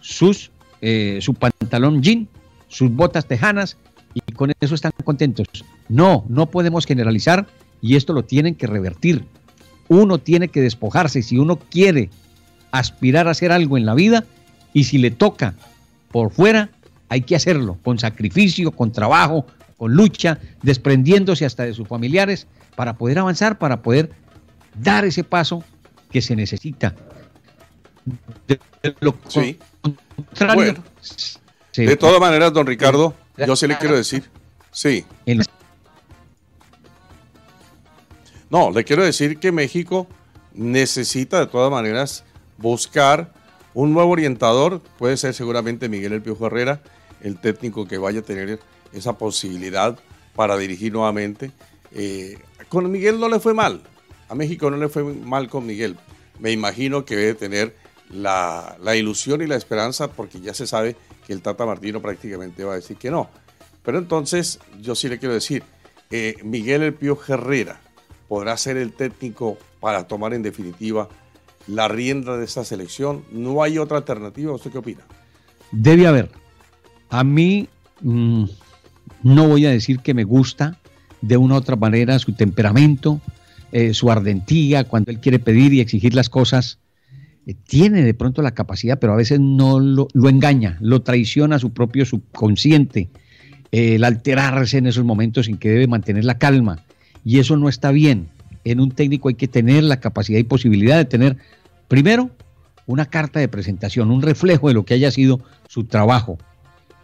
sus 0.00 0.50
eh, 0.86 1.20
su 1.22 1.32
pantalón 1.32 2.02
jean, 2.02 2.28
sus 2.68 2.90
botas 2.90 3.26
tejanas 3.26 3.78
y 4.12 4.20
con 4.32 4.52
eso 4.60 4.74
están 4.74 4.92
contentos. 5.02 5.46
No, 5.88 6.26
no 6.28 6.50
podemos 6.50 6.84
generalizar 6.84 7.46
y 7.80 7.96
esto 7.96 8.12
lo 8.12 8.24
tienen 8.24 8.54
que 8.54 8.66
revertir. 8.66 9.24
Uno 9.88 10.18
tiene 10.18 10.48
que 10.48 10.60
despojarse 10.60 11.22
si 11.22 11.38
uno 11.38 11.56
quiere 11.56 12.10
aspirar 12.70 13.28
a 13.28 13.32
hacer 13.32 13.52
algo 13.52 13.76
en 13.76 13.86
la 13.86 13.94
vida 13.94 14.24
y 14.72 14.84
si 14.84 14.98
le 14.98 15.10
toca 15.10 15.54
por 16.10 16.30
fuera, 16.30 16.70
hay 17.08 17.22
que 17.22 17.36
hacerlo 17.36 17.78
con 17.82 17.98
sacrificio, 17.98 18.72
con 18.72 18.92
trabajo, 18.92 19.46
con 19.76 19.94
lucha, 19.94 20.38
desprendiéndose 20.62 21.44
hasta 21.44 21.64
de 21.64 21.74
sus 21.74 21.86
familiares 21.86 22.46
para 22.76 22.96
poder 22.96 23.18
avanzar, 23.18 23.58
para 23.58 23.82
poder 23.82 24.10
dar 24.74 25.04
ese 25.04 25.24
paso 25.24 25.62
que 26.10 26.22
se 26.22 26.36
necesita. 26.36 26.94
sí. 31.72 31.84
De 31.84 31.96
todas 31.96 32.20
maneras, 32.20 32.52
don 32.52 32.66
Ricardo, 32.66 33.14
yo 33.36 33.56
sí 33.56 33.66
le 33.66 33.76
quiero 33.78 33.96
decir, 33.96 34.24
sí. 34.70 35.04
No, 38.50 38.70
le 38.70 38.84
quiero 38.84 39.04
decir 39.04 39.38
que 39.38 39.52
México 39.52 40.06
necesita 40.54 41.40
de 41.40 41.46
todas 41.46 41.70
maneras 41.70 42.24
buscar 42.58 43.32
un 43.74 43.92
nuevo 43.92 44.12
orientador, 44.12 44.80
puede 44.98 45.16
ser 45.16 45.34
seguramente 45.34 45.88
Miguel 45.88 46.12
El 46.12 46.22
Piojo 46.22 46.46
Herrera, 46.46 46.80
el 47.22 47.38
técnico 47.40 47.86
que 47.86 47.98
vaya 47.98 48.20
a 48.20 48.22
tener 48.22 48.60
esa 48.92 49.18
posibilidad 49.18 49.98
para 50.36 50.56
dirigir 50.56 50.92
nuevamente. 50.92 51.50
Eh, 51.92 52.38
con 52.68 52.90
Miguel 52.90 53.18
no 53.18 53.28
le 53.28 53.40
fue 53.40 53.54
mal, 53.54 53.82
a 54.28 54.34
México 54.34 54.70
no 54.70 54.76
le 54.76 54.88
fue 54.88 55.02
mal 55.02 55.48
con 55.48 55.66
Miguel. 55.66 55.96
Me 56.38 56.52
imagino 56.52 57.04
que 57.04 57.16
debe 57.16 57.34
tener 57.34 57.74
la, 58.10 58.76
ilusión 58.96 59.42
y 59.42 59.46
la 59.46 59.56
esperanza 59.56 60.10
porque 60.10 60.40
ya 60.40 60.54
se 60.54 60.66
sabe 60.66 60.96
que 61.26 61.32
el 61.32 61.42
Tata 61.42 61.66
Martino 61.66 62.00
prácticamente 62.00 62.64
va 62.64 62.74
a 62.74 62.76
decir 62.76 62.96
que 62.96 63.10
no. 63.10 63.28
Pero 63.82 63.98
entonces 63.98 64.60
yo 64.80 64.94
sí 64.94 65.08
le 65.08 65.18
quiero 65.18 65.34
decir, 65.34 65.62
eh, 66.10 66.36
Miguel 66.42 66.82
El 66.82 66.94
Pío 66.94 67.18
Herrera 67.26 67.80
podrá 68.28 68.56
ser 68.56 68.76
el 68.76 68.92
técnico 68.92 69.58
para 69.80 70.06
tomar 70.06 70.34
en 70.34 70.42
definitiva 70.42 71.08
la 71.66 71.88
rienda 71.88 72.36
de 72.36 72.44
esta 72.44 72.64
selección. 72.64 73.24
¿No 73.32 73.62
hay 73.62 73.78
otra 73.78 73.98
alternativa? 73.98 74.52
¿Usted 74.52 74.70
qué 74.70 74.78
opina? 74.78 75.00
Debe 75.72 76.06
haber. 76.06 76.30
A 77.10 77.24
mí 77.24 77.68
mm, 78.00 78.44
no 79.22 79.48
voy 79.48 79.66
a 79.66 79.70
decir 79.70 80.00
que 80.00 80.14
me 80.14 80.24
gusta 80.24 80.78
de 81.20 81.36
una 81.36 81.54
u 81.54 81.58
otra 81.58 81.76
manera 81.76 82.18
su 82.18 82.34
temperamento, 82.34 83.20
eh, 83.72 83.94
su 83.94 84.10
ardentía, 84.10 84.84
cuando 84.84 85.10
él 85.10 85.20
quiere 85.20 85.38
pedir 85.38 85.72
y 85.72 85.80
exigir 85.80 86.14
las 86.14 86.28
cosas 86.28 86.78
eh, 87.46 87.54
tiene 87.66 88.02
de 88.02 88.14
pronto 88.14 88.42
la 88.42 88.52
capacidad, 88.52 88.98
pero 88.98 89.14
a 89.14 89.16
veces 89.16 89.40
no 89.40 89.80
lo, 89.80 90.08
engaña, 90.28 90.76
lo 90.80 91.02
traiciona 91.02 91.56
a 91.56 91.58
su 91.58 91.72
propio 91.72 92.04
subconsciente, 92.04 93.08
el 93.70 94.04
alterarse 94.04 94.78
en 94.78 94.86
esos 94.86 95.04
momentos 95.04 95.48
en 95.48 95.56
que 95.56 95.70
debe 95.70 95.86
mantener 95.86 96.24
la 96.24 96.38
calma 96.38 96.84
Y 97.24 97.38
eso 97.38 97.56
no 97.56 97.68
está 97.68 97.90
bien. 97.90 98.28
En 98.64 98.80
un 98.80 98.90
técnico 98.90 99.28
hay 99.28 99.34
que 99.34 99.48
tener 99.48 99.84
la 99.84 100.00
capacidad 100.00 100.38
y 100.38 100.44
posibilidad 100.44 100.96
de 100.96 101.04
tener, 101.04 101.36
primero, 101.88 102.30
una 102.86 103.06
carta 103.06 103.40
de 103.40 103.48
presentación, 103.48 104.10
un 104.10 104.22
reflejo 104.22 104.68
de 104.68 104.74
lo 104.74 104.84
que 104.84 104.94
haya 104.94 105.10
sido 105.10 105.40
su 105.68 105.84
trabajo. 105.84 106.38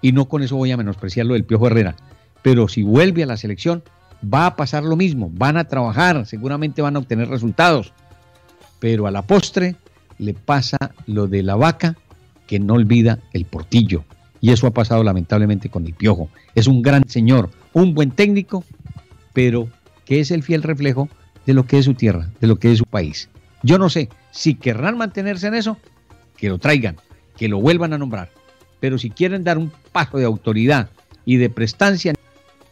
Y 0.03 0.13
no 0.13 0.27
con 0.27 0.43
eso 0.43 0.57
voy 0.57 0.71
a 0.71 0.77
menospreciar 0.77 1.27
lo 1.27 1.35
del 1.35 1.45
Piojo 1.45 1.67
Herrera. 1.67 1.97
Pero 2.43 2.69
si 2.69 2.83
vuelve 2.83 3.23
a 3.23 3.27
la 3.27 3.37
selección, 3.37 3.83
va 4.23 4.47
a 4.47 4.57
pasar 4.57 4.83
lo 4.83 4.97
mismo. 4.97 5.31
Van 5.35 5.57
a 5.57 5.65
trabajar, 5.65 6.27
seguramente 6.27 6.83
van 6.83 6.97
a 6.97 7.01
obtener 7.01 7.29
resultados. 7.29 7.93
Pero 8.79 9.07
a 9.07 9.11
la 9.11 9.23
postre 9.23 9.77
le 10.19 10.35
pasa 10.35 10.79
lo 11.07 11.27
de 11.27 11.43
la 11.43 11.57
vaca 11.57 11.97
que 12.47 12.59
no 12.59 12.75
olvida 12.75 13.19
el 13.33 13.45
portillo. 13.45 14.05
Y 14.41 14.53
eso 14.53 14.67
ha 14.67 14.71
pasado 14.73 15.05
lamentablemente 15.05 15.69
con 15.69 15.87
el 15.87 15.93
Piojo. 15.93 16.31
Es 16.55 16.67
un 16.67 16.83
gran 16.83 17.09
señor, 17.09 17.51
un 17.75 17.95
buen 17.95 18.11
técnico, 18.11 18.65
pero 19.35 19.69
que 20.11 20.19
es 20.19 20.33
el 20.33 20.43
fiel 20.43 20.65
reflejo 20.65 21.09
de 21.47 21.55
lo 21.55 21.67
que 21.67 21.79
es 21.79 21.85
su 21.85 21.95
tierra, 21.95 22.29
de 22.41 22.49
lo 22.49 22.57
que 22.57 22.73
es 22.73 22.79
su 22.79 22.85
país. 22.85 23.29
Yo 23.63 23.79
no 23.79 23.89
sé 23.89 24.09
si 24.33 24.57
querrán 24.57 24.99
mantenerse 24.99 25.47
en 25.47 25.55
eso, 25.55 25.77
que 26.37 26.49
lo 26.49 26.59
traigan, 26.59 26.97
que 27.37 27.47
lo 27.47 27.61
vuelvan 27.61 27.93
a 27.93 27.99
nombrar. 27.99 28.29
Pero 28.81 28.99
si 28.99 29.11
quieren 29.11 29.45
dar 29.45 29.57
un 29.57 29.71
paso 29.93 30.19
de 30.19 30.25
autoridad 30.25 30.91
y 31.25 31.37
de 31.37 31.49
prestancia 31.49 32.11
a 32.11 32.17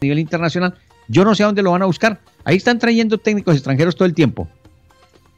nivel 0.01 0.19
internacional, 0.19 0.75
yo 1.07 1.23
no 1.23 1.33
sé 1.33 1.43
a 1.43 1.45
dónde 1.45 1.61
lo 1.61 1.71
van 1.71 1.81
a 1.81 1.85
buscar. 1.85 2.19
Ahí 2.43 2.57
están 2.57 2.77
trayendo 2.77 3.17
técnicos 3.17 3.55
extranjeros 3.55 3.95
todo 3.95 4.05
el 4.05 4.13
tiempo. 4.13 4.49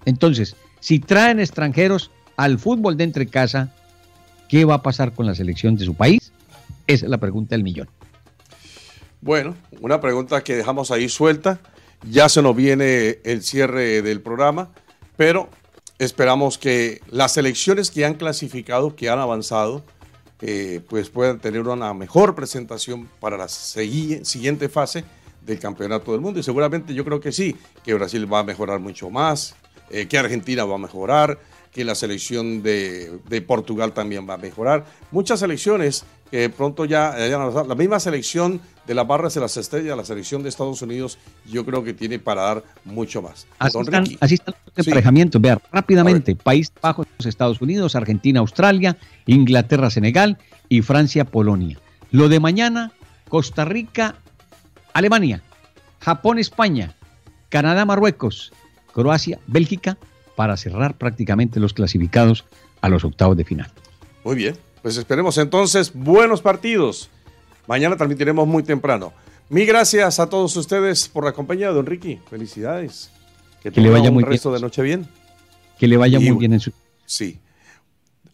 Entonces, 0.06 0.56
si 0.80 0.98
traen 0.98 1.40
extranjeros 1.40 2.10
al 2.36 2.58
fútbol 2.58 2.98
de 2.98 3.04
entre 3.04 3.28
casa, 3.28 3.76
¿qué 4.50 4.66
va 4.66 4.74
a 4.74 4.82
pasar 4.82 5.14
con 5.14 5.28
la 5.28 5.36
selección 5.36 5.76
de 5.76 5.86
su 5.86 5.94
país? 5.94 6.32
Esa 6.88 7.06
es 7.06 7.12
la 7.12 7.20
pregunta 7.20 7.54
del 7.54 7.64
millón. 7.64 7.88
Bueno, 9.22 9.56
una 9.82 10.02
pregunta 10.02 10.44
que 10.44 10.56
dejamos 10.56 10.90
ahí 10.90 11.08
suelta. 11.08 11.60
Ya 12.10 12.30
se 12.30 12.42
nos 12.42 12.56
viene 12.56 13.20
el 13.24 13.44
cierre 13.44 14.02
del 14.02 14.22
programa, 14.22 14.72
pero 15.18 15.50
esperamos 16.00 16.58
que 16.58 17.02
las 17.10 17.34
selecciones 17.34 17.92
que 17.92 18.06
han 18.06 18.16
clasificado, 18.16 18.96
que 18.96 19.10
han 19.10 19.20
avanzado, 19.20 19.84
eh, 20.42 20.82
pues 20.90 21.10
puedan 21.10 21.40
tener 21.40 21.62
una 21.68 21.94
mejor 21.94 22.34
presentación 22.34 23.08
para 23.20 23.38
la 23.38 23.48
siguiente 23.48 24.70
fase 24.70 25.04
del 25.46 25.60
Campeonato 25.60 26.12
del 26.12 26.22
Mundo. 26.22 26.40
Y 26.40 26.44
seguramente 26.44 26.96
yo 26.96 27.06
creo 27.06 27.20
que 27.20 27.32
sí, 27.32 27.56
que 27.84 27.94
Brasil 27.94 28.32
va 28.32 28.40
a 28.40 28.44
mejorar 28.44 28.80
mucho 28.80 29.12
más, 29.12 29.56
eh, 29.92 30.08
que 30.08 30.18
Argentina 30.18 30.66
va 30.66 30.76
a 30.76 30.80
mejorar, 30.80 31.40
que 31.72 31.86
la 31.86 31.94
selección 31.94 32.64
de, 32.64 33.44
Portugal 33.46 33.94
también 33.94 34.28
va 34.28 34.34
a 34.34 34.38
mejorar. 34.38 34.86
Muchas 35.12 35.40
selecciones 35.40 36.04
que 36.32 36.50
pronto 36.50 36.86
ya, 36.86 37.14
la 37.18 37.76
misma 37.76 38.00
selección 38.00 38.62
de 38.88 38.96
las 38.96 39.06
barras 39.06 39.34
de 39.34 39.42
las 39.42 39.58
estrellas, 39.58 39.98
la 39.98 40.06
selección 40.06 40.42
de 40.42 40.50
Estados 40.50 40.82
Unidos, 40.82 41.18
yo 41.46 41.66
creo 41.66 41.84
que 41.84 41.94
tiene 41.94 42.20
para 42.20 42.42
dar 42.44 42.64
mucho 42.86 43.22
más. 43.22 43.46
Así 43.60 43.78
están, 43.78 44.06
así 44.22 44.34
están, 44.36 44.56
los 44.74 44.88
emparejamientos. 44.88 45.42
Vean, 45.42 45.60
rápidamente, 45.72 46.36
País 46.36 46.72
Bajo, 46.82 47.06
Estados 47.20 47.62
Unidos, 47.62 47.96
Argentina, 47.96 48.40
Australia, 48.40 48.98
Inglaterra, 49.26 49.90
Senegal 49.90 50.38
y 50.70 50.82
Francia, 50.82 51.26
Polonia. 51.26 51.78
Lo 52.12 52.30
de 52.30 52.40
mañana, 52.40 52.94
Costa 53.28 53.66
Rica, 53.66 54.16
Alemania, 54.94 55.44
Japón, 56.00 56.40
España, 56.40 56.96
Canadá, 57.50 57.86
Marruecos, 57.86 58.54
Croacia, 58.94 59.40
Bélgica, 59.48 59.98
para 60.36 60.56
cerrar 60.56 60.98
prácticamente 60.98 61.60
los 61.60 61.74
clasificados 61.74 62.46
a 62.80 62.88
los 62.88 63.04
octavos 63.04 63.36
de 63.36 63.44
final. 63.44 63.70
Muy 64.24 64.36
bien, 64.36 64.56
pues 64.82 64.98
esperemos 64.98 65.38
entonces 65.38 65.92
buenos 65.94 66.42
partidos. 66.42 67.10
Mañana 67.68 67.96
transmitiremos 67.96 68.48
muy 68.48 68.64
temprano. 68.64 69.14
Mil 69.50 69.66
gracias 69.66 70.20
a 70.20 70.30
todos 70.30 70.56
ustedes 70.56 71.08
por 71.08 71.26
la 71.26 71.34
compañía, 71.34 71.70
don 71.70 71.86
Ricky. 71.86 72.20
Felicidades. 72.30 73.12
Que, 73.62 73.70
le 73.70 73.90
vaya 73.90 74.10
un 74.10 74.16
muy 74.16 74.24
resto 74.24 74.52
de 74.52 74.60
noche 74.60 74.82
bien. 74.82 75.08
Que 75.78 75.88
le 75.88 75.98
vaya 75.98 76.20
muy 76.20 76.32
bien 76.32 76.54
en 76.54 76.60
su. 76.60 76.72
Sí. 77.06 77.40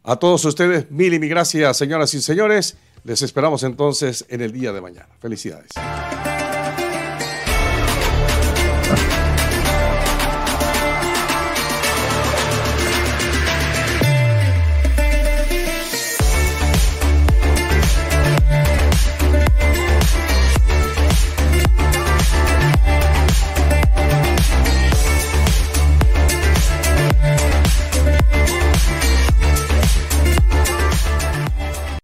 A 0.04 0.16
todos 0.16 0.45
ustedes, 0.45 0.89
mil 0.89 1.14
y 1.14 1.20
mil 1.20 1.30
gracias, 1.30 1.76
señoras 1.76 2.14
y 2.14 2.22
señores. 2.22 2.78
Les 3.04 3.22
esperamos 3.22 3.64
entonces 3.64 4.26
en 4.30 4.41
el 4.41 4.52
día 4.52 4.72
de 4.72 4.82
mañana. 4.82 5.10
Felicidades. 5.20 5.72